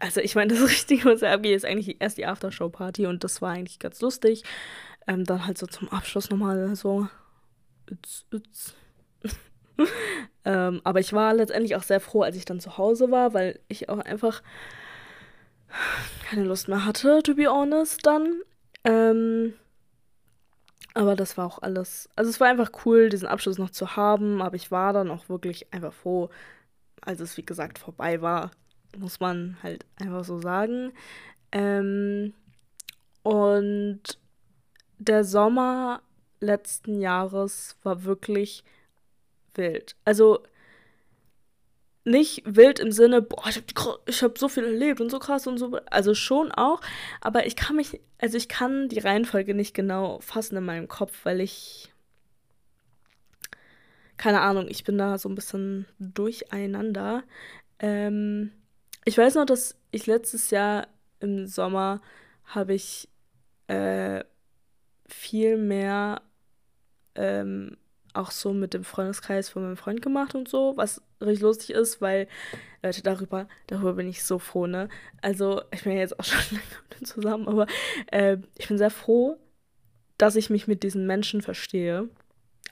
also 0.00 0.20
ich 0.20 0.34
meine, 0.34 0.54
das 0.54 0.62
Richtige, 0.68 1.04
was 1.06 1.20
da 1.20 1.32
abgeht, 1.32 1.56
ist 1.56 1.64
eigentlich 1.64 2.00
erst 2.00 2.18
die 2.18 2.26
Aftershow-Party 2.26 3.06
und 3.06 3.24
das 3.24 3.42
war 3.42 3.52
eigentlich 3.52 3.78
ganz 3.78 4.00
lustig. 4.00 4.44
Ähm, 5.06 5.24
dann 5.24 5.46
halt 5.46 5.58
so 5.58 5.66
zum 5.66 5.90
Abschluss 5.90 6.30
nochmal 6.30 6.74
so. 6.76 7.08
It's, 7.90 8.24
it's. 8.32 8.74
ähm, 10.44 10.80
aber 10.84 11.00
ich 11.00 11.12
war 11.12 11.34
letztendlich 11.34 11.76
auch 11.76 11.82
sehr 11.82 12.00
froh, 12.00 12.22
als 12.22 12.36
ich 12.36 12.44
dann 12.44 12.60
zu 12.60 12.78
Hause 12.78 13.10
war, 13.10 13.34
weil 13.34 13.60
ich 13.68 13.88
auch 13.88 13.98
einfach 13.98 14.42
keine 16.28 16.44
Lust 16.44 16.68
mehr 16.68 16.84
hatte, 16.84 17.22
to 17.22 17.34
be 17.34 17.48
honest, 17.48 18.06
dann. 18.06 18.40
Ähm, 18.84 19.54
aber 20.94 21.16
das 21.16 21.36
war 21.36 21.46
auch 21.46 21.60
alles. 21.62 22.08
Also 22.16 22.30
es 22.30 22.40
war 22.40 22.48
einfach 22.48 22.70
cool, 22.84 23.08
diesen 23.08 23.28
Abschluss 23.28 23.58
noch 23.58 23.70
zu 23.70 23.96
haben, 23.96 24.42
aber 24.42 24.56
ich 24.56 24.70
war 24.70 24.92
dann 24.92 25.10
auch 25.10 25.28
wirklich 25.28 25.72
einfach 25.72 25.92
froh, 25.92 26.30
als 27.00 27.20
es 27.20 27.36
wie 27.36 27.44
gesagt 27.44 27.78
vorbei 27.78 28.22
war 28.22 28.50
muss 28.98 29.20
man 29.20 29.56
halt 29.62 29.84
einfach 29.96 30.24
so 30.24 30.40
sagen. 30.40 30.92
Ähm, 31.52 32.34
und 33.22 34.02
der 34.98 35.24
Sommer 35.24 36.02
letzten 36.40 37.00
Jahres 37.00 37.76
war 37.82 38.04
wirklich 38.04 38.64
wild. 39.54 39.96
Also 40.04 40.42
nicht 42.04 42.42
wild 42.44 42.78
im 42.78 42.92
Sinne, 42.92 43.22
boah, 43.22 43.48
ich 43.48 43.56
habe 43.56 44.02
hab 44.08 44.38
so 44.38 44.48
viel 44.48 44.64
erlebt 44.64 45.00
und 45.00 45.10
so 45.10 45.18
krass 45.18 45.46
und 45.46 45.58
so. 45.58 45.78
Also 45.86 46.14
schon 46.14 46.52
auch, 46.52 46.80
aber 47.20 47.46
ich 47.46 47.56
kann 47.56 47.76
mich, 47.76 48.00
also 48.18 48.36
ich 48.36 48.48
kann 48.48 48.88
die 48.88 48.98
Reihenfolge 48.98 49.54
nicht 49.54 49.74
genau 49.74 50.20
fassen 50.20 50.56
in 50.56 50.64
meinem 50.64 50.88
Kopf, 50.88 51.24
weil 51.24 51.40
ich, 51.40 51.92
keine 54.18 54.42
Ahnung, 54.42 54.66
ich 54.68 54.84
bin 54.84 54.98
da 54.98 55.18
so 55.18 55.28
ein 55.28 55.34
bisschen 55.34 55.86
durcheinander. 55.98 57.24
Ähm, 57.78 58.52
ich 59.06 59.16
weiß 59.16 59.34
noch, 59.36 59.46
dass 59.46 59.76
ich 59.90 60.06
letztes 60.06 60.50
Jahr 60.50 60.88
im 61.20 61.46
Sommer 61.46 62.02
habe 62.44 62.74
ich 62.74 63.08
äh, 63.68 64.22
viel 65.06 65.56
mehr 65.56 66.20
ähm, 67.14 67.76
auch 68.14 68.30
so 68.30 68.52
mit 68.52 68.74
dem 68.74 68.84
Freundeskreis 68.84 69.48
von 69.48 69.62
meinem 69.62 69.76
Freund 69.76 70.02
gemacht 70.02 70.34
und 70.34 70.48
so, 70.48 70.74
was 70.76 71.02
richtig 71.20 71.42
lustig 71.42 71.70
ist, 71.70 72.00
weil, 72.00 72.28
Leute, 72.82 73.02
darüber, 73.02 73.48
darüber 73.66 73.94
bin 73.94 74.08
ich 74.08 74.22
so 74.22 74.38
froh, 74.38 74.66
ne? 74.66 74.88
Also, 75.22 75.62
ich 75.72 75.84
bin 75.84 75.92
ja 75.92 75.98
jetzt 75.98 76.18
auch 76.18 76.24
schon 76.24 76.56
lange 76.56 76.68
mit 76.88 77.00
ihm 77.00 77.04
zusammen, 77.04 77.48
aber 77.48 77.66
äh, 78.10 78.38
ich 78.56 78.68
bin 78.68 78.78
sehr 78.78 78.90
froh, 78.90 79.36
dass 80.18 80.36
ich 80.36 80.50
mich 80.50 80.66
mit 80.68 80.82
diesen 80.82 81.06
Menschen 81.06 81.42
verstehe. 81.42 82.08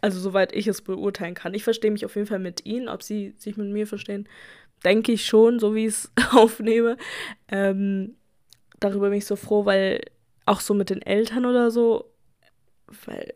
Also, 0.00 0.20
soweit 0.20 0.54
ich 0.54 0.66
es 0.66 0.82
beurteilen 0.82 1.34
kann. 1.34 1.54
Ich 1.54 1.64
verstehe 1.64 1.90
mich 1.90 2.04
auf 2.04 2.16
jeden 2.16 2.28
Fall 2.28 2.38
mit 2.38 2.64
ihnen, 2.64 2.88
ob 2.88 3.02
sie 3.02 3.34
sich 3.36 3.56
mit 3.56 3.68
mir 3.68 3.86
verstehen, 3.86 4.28
denke 4.84 5.12
ich 5.12 5.26
schon, 5.26 5.58
so 5.58 5.74
wie 5.74 5.86
ich 5.86 5.94
es 5.94 6.12
aufnehme. 6.32 6.96
Ähm, 7.48 8.16
darüber 8.80 9.10
bin 9.10 9.18
ich 9.18 9.26
so 9.26 9.36
froh, 9.36 9.64
weil 9.64 10.00
auch 10.46 10.60
so 10.60 10.74
mit 10.74 10.90
den 10.90 11.02
Eltern 11.02 11.46
oder 11.46 11.70
so, 11.70 12.12
weil 13.06 13.34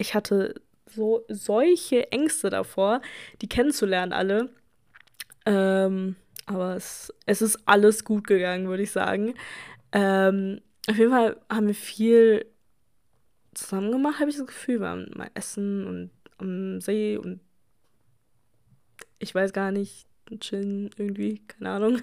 ich 0.00 0.14
hatte 0.14 0.54
so 0.86 1.24
solche 1.28 2.10
Ängste 2.10 2.48
davor, 2.50 3.02
die 3.42 3.48
kennenzulernen 3.48 4.12
alle. 4.12 4.50
Ähm, 5.44 6.16
aber 6.46 6.74
es, 6.74 7.12
es 7.26 7.42
ist 7.42 7.58
alles 7.66 8.04
gut 8.04 8.26
gegangen, 8.26 8.68
würde 8.68 8.82
ich 8.82 8.90
sagen. 8.90 9.34
Ähm, 9.92 10.62
auf 10.88 10.96
jeden 10.96 11.10
Fall 11.10 11.36
haben 11.50 11.66
wir 11.66 11.74
viel 11.74 12.46
zusammen 13.54 13.92
gemacht, 13.92 14.20
habe 14.20 14.30
ich 14.30 14.36
das 14.36 14.46
Gefühl. 14.46 14.80
Wir 14.80 14.88
haben 14.88 15.10
mal 15.14 15.30
Essen 15.34 15.86
und 15.86 16.10
am 16.38 16.80
See 16.80 17.18
und 17.18 17.40
ich 19.18 19.34
weiß 19.34 19.52
gar 19.52 19.70
nicht, 19.70 20.06
chillen 20.38 20.90
irgendwie, 20.96 21.40
keine 21.46 21.70
Ahnung. 21.70 22.02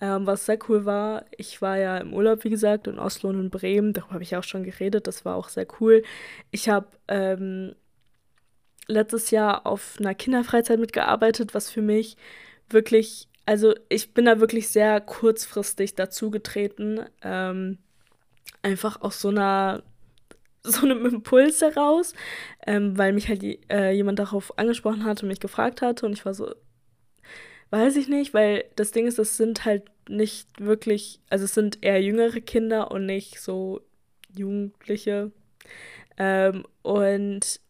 Ähm, 0.00 0.26
was 0.26 0.46
sehr 0.46 0.58
cool 0.68 0.84
war, 0.84 1.24
ich 1.36 1.62
war 1.62 1.78
ja 1.78 1.98
im 1.98 2.12
Urlaub, 2.12 2.44
wie 2.44 2.50
gesagt, 2.50 2.86
in 2.88 2.98
Oslo 2.98 3.30
und 3.30 3.38
in 3.38 3.50
Bremen, 3.50 3.92
darüber 3.92 4.14
habe 4.14 4.22
ich 4.22 4.36
auch 4.36 4.42
schon 4.42 4.64
geredet, 4.64 5.06
das 5.06 5.24
war 5.24 5.36
auch 5.36 5.48
sehr 5.48 5.66
cool. 5.80 6.02
Ich 6.50 6.68
habe 6.68 6.88
ähm, 7.08 7.74
letztes 8.88 9.30
Jahr 9.30 9.66
auf 9.66 9.96
einer 9.98 10.14
Kinderfreizeit 10.14 10.80
mitgearbeitet, 10.80 11.54
was 11.54 11.70
für 11.70 11.82
mich 11.82 12.16
wirklich, 12.68 13.28
also 13.46 13.74
ich 13.88 14.12
bin 14.14 14.24
da 14.24 14.40
wirklich 14.40 14.68
sehr 14.68 15.00
kurzfristig 15.00 15.94
dazugetreten, 15.94 17.00
ähm, 17.22 17.78
einfach 18.62 19.00
aus 19.02 19.20
so 19.20 19.28
einer 19.28 19.82
so 20.64 20.86
einem 20.86 21.04
Impuls 21.06 21.60
heraus, 21.60 22.14
ähm, 22.66 22.96
weil 22.96 23.12
mich 23.12 23.28
halt 23.28 23.42
äh, 23.70 23.90
jemand 23.92 24.18
darauf 24.18 24.56
angesprochen 24.58 25.04
hat 25.04 25.22
und 25.22 25.28
mich 25.28 25.40
gefragt 25.40 25.82
hatte 25.82 26.06
und 26.06 26.12
ich 26.12 26.24
war 26.24 26.34
so, 26.34 26.54
weiß 27.72 27.96
ich 27.96 28.08
nicht, 28.08 28.34
weil 28.34 28.64
das 28.76 28.92
Ding 28.92 29.06
ist, 29.06 29.18
das 29.18 29.36
sind 29.36 29.64
halt 29.64 29.84
nicht 30.08 30.48
wirklich, 30.60 31.20
also 31.30 31.44
es 31.44 31.54
sind 31.54 31.78
eher 31.82 32.02
jüngere 32.02 32.40
Kinder 32.40 32.90
und 32.90 33.06
nicht 33.06 33.40
so 33.40 33.80
Jugendliche. 34.36 35.32
Ähm, 36.18 36.64
und 36.82 37.60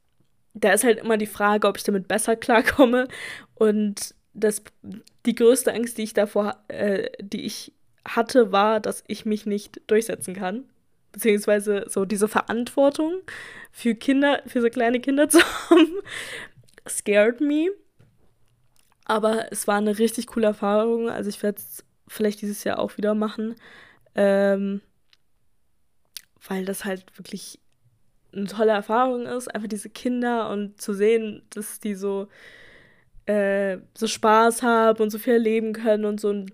da 0.54 0.72
ist 0.72 0.84
halt 0.84 0.98
immer 0.98 1.16
die 1.16 1.26
Frage, 1.26 1.68
ob 1.68 1.76
ich 1.76 1.84
damit 1.84 2.08
besser 2.08 2.36
klarkomme. 2.36 3.08
Und 3.54 4.14
das, 4.34 4.62
die 5.24 5.34
größte 5.34 5.72
Angst, 5.72 5.98
die 5.98 6.02
ich 6.02 6.14
davor, 6.14 6.62
äh, 6.68 7.08
die 7.20 7.42
ich 7.42 7.72
hatte, 8.04 8.52
war, 8.52 8.80
dass 8.80 9.04
ich 9.06 9.24
mich 9.24 9.46
nicht 9.46 9.80
durchsetzen 9.86 10.34
kann 10.34 10.64
beziehungsweise 11.12 11.84
so 11.88 12.04
diese 12.04 12.26
Verantwortung 12.26 13.20
für 13.70 13.94
Kinder, 13.94 14.42
für 14.46 14.60
so 14.60 14.68
kleine 14.68 14.98
Kinder 14.98 15.28
zu 15.28 15.38
haben, 15.70 15.98
scared 16.88 17.40
me. 17.40 17.68
Aber 19.12 19.52
es 19.52 19.66
war 19.66 19.76
eine 19.76 19.98
richtig 19.98 20.26
coole 20.26 20.46
Erfahrung. 20.46 21.10
Also 21.10 21.28
ich 21.28 21.42
werde 21.42 21.58
es 21.58 21.84
vielleicht 22.08 22.40
dieses 22.40 22.64
Jahr 22.64 22.78
auch 22.78 22.96
wieder 22.96 23.14
machen. 23.14 23.56
Ähm, 24.14 24.80
weil 26.48 26.64
das 26.64 26.86
halt 26.86 27.04
wirklich 27.18 27.60
eine 28.32 28.46
tolle 28.46 28.72
Erfahrung 28.72 29.26
ist, 29.26 29.54
einfach 29.54 29.68
diese 29.68 29.90
Kinder 29.90 30.48
und 30.48 30.80
zu 30.80 30.94
sehen, 30.94 31.42
dass 31.50 31.78
die 31.78 31.94
so, 31.94 32.28
äh, 33.26 33.76
so 33.94 34.06
Spaß 34.06 34.62
haben 34.62 35.02
und 35.02 35.10
so 35.10 35.18
viel 35.18 35.34
erleben 35.34 35.74
können 35.74 36.06
und 36.06 36.18
so 36.18 36.30
ein 36.30 36.46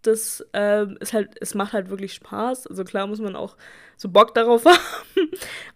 das 0.00 0.46
ähm, 0.54 0.96
ist 1.00 1.12
halt, 1.12 1.34
es 1.40 1.54
macht 1.54 1.74
halt 1.74 1.90
wirklich 1.90 2.14
Spaß. 2.14 2.66
Also 2.66 2.84
klar 2.84 3.06
muss 3.06 3.20
man 3.20 3.36
auch 3.36 3.56
so 3.96 4.08
Bock 4.08 4.34
darauf 4.34 4.64
haben. 4.66 5.30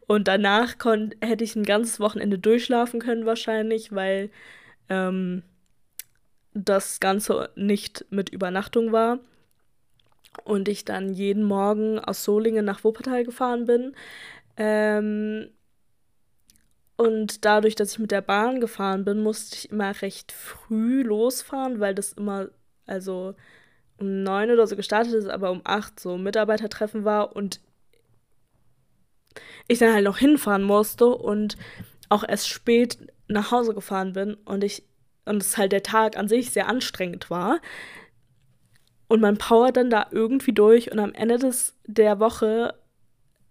Und 0.06 0.28
danach 0.28 0.74
hätte 1.22 1.44
ich 1.44 1.56
ein 1.56 1.64
ganzes 1.64 2.00
Wochenende 2.00 2.38
durchschlafen 2.38 3.00
können 3.00 3.26
wahrscheinlich, 3.26 3.92
weil 3.92 4.30
ähm, 4.88 5.42
das 6.54 7.00
Ganze 7.00 7.50
nicht 7.56 8.06
mit 8.10 8.30
Übernachtung 8.30 8.92
war. 8.92 9.18
Und 10.44 10.68
ich 10.68 10.84
dann 10.84 11.14
jeden 11.14 11.42
Morgen 11.42 11.98
aus 11.98 12.24
Solingen 12.24 12.64
nach 12.64 12.84
Wuppertal 12.84 13.24
gefahren 13.24 13.66
bin. 13.66 13.94
Ähm, 14.56 15.48
und 16.96 17.44
dadurch, 17.44 17.76
dass 17.76 17.92
ich 17.92 17.98
mit 18.00 18.10
der 18.10 18.22
Bahn 18.22 18.60
gefahren 18.60 19.04
bin, 19.04 19.22
musste 19.22 19.56
ich 19.56 19.70
immer 19.70 20.00
recht 20.02 20.32
früh 20.32 21.02
losfahren, 21.02 21.78
weil 21.78 21.94
das 21.94 22.12
immer, 22.12 22.48
also 22.86 23.34
um 23.98 24.24
neun 24.24 24.50
oder 24.50 24.66
so 24.66 24.74
gestartet 24.74 25.14
ist, 25.14 25.28
aber 25.28 25.50
um 25.50 25.60
acht 25.64 26.00
so 26.00 26.18
Mitarbeitertreffen 26.18 27.04
war 27.04 27.36
und 27.36 27.60
ich 29.68 29.78
dann 29.78 29.94
halt 29.94 30.04
noch 30.04 30.18
hinfahren 30.18 30.62
musste 30.64 31.06
und 31.06 31.56
auch 32.08 32.24
erst 32.26 32.48
spät 32.48 32.98
nach 33.28 33.52
Hause 33.52 33.74
gefahren 33.74 34.14
bin 34.14 34.34
und 34.34 34.64
ich 34.64 34.82
und 35.28 35.42
es 35.42 35.56
halt 35.56 35.72
der 35.72 35.82
Tag 35.82 36.16
an 36.16 36.28
sich 36.28 36.50
sehr 36.50 36.68
anstrengend 36.68 37.30
war. 37.30 37.60
Und 39.08 39.20
man 39.20 39.38
powert 39.38 39.76
dann 39.76 39.90
da 39.90 40.06
irgendwie 40.10 40.52
durch 40.52 40.92
und 40.92 40.98
am 40.98 41.14
Ende 41.14 41.38
des, 41.38 41.74
der 41.86 42.20
Woche 42.20 42.74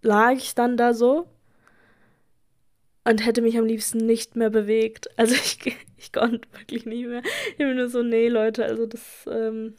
lag 0.02 0.34
ich 0.34 0.54
dann 0.54 0.78
da 0.78 0.94
so 0.94 1.28
und 3.04 3.26
hätte 3.26 3.42
mich 3.42 3.58
am 3.58 3.66
liebsten 3.66 4.06
nicht 4.06 4.36
mehr 4.36 4.50
bewegt. 4.50 5.10
Also 5.18 5.34
ich, 5.34 5.60
ich 5.98 6.12
konnte 6.12 6.48
wirklich 6.52 6.86
nicht 6.86 7.08
mehr. 7.08 7.24
Ich 7.52 7.58
bin 7.58 7.76
nur 7.76 7.90
so, 7.90 8.04
nee, 8.04 8.28
Leute, 8.28 8.66
also 8.66 8.86
das 8.86 9.28
ähm, 9.32 9.76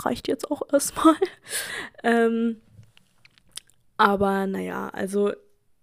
reicht 0.00 0.26
jetzt 0.26 0.50
auch 0.50 0.62
erstmal. 0.72 1.14
ähm, 2.02 2.60
aber 3.96 4.46
naja, 4.46 4.88
also 4.88 5.32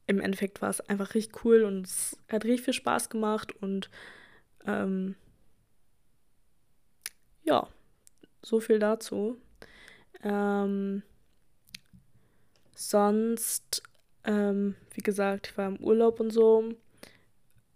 im 0.07 0.19
Endeffekt 0.19 0.61
war 0.61 0.69
es 0.69 0.81
einfach 0.81 1.13
richtig 1.13 1.45
cool 1.45 1.63
und 1.63 1.85
es 1.85 2.17
hat 2.31 2.43
richtig 2.45 2.65
viel 2.65 2.73
Spaß 2.73 3.09
gemacht 3.09 3.53
und 3.61 3.89
ähm, 4.67 5.15
ja, 7.43 7.67
so 8.43 8.59
viel 8.59 8.79
dazu. 8.79 9.37
Ähm, 10.23 11.01
sonst 12.75 13.81
ähm, 14.27 14.75
wie 14.91 15.01
gesagt, 15.01 15.47
ich 15.47 15.57
war 15.57 15.67
im 15.67 15.79
Urlaub 15.79 16.19
und 16.19 16.31
so. 16.31 16.73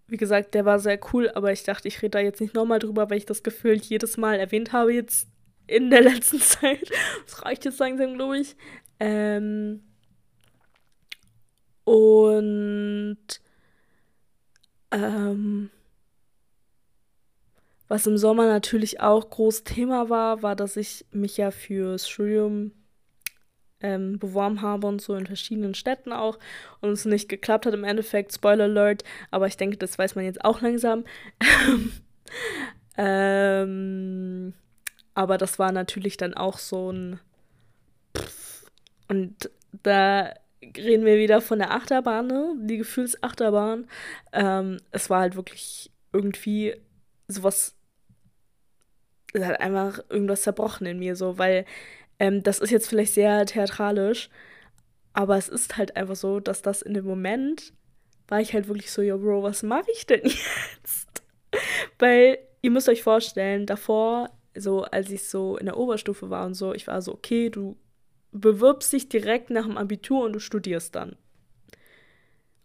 Wie 0.08 0.18
gesagt, 0.18 0.54
der 0.54 0.66
war 0.66 0.80
sehr 0.80 1.00
cool, 1.14 1.32
aber 1.34 1.54
ich 1.54 1.64
dachte, 1.64 1.88
ich 1.88 2.02
rede 2.02 2.12
da 2.12 2.20
jetzt 2.20 2.42
nicht 2.42 2.54
nochmal 2.54 2.80
drüber, 2.80 3.10
weil 3.10 3.18
ich 3.18 3.26
das 3.26 3.44
Gefühl 3.44 3.76
jedes 3.76 4.18
Mal 4.18 4.38
erwähnt 4.38 4.74
habe 4.74 4.94
jetzt 4.94 5.30
in 5.68 5.90
der 5.90 6.02
letzten 6.12 6.42
Zeit. 6.42 6.92
Das 7.26 7.44
reicht 7.44 7.66
jetzt 7.66 7.80
langsam, 7.80 8.16
glaube 8.16 8.40
ich. 8.40 8.56
Ähm 9.00 9.84
und 11.86 13.18
ähm 14.92 15.70
was 17.92 18.08
im 18.08 18.18
Sommer 18.18 18.48
natürlich 18.48 19.02
auch 19.02 19.30
groß 19.30 19.66
Thema 19.66 20.10
war, 20.10 20.42
war, 20.42 20.56
dass 20.56 20.78
ich 20.78 21.06
mich 21.12 21.36
ja 21.36 21.52
fürs 21.52 22.08
Studium 22.08 22.72
ähm, 23.82 24.18
beworben 24.18 24.62
habe 24.62 24.88
und 24.88 25.02
so 25.02 25.14
in 25.14 25.26
verschiedenen 25.26 25.74
Städten 25.74 26.14
auch 26.14 26.40
und 26.80 26.92
es 26.92 27.04
nicht 27.04 27.28
geklappt 27.28 27.66
hat 27.66 27.74
im 27.74 27.84
Endeffekt. 27.84 28.34
Spoiler 28.34 28.64
Alert, 28.64 29.04
aber 29.30 29.48
ich 29.48 29.58
denke, 29.58 29.76
das 29.76 30.00
weiß 30.00 30.16
man 30.16 30.24
jetzt 30.24 30.46
auch 30.46 30.62
langsam. 30.62 31.04
ähm, 32.98 34.54
aber 35.14 35.38
das 35.38 35.60
war 35.60 35.74
natürlich 35.74 36.16
dann 36.16 36.34
auch 36.34 36.60
so 36.60 36.94
ein. 36.94 37.20
Und 39.10 39.50
da 39.84 40.34
reden 40.64 41.04
wir 41.04 41.18
wieder 41.18 41.42
von 41.42 41.60
der 41.60 41.72
Achterbahn, 41.72 42.28
ne? 42.28 42.54
die 42.62 42.78
Gefühlsachterbahn. 42.78 43.90
Ähm, 44.32 44.78
es 44.92 45.10
war 45.10 45.20
halt 45.20 45.36
wirklich 45.36 45.92
irgendwie 46.14 46.74
sowas. 47.28 47.76
Es 49.34 49.46
hat 49.46 49.60
einfach 49.60 50.00
irgendwas 50.10 50.42
zerbrochen 50.42 50.88
in 50.88 51.00
mir, 51.00 51.16
so, 51.16 51.38
weil 51.38 51.66
ähm, 52.20 52.44
das 52.44 52.60
ist 52.60 52.72
jetzt 52.72 52.88
vielleicht 52.88 53.14
sehr 53.14 53.46
theatralisch, 53.46 54.30
aber 55.14 55.38
es 55.38 55.50
ist 55.50 55.78
halt 55.78 55.96
einfach 55.96 56.16
so, 56.16 56.40
dass 56.40 56.62
das 56.62 56.82
in 56.82 56.94
dem 56.94 57.06
Moment 57.06 57.74
war 58.28 58.40
ich 58.40 58.54
halt 58.54 58.68
wirklich 58.68 58.92
so, 58.92 59.02
yo, 59.02 59.18
Bro, 59.18 59.44
was 59.44 59.62
mache 59.62 59.92
ich 59.94 60.06
denn 60.06 60.22
jetzt? 60.24 61.24
Weil 62.00 62.40
ihr 62.62 62.72
müsst 62.72 62.88
euch 62.88 63.04
vorstellen, 63.04 63.66
davor, 63.66 64.30
so 64.56 64.84
als 64.84 65.10
ich 65.10 65.28
so 65.28 65.58
in 65.58 65.66
der 65.66 65.78
Oberstufe 65.78 66.30
war 66.30 66.46
und 66.46 66.54
so, 66.54 66.74
ich 66.74 66.88
war 66.88 67.02
so, 67.02 67.14
okay, 67.14 67.50
du 67.50 67.78
bewirbst 68.32 68.94
dich 68.94 69.10
direkt 69.10 69.50
nach 69.50 69.66
dem 69.66 69.78
Abitur 69.78 70.24
und 70.24 70.34
du 70.34 70.40
studierst 70.40 70.96
dann. 70.96 71.18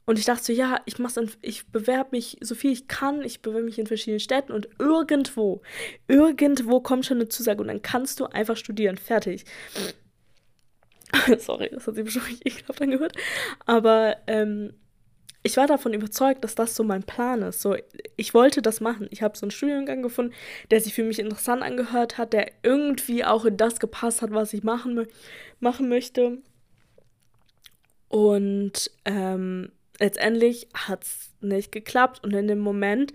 Und 0.06 0.20
ich 0.20 0.24
dachte 0.24 0.44
so, 0.44 0.52
ja, 0.52 0.80
ich 0.86 0.98
mach's 0.98 1.18
ich 1.42 1.66
bewerbe 1.66 2.10
mich 2.12 2.38
so 2.40 2.54
viel 2.54 2.72
ich 2.72 2.86
kann, 2.86 3.22
ich 3.22 3.42
bewerbe 3.42 3.64
mich 3.64 3.78
in 3.78 3.88
verschiedenen 3.88 4.20
Städten 4.20 4.52
und 4.52 4.68
irgendwo, 4.78 5.62
irgendwo 6.06 6.80
kommt 6.80 7.04
schon 7.04 7.18
eine 7.18 7.28
Zusage 7.28 7.60
und 7.60 7.68
dann 7.68 7.82
kannst 7.82 8.20
du 8.20 8.26
einfach 8.26 8.56
studieren. 8.56 8.98
Fertig. 8.98 9.44
Sorry, 11.38 11.70
das 11.72 11.86
hat 11.86 11.96
sich 11.96 12.04
bestimmt 12.04 12.30
nicht 12.30 12.46
ekelhaft 12.46 12.80
angehört. 12.80 13.14
Aber 13.66 14.16
ähm, 14.28 14.74
ich 15.42 15.56
war 15.56 15.66
davon 15.66 15.92
überzeugt, 15.92 16.44
dass 16.44 16.54
das 16.54 16.74
so 16.74 16.84
mein 16.84 17.02
Plan 17.02 17.42
ist. 17.42 17.60
So, 17.60 17.76
ich 18.16 18.34
wollte 18.34 18.62
das 18.62 18.80
machen. 18.80 19.08
Ich 19.10 19.22
habe 19.22 19.36
so 19.36 19.44
einen 19.44 19.52
Studiengang 19.52 20.02
gefunden, 20.02 20.34
der 20.70 20.80
sich 20.80 20.94
für 20.94 21.04
mich 21.04 21.18
interessant 21.18 21.62
angehört 21.62 22.18
hat, 22.18 22.32
der 22.32 22.50
irgendwie 22.62 23.24
auch 23.24 23.44
in 23.44 23.56
das 23.56 23.80
gepasst 23.80 24.22
hat, 24.22 24.32
was 24.32 24.52
ich 24.52 24.62
machen, 24.62 25.06
machen 25.60 25.88
möchte. 25.88 26.38
Und 28.08 28.90
ähm, 29.04 29.72
letztendlich 29.98 30.68
hat 30.74 31.04
es 31.04 31.34
nicht 31.40 31.72
geklappt 31.72 32.24
und 32.24 32.32
in 32.32 32.48
dem 32.48 32.58
Moment 32.58 33.12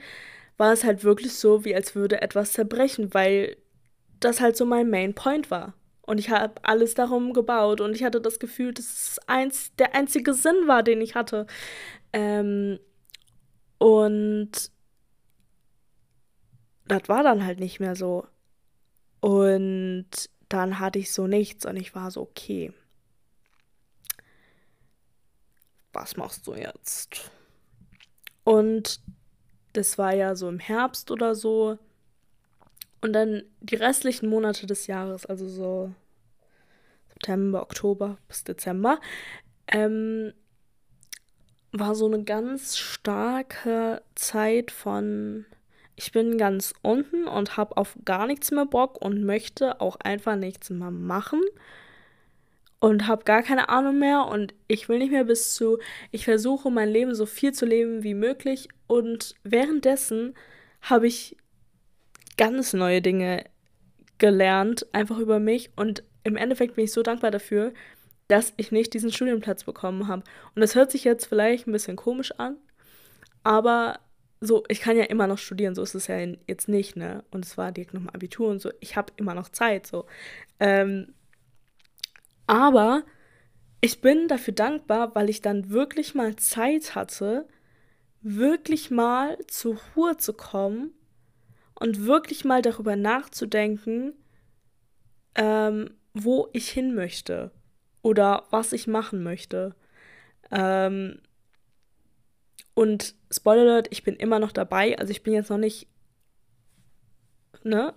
war 0.58 0.74
es 0.74 0.84
halt 0.84 1.04
wirklich 1.04 1.34
so, 1.34 1.66
wie 1.66 1.76
als 1.76 1.96
würde 1.96 2.22
etwas 2.22 2.54
zerbrechen, 2.54 3.14
weil 3.14 3.58
das 4.20 4.42
halt 4.42 4.56
so 4.56 4.66
mein 4.66 4.90
Main 4.90 5.16
Point 5.16 5.50
war. 5.50 5.74
Und 6.02 6.20
ich 6.20 6.30
habe 6.30 6.64
alles 6.64 6.94
darum 6.94 7.34
gebaut 7.34 7.82
und 7.82 7.96
ich 7.96 8.04
hatte 8.04 8.22
das 8.22 8.40
Gefühl, 8.40 8.74
dass 8.74 8.86
es 8.86 9.20
eins, 9.28 9.76
der 9.78 9.96
einzige 9.96 10.34
Sinn 10.34 10.68
war, 10.68 10.84
den 10.84 11.02
ich 11.02 11.16
hatte. 11.16 11.48
Ähm, 12.14 12.80
und 13.78 14.72
das 16.88 17.08
war 17.08 17.24
dann 17.24 17.46
halt 17.46 17.60
nicht 17.60 17.80
mehr 17.80 17.96
so. 17.96 18.28
Und 19.22 20.10
dann 20.50 20.80
hatte 20.80 21.00
ich 21.00 21.14
so 21.14 21.28
nichts 21.28 21.66
und 21.66 21.78
ich 21.78 21.96
war 21.96 22.12
so, 22.12 22.22
okay, 22.22 22.74
was 25.94 26.18
machst 26.18 26.48
du 26.48 26.54
jetzt? 26.54 27.32
Und 28.44 29.02
das 29.74 29.98
war 29.98 30.14
ja 30.14 30.36
so 30.36 30.50
im 30.50 30.60
Herbst 30.60 31.12
oder 31.12 31.36
so. 31.36 31.78
Und 33.02 33.14
dann 33.14 33.44
die 33.62 33.76
restlichen 33.76 34.30
Monate 34.30 34.68
des 34.68 34.88
Jahres, 34.88 35.26
also 35.26 35.48
so 35.48 35.94
September, 37.10 37.62
Oktober 37.62 38.18
bis 38.28 38.44
Dezember, 38.44 39.00
ähm, 39.68 40.34
war 41.72 41.96
so 41.96 42.06
eine 42.06 42.24
ganz 42.24 42.78
starke 42.78 44.02
Zeit 44.16 44.72
von 44.72 45.46
ich 45.96 46.12
bin 46.12 46.38
ganz 46.38 46.74
unten 46.82 47.28
und 47.28 47.58
habe 47.58 47.78
auf 47.78 47.96
gar 48.06 48.26
nichts 48.26 48.50
mehr 48.52 48.66
Bock 48.66 49.00
und 49.02 49.24
möchte 49.24 49.82
auch 49.82 49.98
einfach 49.98 50.36
nichts 50.36 50.70
mehr 50.72 50.90
machen 50.90 51.42
und 52.82 53.08
habe 53.08 53.24
gar 53.24 53.44
keine 53.44 53.70
Ahnung 53.70 54.00
mehr 54.00 54.26
und 54.26 54.56
ich 54.68 54.90
will 54.90 54.98
nicht 54.98 55.12
mehr 55.12 55.24
bis 55.24 55.54
zu, 55.54 55.78
ich 56.10 56.26
versuche 56.26 56.72
mein 56.72 56.90
Leben 56.90 57.14
so 57.14 57.28
viel 57.28 57.54
zu 57.54 57.66
leben 57.66 58.04
wie 58.04 58.16
möglich 58.16 58.68
und 58.88 59.36
währenddessen 59.44 60.34
habe 60.82 61.08
ich 61.08 61.38
ganz 62.38 62.74
neue 62.74 63.02
Dinge 63.02 63.46
gelernt, 64.18 64.88
einfach 64.94 65.20
über 65.20 65.40
mich 65.40 65.70
und 65.76 66.04
im 66.24 66.36
Endeffekt 66.36 66.76
bin 66.76 66.86
ich 66.86 66.92
so 66.92 67.04
dankbar 67.04 67.30
dafür, 67.30 67.72
dass 68.28 68.54
ich 68.58 68.72
nicht 68.72 68.94
diesen 68.96 69.12
Studienplatz 69.12 69.64
bekommen 69.64 70.08
habe. 70.08 70.24
Und 70.56 70.62
das 70.62 70.74
hört 70.74 70.90
sich 70.90 71.04
jetzt 71.04 71.26
vielleicht 71.26 71.68
ein 71.68 71.74
bisschen 71.74 71.98
komisch 71.98 72.32
an, 72.40 72.58
aber 73.44 74.00
so, 74.40 74.64
ich 74.70 74.82
kann 74.82 74.98
ja 74.98 75.04
immer 75.04 75.28
noch 75.28 75.38
studieren, 75.38 75.76
so 75.76 75.84
ist 75.84 75.94
es 75.94 76.08
ja 76.08 76.18
jetzt 76.48 76.68
nicht, 76.68 76.96
ne? 76.96 77.24
Und 77.30 77.46
es 77.46 77.60
war 77.60 77.72
direkt 77.72 77.94
nochmal 77.94 78.16
Abitur 78.16 78.50
und 78.50 78.60
so, 78.60 78.72
ich 78.80 78.96
habe 78.96 79.14
immer 79.18 79.36
noch 79.36 79.50
Zeit, 79.50 79.86
so. 79.86 80.08
Ähm, 80.60 81.14
aber 82.52 83.06
ich 83.80 84.02
bin 84.02 84.28
dafür 84.28 84.54
dankbar, 84.54 85.16
weil 85.16 85.30
ich 85.30 85.42
dann 85.42 85.70
wirklich 85.70 86.16
mal 86.16 86.36
Zeit 86.36 86.96
hatte, 86.96 87.48
wirklich 88.22 88.92
mal 88.92 89.38
zur 89.48 89.78
Ruhe 89.96 90.18
zu 90.18 90.34
kommen 90.34 90.92
und 91.80 92.06
wirklich 92.06 92.44
mal 92.44 92.62
darüber 92.62 92.98
nachzudenken, 92.98 94.14
ähm, 95.36 95.92
wo 96.14 96.50
ich 96.52 96.70
hin 96.70 96.94
möchte 96.94 97.52
oder 98.02 98.44
was 98.50 98.74
ich 98.74 98.86
machen 98.86 99.24
möchte. 99.24 99.74
Ähm, 100.52 101.22
und 102.74 103.16
Spoiler 103.32 103.62
Alert, 103.62 103.88
ich 103.92 104.04
bin 104.04 104.18
immer 104.18 104.40
noch 104.40 104.52
dabei. 104.52 105.00
Also 105.00 105.12
ich 105.12 105.24
bin 105.24 105.32
jetzt 105.32 105.50
noch 105.50 105.58
nicht, 105.58 105.88
ne, 107.64 107.94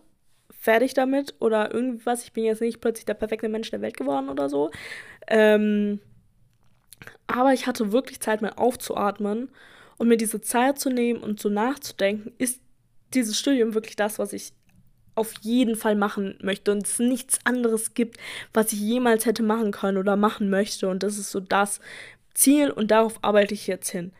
fertig 0.65 0.95
damit 0.95 1.35
oder 1.41 1.75
irgendwas. 1.75 2.25
Ich 2.25 2.33
bin 2.33 2.45
jetzt 2.45 2.63
nicht 2.63 2.81
plötzlich 2.81 3.05
der 3.05 3.13
perfekte 3.13 3.51
Mensch 3.51 3.71
der 3.71 3.83
Welt 3.83 3.99
geworden 3.99 4.31
oder 4.31 4.49
so. 4.49 4.71
Ähm, 5.27 6.01
aber 7.27 7.53
ich 7.53 7.67
hatte 7.67 7.93
wirklich 7.93 8.21
Zeit, 8.21 8.41
mal 8.41 8.55
aufzuatmen 8.57 9.51
und 9.99 10.09
mir 10.09 10.17
diese 10.17 10.41
Zeit 10.41 10.79
zu 10.79 10.89
nehmen 10.89 11.23
und 11.23 11.39
so 11.39 11.51
nachzudenken, 11.51 12.33
ist 12.39 12.63
dieses 13.13 13.39
Studium 13.39 13.75
wirklich 13.75 13.95
das, 13.95 14.19
was 14.19 14.33
ich 14.33 14.55
auf 15.15 15.35
jeden 15.43 15.77
Fall 15.77 15.97
machen 15.97 16.39
möchte 16.41 16.73
und 16.73 16.87
es 16.87 16.99
nichts 16.99 17.41
anderes 17.45 17.93
gibt, 17.93 18.17
was 18.55 18.73
ich 18.73 18.81
jemals 18.81 19.27
hätte 19.27 19.43
machen 19.43 19.71
können 19.71 19.99
oder 19.99 20.17
machen 20.17 20.49
möchte. 20.49 20.89
Und 20.89 21.03
das 21.03 21.19
ist 21.19 21.31
so 21.31 21.41
das, 21.41 21.79
Ziel 22.33 22.71
und 22.71 22.91
darauf 22.91 23.23
arbeite 23.23 23.53
ich 23.53 23.67
jetzt 23.67 23.91
hin. 23.91 24.13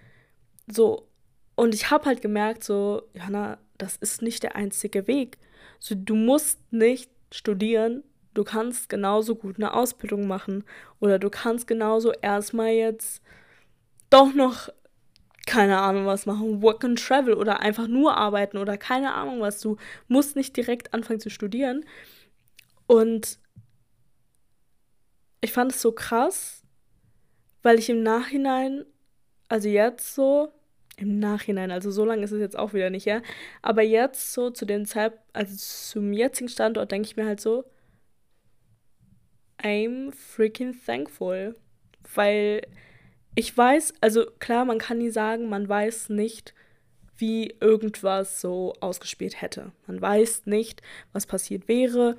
So, 0.71 1.09
und 1.57 1.75
ich 1.75 1.91
habe 1.91 2.05
halt 2.05 2.21
gemerkt, 2.21 2.65
so, 2.65 3.03
Johanna, 3.15 3.57
das 3.79 3.97
ist 3.97 4.21
nicht 4.21 4.43
der 4.43 4.57
einzige 4.57 5.07
Weg. 5.07 5.39
So, 5.85 5.95
du 5.95 6.15
musst 6.15 6.73
nicht 6.73 7.11
studieren, 7.31 8.05
du 8.33 8.43
kannst 8.43 8.89
genauso 8.89 9.35
gut 9.35 9.57
eine 9.57 9.75
Ausbildung 9.75 10.27
machen 10.27 10.65
oder 10.99 11.19
du 11.19 11.29
kannst 11.29 11.67
genauso 11.67 12.11
erstmal 12.23 12.71
jetzt 12.71 13.21
doch 14.09 14.33
noch 14.33 14.71
keine 15.45 15.83
Ahnung 15.83 16.07
was 16.07 16.25
machen, 16.25 16.63
Work 16.63 16.85
and 16.85 16.99
Travel 16.99 17.35
oder 17.35 17.61
einfach 17.61 17.87
nur 17.87 18.17
arbeiten 18.17 18.57
oder 18.57 18.79
keine 18.79 19.13
Ahnung 19.13 19.43
was. 19.43 19.61
Du 19.61 19.77
musst 20.09 20.37
nicht 20.37 20.57
direkt 20.57 20.95
anfangen 20.95 21.21
zu 21.21 21.29
studieren. 21.29 21.85
Und 22.87 23.39
ich 25.43 25.53
fand 25.53 25.73
es 25.73 25.83
so 25.83 25.93
krass, 25.93 26.63
weil 27.63 27.79
ich 27.79 27.91
im 27.91 28.03
Nachhinein, 28.03 28.87
also 29.51 29.69
jetzt 29.69 30.15
so, 30.15 30.51
im 30.97 31.19
Nachhinein, 31.19 31.71
also 31.71 31.91
so 31.91 32.05
lange 32.05 32.23
ist 32.23 32.33
es 32.33 32.41
jetzt 32.41 32.59
auch 32.59 32.73
wieder 32.73 32.91
nicht, 32.91 33.07
ja, 33.07 33.23
aber 33.63 33.83
jetzt 33.83 34.33
so 34.33 34.51
zu 34.51 34.65
dem 34.65 34.87
Zeitpunkt, 34.87 35.25
also 35.33 35.57
zum 35.57 36.13
jetzigen 36.13 36.49
Standort 36.49 36.93
denke 36.93 37.07
ich 37.07 37.17
mir 37.17 37.27
halt 37.27 37.41
so, 37.41 37.65
I'm 39.59 40.13
freaking 40.13 40.75
thankful, 40.85 41.57
weil 42.15 42.63
ich 43.35 43.57
weiß, 43.57 43.95
also 44.01 44.27
klar, 44.39 44.65
man 44.65 44.79
kann 44.79 44.99
nie 44.99 45.11
sagen, 45.11 45.49
man 45.49 45.69
weiß 45.69 46.11
nicht, 46.11 46.55
wie 47.17 47.55
irgendwas 47.61 48.41
so 48.41 48.75
ausgespielt 48.81 49.41
hätte. 49.41 49.73
Man 49.87 50.01
weiß 50.01 50.47
nicht, 50.47 50.83
was 51.13 51.27
passiert 51.27 51.69
wäre. 51.69 52.17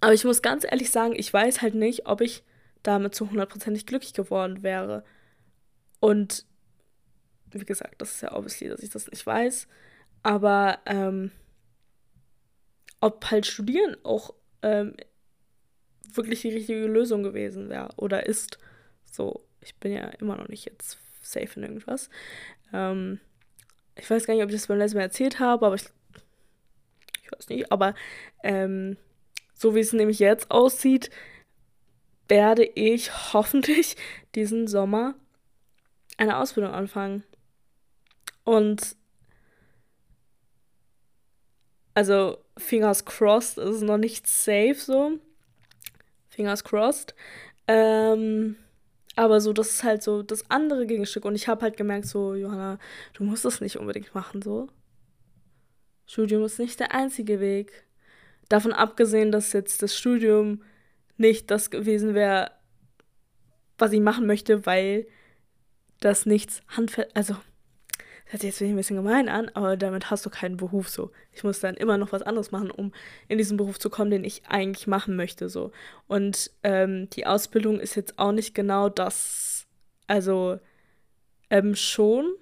Aber 0.00 0.14
ich 0.14 0.24
muss 0.24 0.42
ganz 0.42 0.64
ehrlich 0.64 0.90
sagen, 0.90 1.14
ich 1.16 1.32
weiß 1.32 1.62
halt 1.62 1.74
nicht, 1.74 2.06
ob 2.06 2.20
ich 2.20 2.42
damit 2.82 3.14
zu 3.14 3.30
hundertprozentig 3.30 3.86
glücklich 3.86 4.14
geworden 4.14 4.62
wäre. 4.62 5.04
Und 6.00 6.44
wie 7.60 7.64
gesagt, 7.64 8.00
das 8.00 8.14
ist 8.14 8.20
ja 8.22 8.32
obviously, 8.32 8.68
dass 8.68 8.82
ich 8.82 8.90
das 8.90 9.08
nicht 9.08 9.26
weiß. 9.26 9.68
Aber 10.22 10.78
ähm, 10.86 11.32
ob 13.00 13.30
halt 13.30 13.46
Studieren 13.46 13.96
auch 14.04 14.34
ähm, 14.62 14.94
wirklich 16.14 16.42
die 16.42 16.50
richtige 16.50 16.86
Lösung 16.86 17.22
gewesen 17.22 17.68
wäre 17.68 17.90
oder 17.96 18.26
ist. 18.26 18.58
So, 19.10 19.44
ich 19.60 19.74
bin 19.76 19.92
ja 19.92 20.06
immer 20.20 20.36
noch 20.36 20.48
nicht 20.48 20.64
jetzt 20.66 20.98
safe 21.20 21.58
in 21.58 21.64
irgendwas. 21.64 22.10
Ähm, 22.72 23.20
ich 23.96 24.08
weiß 24.08 24.26
gar 24.26 24.34
nicht, 24.34 24.42
ob 24.42 24.50
ich 24.50 24.56
das 24.56 24.68
beim 24.68 24.78
letzten 24.78 24.98
Mal 24.98 25.04
erzählt 25.04 25.38
habe, 25.40 25.66
aber 25.66 25.74
ich, 25.74 25.84
ich 27.24 27.32
weiß 27.32 27.48
nicht, 27.48 27.70
aber 27.70 27.94
ähm, 28.42 28.96
so 29.54 29.74
wie 29.74 29.80
es 29.80 29.92
nämlich 29.92 30.18
jetzt 30.18 30.50
aussieht, 30.50 31.10
werde 32.28 32.64
ich 32.64 33.32
hoffentlich 33.32 33.96
diesen 34.34 34.66
Sommer 34.66 35.14
eine 36.16 36.38
Ausbildung 36.38 36.72
anfangen. 36.72 37.24
Und 38.44 38.96
also 41.94 42.38
fingers 42.56 43.04
crossed 43.04 43.58
ist 43.58 43.82
noch 43.82 43.98
nicht 43.98 44.26
safe 44.26 44.76
so. 44.76 45.18
Fingers 46.28 46.64
crossed. 46.64 47.14
Ähm, 47.68 48.56
aber 49.14 49.40
so, 49.40 49.52
das 49.52 49.70
ist 49.70 49.84
halt 49.84 50.02
so 50.02 50.22
das 50.22 50.50
andere 50.50 50.86
Gegenstück. 50.86 51.24
Und 51.24 51.34
ich 51.34 51.48
habe 51.48 51.62
halt 51.62 51.76
gemerkt, 51.76 52.06
so, 52.06 52.34
Johanna, 52.34 52.78
du 53.12 53.24
musst 53.24 53.44
das 53.44 53.60
nicht 53.60 53.76
unbedingt 53.78 54.14
machen, 54.14 54.40
so. 54.40 54.68
Studium 56.06 56.44
ist 56.44 56.58
nicht 56.58 56.80
der 56.80 56.94
einzige 56.94 57.40
Weg. 57.40 57.86
Davon 58.48 58.72
abgesehen, 58.72 59.32
dass 59.32 59.52
jetzt 59.52 59.82
das 59.82 59.96
Studium 59.96 60.62
nicht 61.16 61.50
das 61.50 61.70
gewesen 61.70 62.14
wäre, 62.14 62.50
was 63.78 63.92
ich 63.92 64.00
machen 64.00 64.26
möchte, 64.26 64.66
weil 64.66 65.06
das 66.00 66.26
nichts 66.26 66.62
handfest, 66.68 67.14
also 67.14 67.36
hört 68.32 68.40
sich 68.40 68.48
jetzt 68.48 68.62
ein 68.62 68.74
bisschen 68.74 68.96
gemein 68.96 69.28
an, 69.28 69.50
aber 69.50 69.76
damit 69.76 70.10
hast 70.10 70.24
du 70.24 70.30
keinen 70.30 70.56
Beruf 70.56 70.88
so. 70.88 71.10
Ich 71.32 71.44
muss 71.44 71.60
dann 71.60 71.74
immer 71.74 71.98
noch 71.98 72.12
was 72.12 72.22
anderes 72.22 72.50
machen, 72.50 72.70
um 72.70 72.90
in 73.28 73.36
diesen 73.36 73.58
Beruf 73.58 73.78
zu 73.78 73.90
kommen, 73.90 74.10
den 74.10 74.24
ich 74.24 74.46
eigentlich 74.48 74.86
machen 74.86 75.16
möchte 75.16 75.50
so. 75.50 75.70
Und 76.06 76.50
ähm, 76.62 77.10
die 77.10 77.26
Ausbildung 77.26 77.78
ist 77.78 77.94
jetzt 77.94 78.18
auch 78.18 78.32
nicht 78.32 78.54
genau 78.54 78.88
das, 78.88 79.66
also 80.06 80.58
ähm, 81.50 81.74
schon 81.74 82.32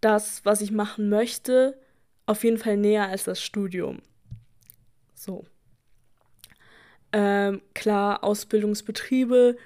das, 0.00 0.42
was 0.46 0.62
ich 0.62 0.72
machen 0.72 1.10
möchte, 1.10 1.78
auf 2.24 2.42
jeden 2.42 2.56
Fall 2.56 2.78
näher 2.78 3.08
als 3.08 3.24
das 3.24 3.42
Studium. 3.42 4.00
So. 5.14 5.44
Ähm, 7.12 7.60
klar, 7.74 8.24
Ausbildungsbetriebe 8.24 9.58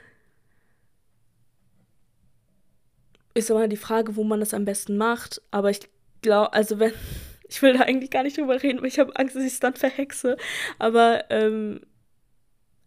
ist 3.35 3.51
immer 3.51 3.69
die 3.69 3.77
Frage, 3.77 4.17
wo 4.17 4.25
man 4.25 4.41
das 4.41 4.55
am 4.55 4.65
besten 4.65 4.97
macht. 4.97 5.41
Aber 5.51 5.71
ich 5.71 5.81
glaube, 6.23 6.53
also 6.53 6.79
wenn, 6.79 6.93
ich 7.49 7.63
will 7.63 7.75
da 7.75 7.81
eigentlich 7.81 8.11
gar 8.11 8.23
nicht 8.23 8.39
drüber 8.39 8.63
reden, 8.63 8.81
weil 8.81 8.89
ich 8.89 8.99
habe 8.99 9.17
Angst, 9.17 9.37
dass 9.37 9.45
ich 9.45 9.55
es 9.55 9.61
dann 9.61 9.75
verhexe. 9.75 10.37
Aber 10.79 11.25
ähm, 11.31 11.81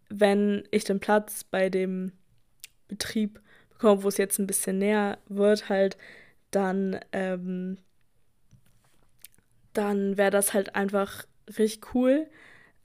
wenn 0.09 0.67
ich 0.71 0.83
den 0.83 0.99
Platz 0.99 1.43
bei 1.43 1.69
dem 1.69 2.11
Betrieb 2.87 3.41
bekomme, 3.69 4.03
wo 4.03 4.07
es 4.07 4.17
jetzt 4.17 4.39
ein 4.39 4.47
bisschen 4.47 4.77
näher 4.77 5.17
wird, 5.27 5.69
halt, 5.69 5.97
dann, 6.51 6.99
ähm, 7.11 7.77
dann 9.73 10.17
wäre 10.17 10.31
das 10.31 10.53
halt 10.53 10.75
einfach 10.75 11.25
richtig 11.57 11.93
cool. 11.95 12.27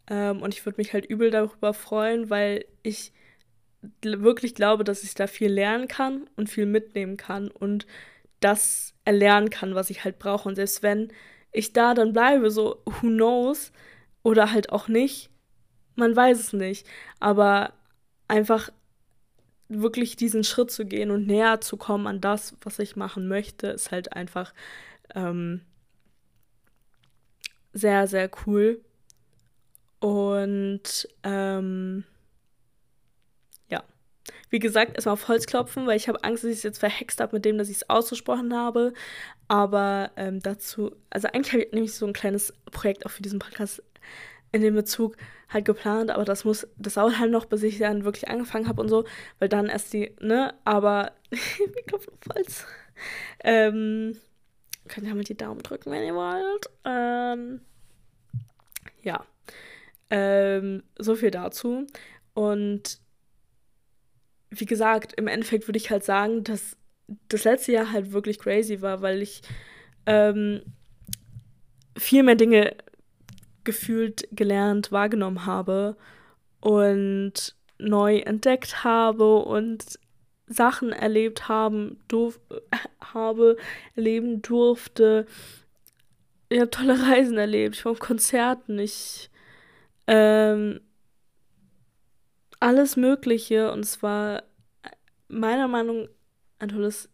Ähm, 0.08 0.42
und 0.42 0.54
ich 0.54 0.64
würde 0.64 0.78
mich 0.78 0.92
halt 0.92 1.06
übel 1.06 1.30
darüber 1.30 1.74
freuen, 1.74 2.30
weil 2.30 2.64
ich 2.82 3.12
wirklich 4.02 4.54
glaube, 4.54 4.84
dass 4.84 5.02
ich 5.02 5.14
da 5.14 5.26
viel 5.26 5.52
lernen 5.52 5.88
kann 5.88 6.28
und 6.36 6.48
viel 6.48 6.66
mitnehmen 6.66 7.16
kann 7.16 7.48
und 7.48 7.86
das 8.40 8.94
erlernen 9.04 9.50
kann, 9.50 9.74
was 9.74 9.90
ich 9.90 10.04
halt 10.04 10.18
brauche. 10.18 10.48
Und 10.48 10.56
selbst 10.56 10.82
wenn 10.82 11.12
ich 11.52 11.72
da 11.72 11.94
dann 11.94 12.12
bleibe, 12.12 12.50
so 12.50 12.82
who 12.84 13.08
knows, 13.08 13.72
oder 14.22 14.52
halt 14.52 14.72
auch 14.72 14.88
nicht, 14.88 15.30
man 15.96 16.14
weiß 16.14 16.38
es 16.38 16.52
nicht. 16.52 16.86
Aber 17.20 17.72
einfach 18.26 18.70
wirklich 19.68 20.16
diesen 20.16 20.44
Schritt 20.44 20.70
zu 20.70 20.84
gehen 20.84 21.10
und 21.10 21.26
näher 21.26 21.60
zu 21.60 21.76
kommen 21.76 22.06
an 22.06 22.20
das, 22.20 22.54
was 22.62 22.78
ich 22.78 22.96
machen 22.96 23.28
möchte, 23.28 23.68
ist 23.68 23.90
halt 23.90 24.12
einfach 24.12 24.52
ähm, 25.14 25.62
sehr, 27.72 28.06
sehr 28.06 28.30
cool. 28.46 28.80
Und 30.00 31.08
ähm, 31.22 32.04
wie 34.50 34.58
gesagt, 34.58 34.94
erstmal 34.94 35.14
auf 35.14 35.28
Holz 35.28 35.46
klopfen, 35.46 35.86
weil 35.86 35.96
ich 35.96 36.08
habe 36.08 36.24
Angst, 36.24 36.44
dass 36.44 36.50
ich 36.50 36.58
es 36.58 36.62
jetzt 36.62 36.78
verhext 36.78 37.20
habe 37.20 37.36
mit 37.36 37.44
dem, 37.44 37.58
dass 37.58 37.68
ich 37.68 37.76
es 37.76 37.90
ausgesprochen 37.90 38.54
habe. 38.54 38.92
Aber 39.46 40.10
ähm, 40.16 40.40
dazu, 40.40 40.94
also 41.10 41.28
eigentlich 41.28 41.52
habe 41.52 41.62
ich 41.64 41.72
nämlich 41.72 41.94
so 41.94 42.06
ein 42.06 42.12
kleines 42.12 42.52
Projekt 42.70 43.06
auch 43.06 43.10
für 43.10 43.22
diesen 43.22 43.38
Podcast 43.38 43.82
in 44.52 44.62
dem 44.62 44.74
Bezug 44.74 45.16
halt 45.48 45.64
geplant, 45.64 46.10
aber 46.10 46.24
das 46.24 46.44
muss, 46.44 46.66
das 46.76 46.94
dauert 46.94 47.18
halt 47.18 47.30
noch, 47.30 47.46
bis 47.46 47.62
ich 47.62 47.78
dann 47.78 48.04
wirklich 48.04 48.28
angefangen 48.28 48.68
habe 48.68 48.80
und 48.82 48.88
so, 48.88 49.04
weil 49.38 49.48
dann 49.48 49.66
erst 49.66 49.92
die, 49.92 50.14
ne, 50.20 50.54
aber 50.64 51.12
wir 51.30 51.82
klopfen 51.86 52.12
auf 52.12 52.34
Holz. 52.34 52.66
Ähm, 53.44 54.18
könnt 54.88 55.06
ihr 55.06 55.14
mal 55.14 55.24
die 55.24 55.36
Daumen 55.36 55.62
drücken, 55.62 55.90
wenn 55.90 56.04
ihr 56.04 56.14
wollt. 56.14 56.70
Ähm, 56.84 57.60
ja. 59.02 59.24
Ähm, 60.10 60.82
so 60.98 61.14
viel 61.14 61.30
dazu. 61.30 61.86
Und 62.34 63.00
wie 64.50 64.66
gesagt, 64.66 65.14
im 65.14 65.26
Endeffekt 65.26 65.68
würde 65.68 65.78
ich 65.78 65.90
halt 65.90 66.04
sagen, 66.04 66.44
dass 66.44 66.76
das 67.28 67.44
letzte 67.44 67.72
Jahr 67.72 67.92
halt 67.92 68.12
wirklich 68.12 68.38
crazy 68.38 68.80
war, 68.82 69.02
weil 69.02 69.22
ich 69.22 69.42
ähm, 70.06 70.62
viel 71.96 72.22
mehr 72.22 72.34
Dinge 72.34 72.76
gefühlt 73.64 74.28
gelernt, 74.32 74.92
wahrgenommen 74.92 75.44
habe 75.46 75.96
und 76.60 77.54
neu 77.78 78.18
entdeckt 78.18 78.84
habe 78.84 79.38
und 79.38 79.98
Sachen 80.46 80.92
erlebt 80.92 81.48
haben, 81.48 82.00
durf, 82.08 82.40
habe, 83.00 83.56
erleben 83.94 84.42
durfte. 84.42 85.26
Ich 86.48 86.58
habe 86.58 86.70
tolle 86.70 87.00
Reisen 87.02 87.36
erlebt, 87.36 87.76
ich 87.76 87.84
war 87.84 87.92
auf 87.92 87.98
Konzerten, 87.98 88.78
ich 88.78 89.28
ähm, 90.06 90.80
alles 92.60 92.96
Mögliche 92.96 93.72
und 93.72 93.84
zwar 93.84 94.42
meiner 95.28 95.68
Meinung 95.68 96.02
nach 96.02 96.08
ein 96.60 96.68
tolles 96.70 97.08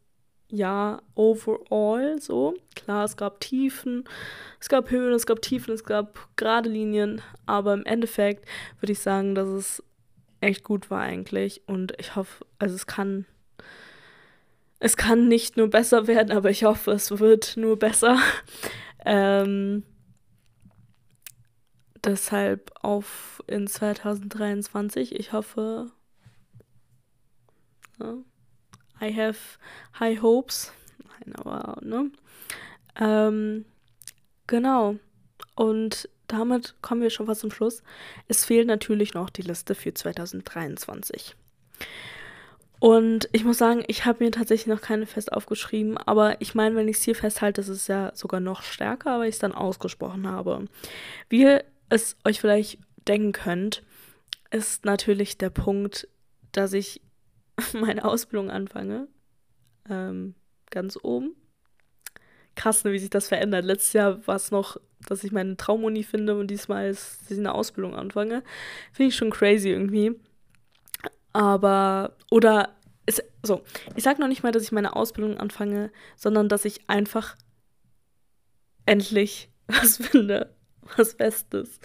Jahr 0.48 1.02
overall 1.14 2.20
so. 2.20 2.54
Klar, 2.74 3.04
es 3.04 3.16
gab 3.16 3.40
Tiefen, 3.40 4.04
es 4.60 4.68
gab 4.68 4.90
Höhen, 4.90 5.12
es 5.12 5.26
gab 5.26 5.42
Tiefen, 5.42 5.74
es 5.74 5.84
gab 5.84 6.28
gerade 6.36 6.68
Linien, 6.68 7.20
aber 7.46 7.74
im 7.74 7.84
Endeffekt 7.84 8.46
würde 8.80 8.92
ich 8.92 9.00
sagen, 9.00 9.34
dass 9.34 9.48
es 9.48 9.82
echt 10.40 10.64
gut 10.64 10.90
war 10.90 11.00
eigentlich 11.00 11.62
und 11.66 11.94
ich 11.98 12.16
hoffe, 12.16 12.44
also 12.58 12.74
es 12.74 12.86
kann 12.86 13.26
es 14.80 14.98
kann 14.98 15.28
nicht 15.28 15.56
nur 15.56 15.68
besser 15.70 16.06
werden, 16.06 16.36
aber 16.36 16.50
ich 16.50 16.64
hoffe, 16.64 16.92
es 16.92 17.18
wird 17.18 17.56
nur 17.56 17.78
besser. 17.78 18.18
ähm, 19.06 19.82
deshalb 22.04 22.72
auf 22.82 23.42
in 23.46 23.66
2023. 23.66 25.14
Ich 25.14 25.32
hoffe, 25.32 25.90
Ne? 27.98 28.24
I 29.00 29.12
have 29.12 29.58
high 29.98 30.20
hopes. 30.20 30.72
Nein, 30.98 31.36
aber, 31.36 31.78
ne? 31.82 32.10
Ähm, 33.00 33.64
genau. 34.46 34.96
Und 35.56 36.08
damit 36.26 36.74
kommen 36.80 37.02
wir 37.02 37.10
schon 37.10 37.26
fast 37.26 37.42
zum 37.42 37.50
Schluss. 37.50 37.82
Es 38.28 38.44
fehlt 38.44 38.66
natürlich 38.66 39.14
noch 39.14 39.30
die 39.30 39.42
Liste 39.42 39.74
für 39.74 39.92
2023. 39.92 41.36
Und 42.80 43.28
ich 43.32 43.44
muss 43.44 43.58
sagen, 43.58 43.82
ich 43.86 44.04
habe 44.04 44.24
mir 44.24 44.30
tatsächlich 44.30 44.66
noch 44.66 44.82
keine 44.82 45.06
fest 45.06 45.32
aufgeschrieben, 45.32 45.96
aber 45.96 46.40
ich 46.40 46.54
meine, 46.54 46.76
wenn 46.76 46.88
ich 46.88 46.98
es 46.98 47.02
hier 47.02 47.14
festhalte, 47.14 47.62
ist 47.62 47.68
es 47.68 47.86
ja 47.86 48.12
sogar 48.14 48.40
noch 48.40 48.62
stärker, 48.62 49.18
weil 49.18 49.28
ich 49.28 49.36
es 49.36 49.38
dann 49.38 49.54
ausgesprochen 49.54 50.28
habe. 50.28 50.66
Wie 51.30 51.42
ihr 51.42 51.64
es 51.94 52.16
euch 52.24 52.40
vielleicht 52.40 52.78
denken 53.06 53.32
könnt, 53.32 53.82
ist 54.50 54.84
natürlich 54.84 55.38
der 55.38 55.50
Punkt, 55.50 56.08
dass 56.52 56.72
ich 56.72 57.00
meine 57.72 58.04
Ausbildung 58.04 58.50
anfange. 58.50 59.08
Ähm, 59.88 60.34
ganz 60.70 60.98
oben. 61.02 61.34
Krass, 62.54 62.84
ne, 62.84 62.92
wie 62.92 62.98
sich 62.98 63.10
das 63.10 63.28
verändert. 63.28 63.64
Letztes 63.64 63.92
Jahr 63.92 64.26
war 64.26 64.36
es 64.36 64.50
noch, 64.50 64.76
dass 65.06 65.24
ich 65.24 65.32
meine 65.32 65.56
Traumuni 65.56 66.02
finde 66.02 66.38
und 66.38 66.48
diesmal 66.48 66.88
ist, 66.88 67.22
dass 67.22 67.32
ich 67.32 67.38
eine 67.38 67.54
Ausbildung 67.54 67.94
anfange. 67.94 68.42
Finde 68.92 69.08
ich 69.08 69.16
schon 69.16 69.30
crazy 69.30 69.70
irgendwie. 69.70 70.12
Aber, 71.32 72.16
oder, 72.30 72.76
ist, 73.06 73.22
so, 73.42 73.62
ich 73.96 74.04
sage 74.04 74.20
noch 74.20 74.28
nicht 74.28 74.42
mal, 74.42 74.52
dass 74.52 74.62
ich 74.62 74.72
meine 74.72 74.94
Ausbildung 74.94 75.36
anfange, 75.38 75.90
sondern 76.16 76.48
dass 76.48 76.64
ich 76.64 76.88
einfach 76.88 77.36
endlich 78.86 79.50
was 79.66 79.96
finde, 79.96 80.54
was 80.96 81.14
Bestes, 81.14 81.80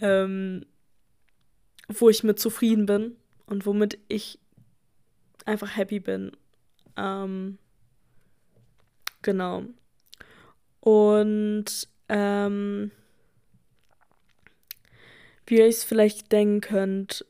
ähm, 0.00 0.66
wo 1.88 2.08
ich 2.08 2.24
mit 2.24 2.38
zufrieden 2.38 2.86
bin 2.86 3.16
und 3.46 3.66
womit 3.66 3.98
ich 4.08 4.38
einfach 5.44 5.76
happy 5.76 6.00
bin. 6.00 6.32
Ähm, 6.96 7.58
genau. 9.22 9.64
Und 10.80 11.88
ähm, 12.08 12.90
wie 15.46 15.58
ihr 15.58 15.66
es 15.66 15.84
vielleicht 15.84 16.32
denken 16.32 16.60
könnt, 16.60 17.24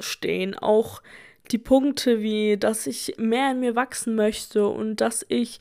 stehen 0.00 0.54
auch 0.54 1.02
die 1.50 1.58
Punkte 1.58 2.20
wie, 2.20 2.56
dass 2.56 2.86
ich 2.86 3.14
mehr 3.18 3.52
in 3.52 3.60
mir 3.60 3.76
wachsen 3.76 4.14
möchte 4.14 4.66
und 4.66 5.00
dass 5.00 5.24
ich 5.28 5.60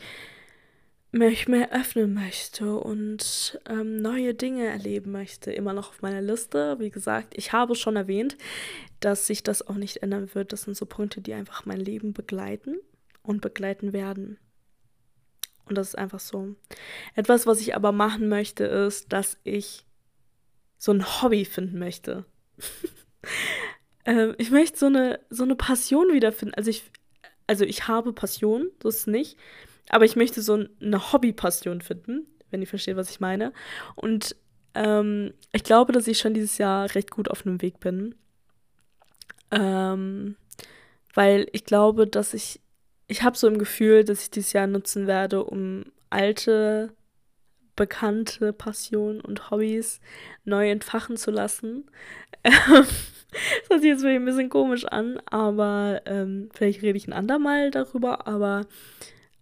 mich 1.16 1.48
mehr 1.48 1.72
öffnen 1.72 2.14
möchte 2.14 2.76
und 2.76 3.60
ähm, 3.70 4.02
neue 4.02 4.34
Dinge 4.34 4.66
erleben 4.66 5.12
möchte, 5.12 5.52
immer 5.52 5.72
noch 5.72 5.90
auf 5.90 6.02
meiner 6.02 6.22
Liste. 6.22 6.78
Wie 6.80 6.90
gesagt, 6.90 7.34
ich 7.38 7.54
habe 7.54 7.76
schon 7.76 7.96
erwähnt, 7.96 8.38
dass 9.00 9.26
sich 9.26 9.42
das 9.42 9.66
auch 9.66 9.76
nicht 9.76 10.04
ändern 10.04 10.34
wird. 10.36 10.52
Das 10.52 10.64
sind 10.64 10.76
so 10.76 10.86
Punkte, 10.86 11.22
die 11.22 11.34
einfach 11.34 11.66
mein 11.66 11.80
Leben 11.80 12.14
begleiten 12.14 12.76
und 13.24 13.42
begleiten 13.42 13.94
werden. 13.94 14.38
Und 15.66 15.78
das 15.78 15.90
ist 15.90 15.98
einfach 15.98 16.20
so. 16.20 16.56
Etwas, 17.16 17.48
was 17.48 17.62
ich 17.62 17.76
aber 17.76 17.94
machen 17.94 18.28
möchte, 18.28 18.66
ist, 18.66 19.14
dass 19.14 19.38
ich 19.44 19.86
so 20.78 20.92
ein 20.92 21.22
Hobby 21.22 21.46
finden 21.46 21.80
möchte. 21.80 22.26
ähm, 24.06 24.36
ich 24.38 24.52
möchte 24.52 24.78
so 24.78 24.88
eine, 24.88 25.22
so 25.30 25.44
eine 25.44 25.56
Passion 25.56 26.14
wiederfinden. 26.14 26.56
Also 26.56 26.70
ich, 26.70 26.84
also 27.48 27.64
ich 27.64 27.88
habe 27.88 28.12
Passion, 28.12 28.70
so 28.84 28.90
ist 28.90 29.08
nicht. 29.08 29.38
Aber 29.90 30.06
ich 30.06 30.16
möchte 30.16 30.42
so 30.42 30.66
eine 30.82 31.12
Hobbypassion 31.12 31.82
finden, 31.82 32.26
wenn 32.50 32.62
ihr 32.62 32.68
versteht, 32.68 32.98
was 32.98 33.10
ich 33.10 33.20
meine. 33.20 33.54
Und 33.96 34.36
ähm, 34.74 35.34
ich 35.52 35.64
glaube, 35.64 35.94
dass 35.94 36.08
ich 36.08 36.20
schon 36.20 36.34
dieses 36.34 36.58
Jahr 36.58 36.94
recht 36.96 37.12
gut 37.12 37.30
auf 37.30 37.46
einem 37.46 37.62
Weg 37.62 37.80
bin. 37.80 38.16
Ähm, 39.52 40.36
weil 41.14 41.48
ich 41.54 41.64
glaube, 41.64 42.08
dass 42.08 42.34
ich, 42.34 42.60
ich 43.08 43.24
habe 43.24 43.38
so 43.38 43.48
im 43.48 43.58
Gefühl, 43.58 44.04
dass 44.04 44.24
ich 44.24 44.32
dieses 44.32 44.54
Jahr 44.54 44.68
nutzen 44.68 45.08
werde, 45.08 45.44
um 45.44 45.86
alte, 46.10 46.94
bekannte 47.76 48.54
Passionen 48.54 49.22
und 49.22 49.52
Hobbys 49.52 50.00
neu 50.44 50.70
entfachen 50.70 51.18
zu 51.18 51.32
lassen. 51.32 51.90
das 52.44 53.70
hört 53.70 53.82
sich 53.82 53.90
jetzt 53.90 54.06
ein 54.06 54.26
bisschen 54.26 54.50
komisch 54.50 54.86
an, 54.86 55.20
aber 55.26 56.02
ähm, 56.06 56.50
vielleicht 56.54 56.82
rede 56.82 56.98
ich 56.98 57.08
ein 57.08 57.14
andermal 57.14 57.72
darüber, 57.72 58.28
aber 58.28 58.66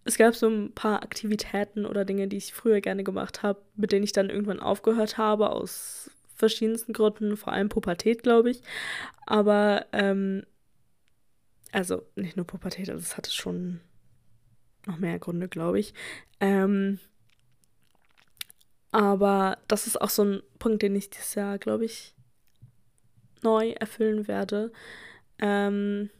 es 0.04 0.18
gab 0.18 0.34
so 0.34 0.48
ein 0.48 0.72
paar 0.72 1.02
Aktivitäten 1.02 1.86
oder 1.86 2.04
Dinge, 2.04 2.28
die 2.28 2.36
ich 2.36 2.52
früher 2.52 2.80
gerne 2.80 3.04
gemacht 3.04 3.42
habe, 3.42 3.62
mit 3.74 3.92
denen 3.92 4.04
ich 4.04 4.12
dann 4.12 4.30
irgendwann 4.30 4.60
aufgehört 4.60 5.16
habe, 5.16 5.50
aus 5.50 6.10
verschiedensten 6.34 6.92
Gründen, 6.92 7.36
vor 7.36 7.52
allem 7.52 7.68
Pubertät, 7.68 8.22
glaube 8.22 8.50
ich. 8.50 8.62
Aber, 9.24 9.86
ähm, 9.92 10.44
also 11.72 12.02
nicht 12.16 12.36
nur 12.36 12.46
Pubertät, 12.46 12.90
also 12.90 13.00
es 13.00 13.16
hatte 13.16 13.30
schon 13.30 13.80
noch 14.86 14.98
mehr 14.98 15.18
Gründe, 15.18 15.48
glaube 15.48 15.80
ich. 15.80 15.94
Ähm, 16.40 16.98
aber 18.92 19.58
das 19.68 19.86
ist 19.86 20.00
auch 20.00 20.10
so 20.10 20.22
ein 20.24 20.42
Punkt, 20.58 20.82
den 20.82 20.94
ich 20.94 21.10
dieses 21.10 21.34
Jahr, 21.34 21.58
glaube 21.58 21.84
ich, 21.86 22.14
neu 23.42 23.70
erfüllen 23.70 24.28
werde. 24.28 24.70
Ähm, 25.38 26.10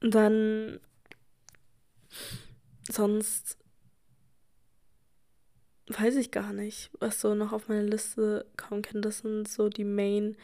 dann 0.00 0.80
sonst 2.90 3.58
weiß 5.86 6.16
ich 6.16 6.30
gar 6.30 6.52
nicht, 6.52 6.90
was 6.98 7.20
so 7.20 7.34
noch 7.34 7.52
auf 7.52 7.68
meiner 7.68 7.82
Liste 7.82 8.46
kommen 8.56 8.82
kann. 8.82 9.02
Das 9.02 9.18
sind 9.18 9.48
so 9.48 9.68
die 9.68 9.84
Main 9.84 10.36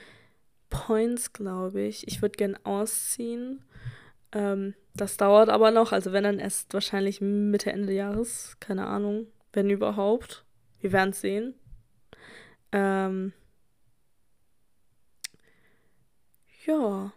Points, 0.69 1.33
glaube 1.33 1.83
ich. 1.83 2.07
Ich 2.07 2.23
würde 2.23 2.37
gern 2.37 2.57
ausziehen. 2.65 3.65
Ähm, 4.33 4.75
das 4.95 5.17
dauert 5.17 5.49
aber 5.49 5.71
noch. 5.71 5.93
Also 5.93 6.13
wenn 6.13 6.25
dann 6.25 6.39
erst 6.39 6.73
wahrscheinlich 6.75 7.21
Mitte, 7.21 7.73
Ende 7.73 7.93
Jahres. 7.93 8.57
Keine 8.61 8.87
Ahnung. 8.87 9.27
Wenn 9.53 9.71
überhaupt. 9.71 10.45
Wir 10.81 10.93
werden 10.93 11.11
es 11.11 11.21
sehen. 11.21 11.55
Ähm, 12.73 13.33
ja 16.67 17.13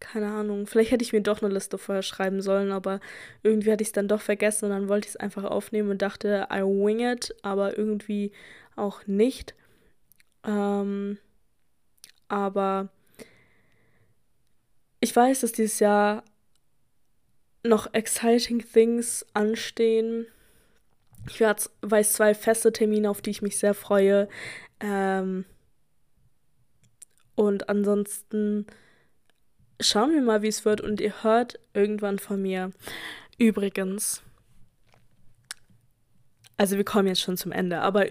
keine 0.00 0.30
Ahnung, 0.30 0.66
vielleicht 0.66 0.90
hätte 0.90 1.04
ich 1.04 1.12
mir 1.12 1.22
doch 1.22 1.42
eine 1.42 1.52
Liste 1.52 1.78
vorher 1.78 2.02
schreiben 2.02 2.40
sollen, 2.40 2.72
aber 2.72 3.00
irgendwie 3.42 3.72
hatte 3.72 3.82
ich 3.82 3.88
es 3.88 3.92
dann 3.92 4.08
doch 4.08 4.20
vergessen 4.20 4.66
und 4.66 4.70
dann 4.72 4.88
wollte 4.88 5.06
ich 5.06 5.14
es 5.14 5.16
einfach 5.16 5.44
aufnehmen 5.44 5.90
und 5.90 6.02
dachte, 6.02 6.48
I 6.52 6.60
wing 6.62 7.00
it, 7.00 7.34
aber 7.42 7.76
irgendwie 7.76 8.32
auch 8.76 9.06
nicht. 9.06 9.54
Ähm, 10.44 11.18
aber 12.28 12.90
ich 15.00 15.14
weiß, 15.14 15.40
dass 15.40 15.52
dieses 15.52 15.80
Jahr 15.80 16.24
noch 17.62 17.92
exciting 17.92 18.60
things 18.60 19.26
anstehen. 19.34 20.26
Ich 21.28 21.40
weiß 21.40 22.12
zwei 22.12 22.34
feste 22.34 22.72
Termine, 22.72 23.10
auf 23.10 23.20
die 23.20 23.30
ich 23.30 23.42
mich 23.42 23.58
sehr 23.58 23.74
freue. 23.74 24.28
Ähm, 24.80 25.44
und 27.34 27.68
ansonsten 27.68 28.66
schauen 29.80 30.12
wir 30.12 30.22
mal, 30.22 30.42
wie 30.42 30.48
es 30.48 30.64
wird 30.64 30.80
und 30.80 31.00
ihr 31.00 31.22
hört 31.22 31.58
irgendwann 31.74 32.18
von 32.18 32.40
mir. 32.42 32.72
Übrigens, 33.38 34.22
also 36.56 36.76
wir 36.76 36.84
kommen 36.84 37.08
jetzt 37.08 37.20
schon 37.20 37.36
zum 37.36 37.52
Ende, 37.52 37.80
aber 37.80 38.06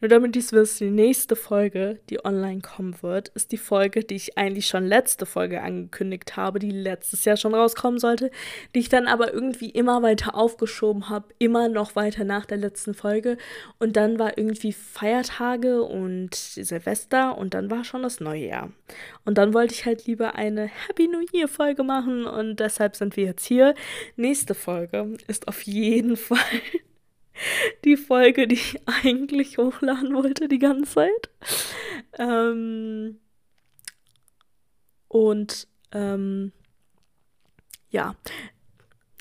nur 0.00 0.08
damit 0.08 0.36
ihr 0.36 0.42
es 0.42 0.52
wisst, 0.52 0.80
die 0.80 0.90
nächste 0.90 1.34
Folge, 1.34 1.98
die 2.08 2.24
online 2.24 2.60
kommen 2.60 2.94
wird, 3.02 3.28
ist 3.30 3.50
die 3.50 3.56
Folge, 3.56 4.04
die 4.04 4.14
ich 4.14 4.38
eigentlich 4.38 4.66
schon 4.66 4.86
letzte 4.86 5.26
Folge 5.26 5.60
angekündigt 5.62 6.36
habe, 6.36 6.58
die 6.60 6.70
letztes 6.70 7.24
Jahr 7.24 7.36
schon 7.36 7.54
rauskommen 7.54 7.98
sollte, 7.98 8.30
die 8.74 8.80
ich 8.80 8.88
dann 8.88 9.08
aber 9.08 9.32
irgendwie 9.32 9.70
immer 9.70 10.02
weiter 10.02 10.34
aufgeschoben 10.36 11.08
habe, 11.08 11.26
immer 11.38 11.68
noch 11.68 11.96
weiter 11.96 12.24
nach 12.24 12.46
der 12.46 12.58
letzten 12.58 12.94
Folge. 12.94 13.38
Und 13.78 13.96
dann 13.96 14.18
war 14.18 14.38
irgendwie 14.38 14.72
Feiertage 14.72 15.82
und 15.82 16.34
Silvester 16.34 17.36
und 17.36 17.54
dann 17.54 17.70
war 17.70 17.84
schon 17.84 18.02
das 18.02 18.20
neue 18.20 18.46
Jahr. 18.46 18.70
Und 19.24 19.36
dann 19.36 19.52
wollte 19.52 19.74
ich 19.74 19.84
halt 19.84 20.06
lieber 20.06 20.34
eine 20.36 20.66
Happy 20.66 21.08
New 21.08 21.24
Year 21.32 21.48
Folge 21.48 21.82
machen 21.82 22.24
und 22.24 22.60
deshalb 22.60 22.94
sind 22.96 23.16
wir 23.16 23.24
jetzt 23.24 23.44
hier. 23.44 23.74
Nächste 24.16 24.54
Folge 24.54 25.14
ist 25.26 25.48
auf 25.48 25.62
jeden 25.62 26.16
Fall 26.16 26.38
die 27.84 27.96
Folge, 27.96 28.48
die 28.48 28.56
ich 28.56 28.80
eigentlich 28.86 29.58
hochladen 29.58 30.14
wollte 30.14 30.48
die 30.48 30.58
ganze 30.58 30.94
Zeit. 30.94 31.30
Ähm, 32.18 33.18
und 35.08 35.68
ähm, 35.92 36.52
ja, 37.90 38.14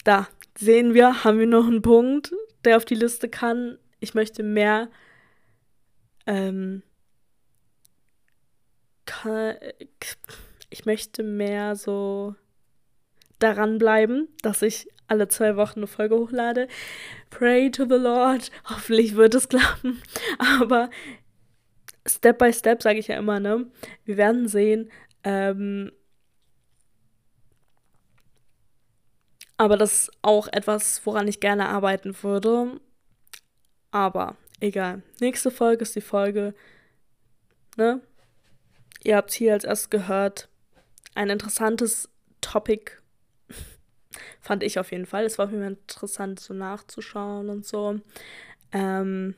da 0.04 0.28
sehen 0.58 0.94
wir, 0.94 1.24
haben 1.24 1.40
wir 1.40 1.48
noch 1.48 1.68
einen 1.68 1.82
Punkt, 1.82 2.34
der 2.66 2.78
auf 2.78 2.86
die 2.86 2.96
Liste 2.96 3.30
kann. 3.30 3.78
Ich 4.00 4.14
möchte 4.14 4.44
mehr 4.44 4.90
ähm, 6.26 6.84
kann, 9.06 9.56
ich 10.70 10.86
möchte 10.86 11.24
mehr 11.24 11.76
so 11.76 12.36
daran 13.40 13.80
bleiben, 13.80 14.28
dass 14.42 14.62
ich 14.62 14.88
alle 15.08 15.28
zwei 15.28 15.56
Wochen 15.56 15.80
eine 15.80 15.88
Folge 15.88 16.16
hochlade. 16.16 16.68
Pray 17.30 17.72
to 17.72 17.86
the 17.86 17.96
Lord. 17.96 18.52
Hoffentlich 18.66 19.16
wird 19.16 19.36
es 19.36 19.50
klappen. 19.50 20.02
Aber 20.62 20.90
Step 22.06 22.38
by 22.38 22.54
Step 22.54 22.82
sage 22.82 23.00
ich 23.00 23.08
ja 23.08 23.18
immer, 23.18 23.40
ne? 23.40 23.66
Wir 24.06 24.18
werden 24.18 24.48
sehen. 24.48 24.90
Ähm, 25.24 25.92
aber 29.58 29.76
das 29.76 30.04
ist 30.04 30.12
auch 30.22 30.48
etwas, 30.48 31.02
woran 31.06 31.28
ich 31.28 31.40
gerne 31.40 31.68
arbeiten 31.68 32.16
würde. 32.22 32.80
Aber 33.92 34.38
egal. 34.60 35.02
Nächste 35.20 35.50
Folge 35.50 35.82
ist 35.82 35.96
die 35.96 36.02
Folge, 36.02 36.54
ne? 37.76 38.02
Ihr 39.04 39.16
habt 39.16 39.32
hier 39.34 39.54
als 39.54 39.64
erstes 39.64 39.90
gehört, 39.90 40.50
ein 41.16 41.30
interessantes 41.30 42.10
Topic 42.42 42.92
fand 44.42 44.64
ich 44.64 44.80
auf 44.80 44.92
jeden 44.92 45.06
Fall. 45.06 45.26
Es 45.26 45.38
war 45.38 45.50
für 45.50 45.56
mich 45.56 45.68
interessant, 45.68 46.40
so 46.40 46.54
nachzuschauen 46.54 47.50
und 47.50 47.66
so. 47.66 48.00
Ähm, 48.72 49.36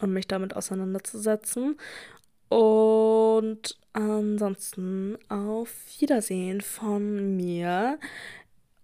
und 0.00 0.12
mich 0.12 0.26
damit 0.26 0.56
auseinanderzusetzen. 0.56 1.76
Und 2.48 3.78
ansonsten 3.92 5.18
auf 5.28 5.70
Wiedersehen 5.98 6.60
von 6.60 7.36
mir. 7.36 7.98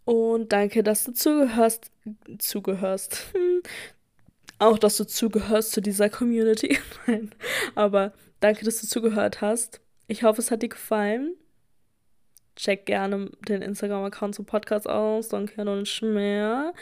Und 0.04 0.52
danke, 0.52 0.82
dass 0.82 1.04
du 1.04 1.12
zugehörst. 1.12 1.90
Zugehörst. 2.38 3.34
Auch, 4.58 4.78
dass 4.78 4.96
du 4.96 5.04
zugehörst 5.04 5.72
zu 5.72 5.82
dieser 5.82 6.08
Community. 6.08 6.78
Nein. 7.06 7.34
Aber 7.74 8.12
danke, 8.40 8.64
dass 8.64 8.80
du 8.80 8.86
zugehört 8.86 9.40
hast. 9.40 9.80
Ich 10.06 10.22
hoffe, 10.22 10.40
es 10.40 10.50
hat 10.50 10.62
dir 10.62 10.68
gefallen. 10.68 11.34
Check 12.56 12.86
gerne 12.86 13.30
den 13.48 13.62
Instagram-Account 13.62 14.34
zum 14.34 14.46
Podcast 14.46 14.88
aus, 14.88 15.28
Danke 15.28 15.60
und 15.60 16.02
mehr. 16.02 16.72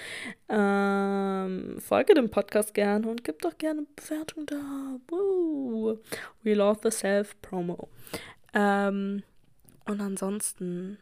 Ähm, 0.49 1.81
folge 1.81 2.15
dem 2.15 2.31
Podcast 2.31 2.75
gerne 2.75 3.09
und 3.09 3.25
gib 3.25 3.43
doch 3.43 3.59
gerne 3.59 3.85
Bewertung 3.97 4.47
da. 4.47 4.99
Woo. 5.09 5.99
We 6.43 6.55
love 6.55 6.81
the 6.83 6.91
self-promo. 6.91 7.89
Ähm, 8.55 9.23
und 9.87 10.01
ansonsten 10.01 10.99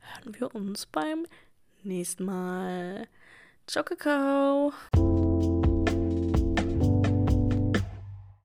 hören 0.00 0.34
wir 0.38 0.54
uns 0.54 0.86
beim 0.86 1.26
nächsten 1.82 2.24
Mal. 2.24 3.06
Ciao, 3.66 3.84
Kakao. 3.84 4.72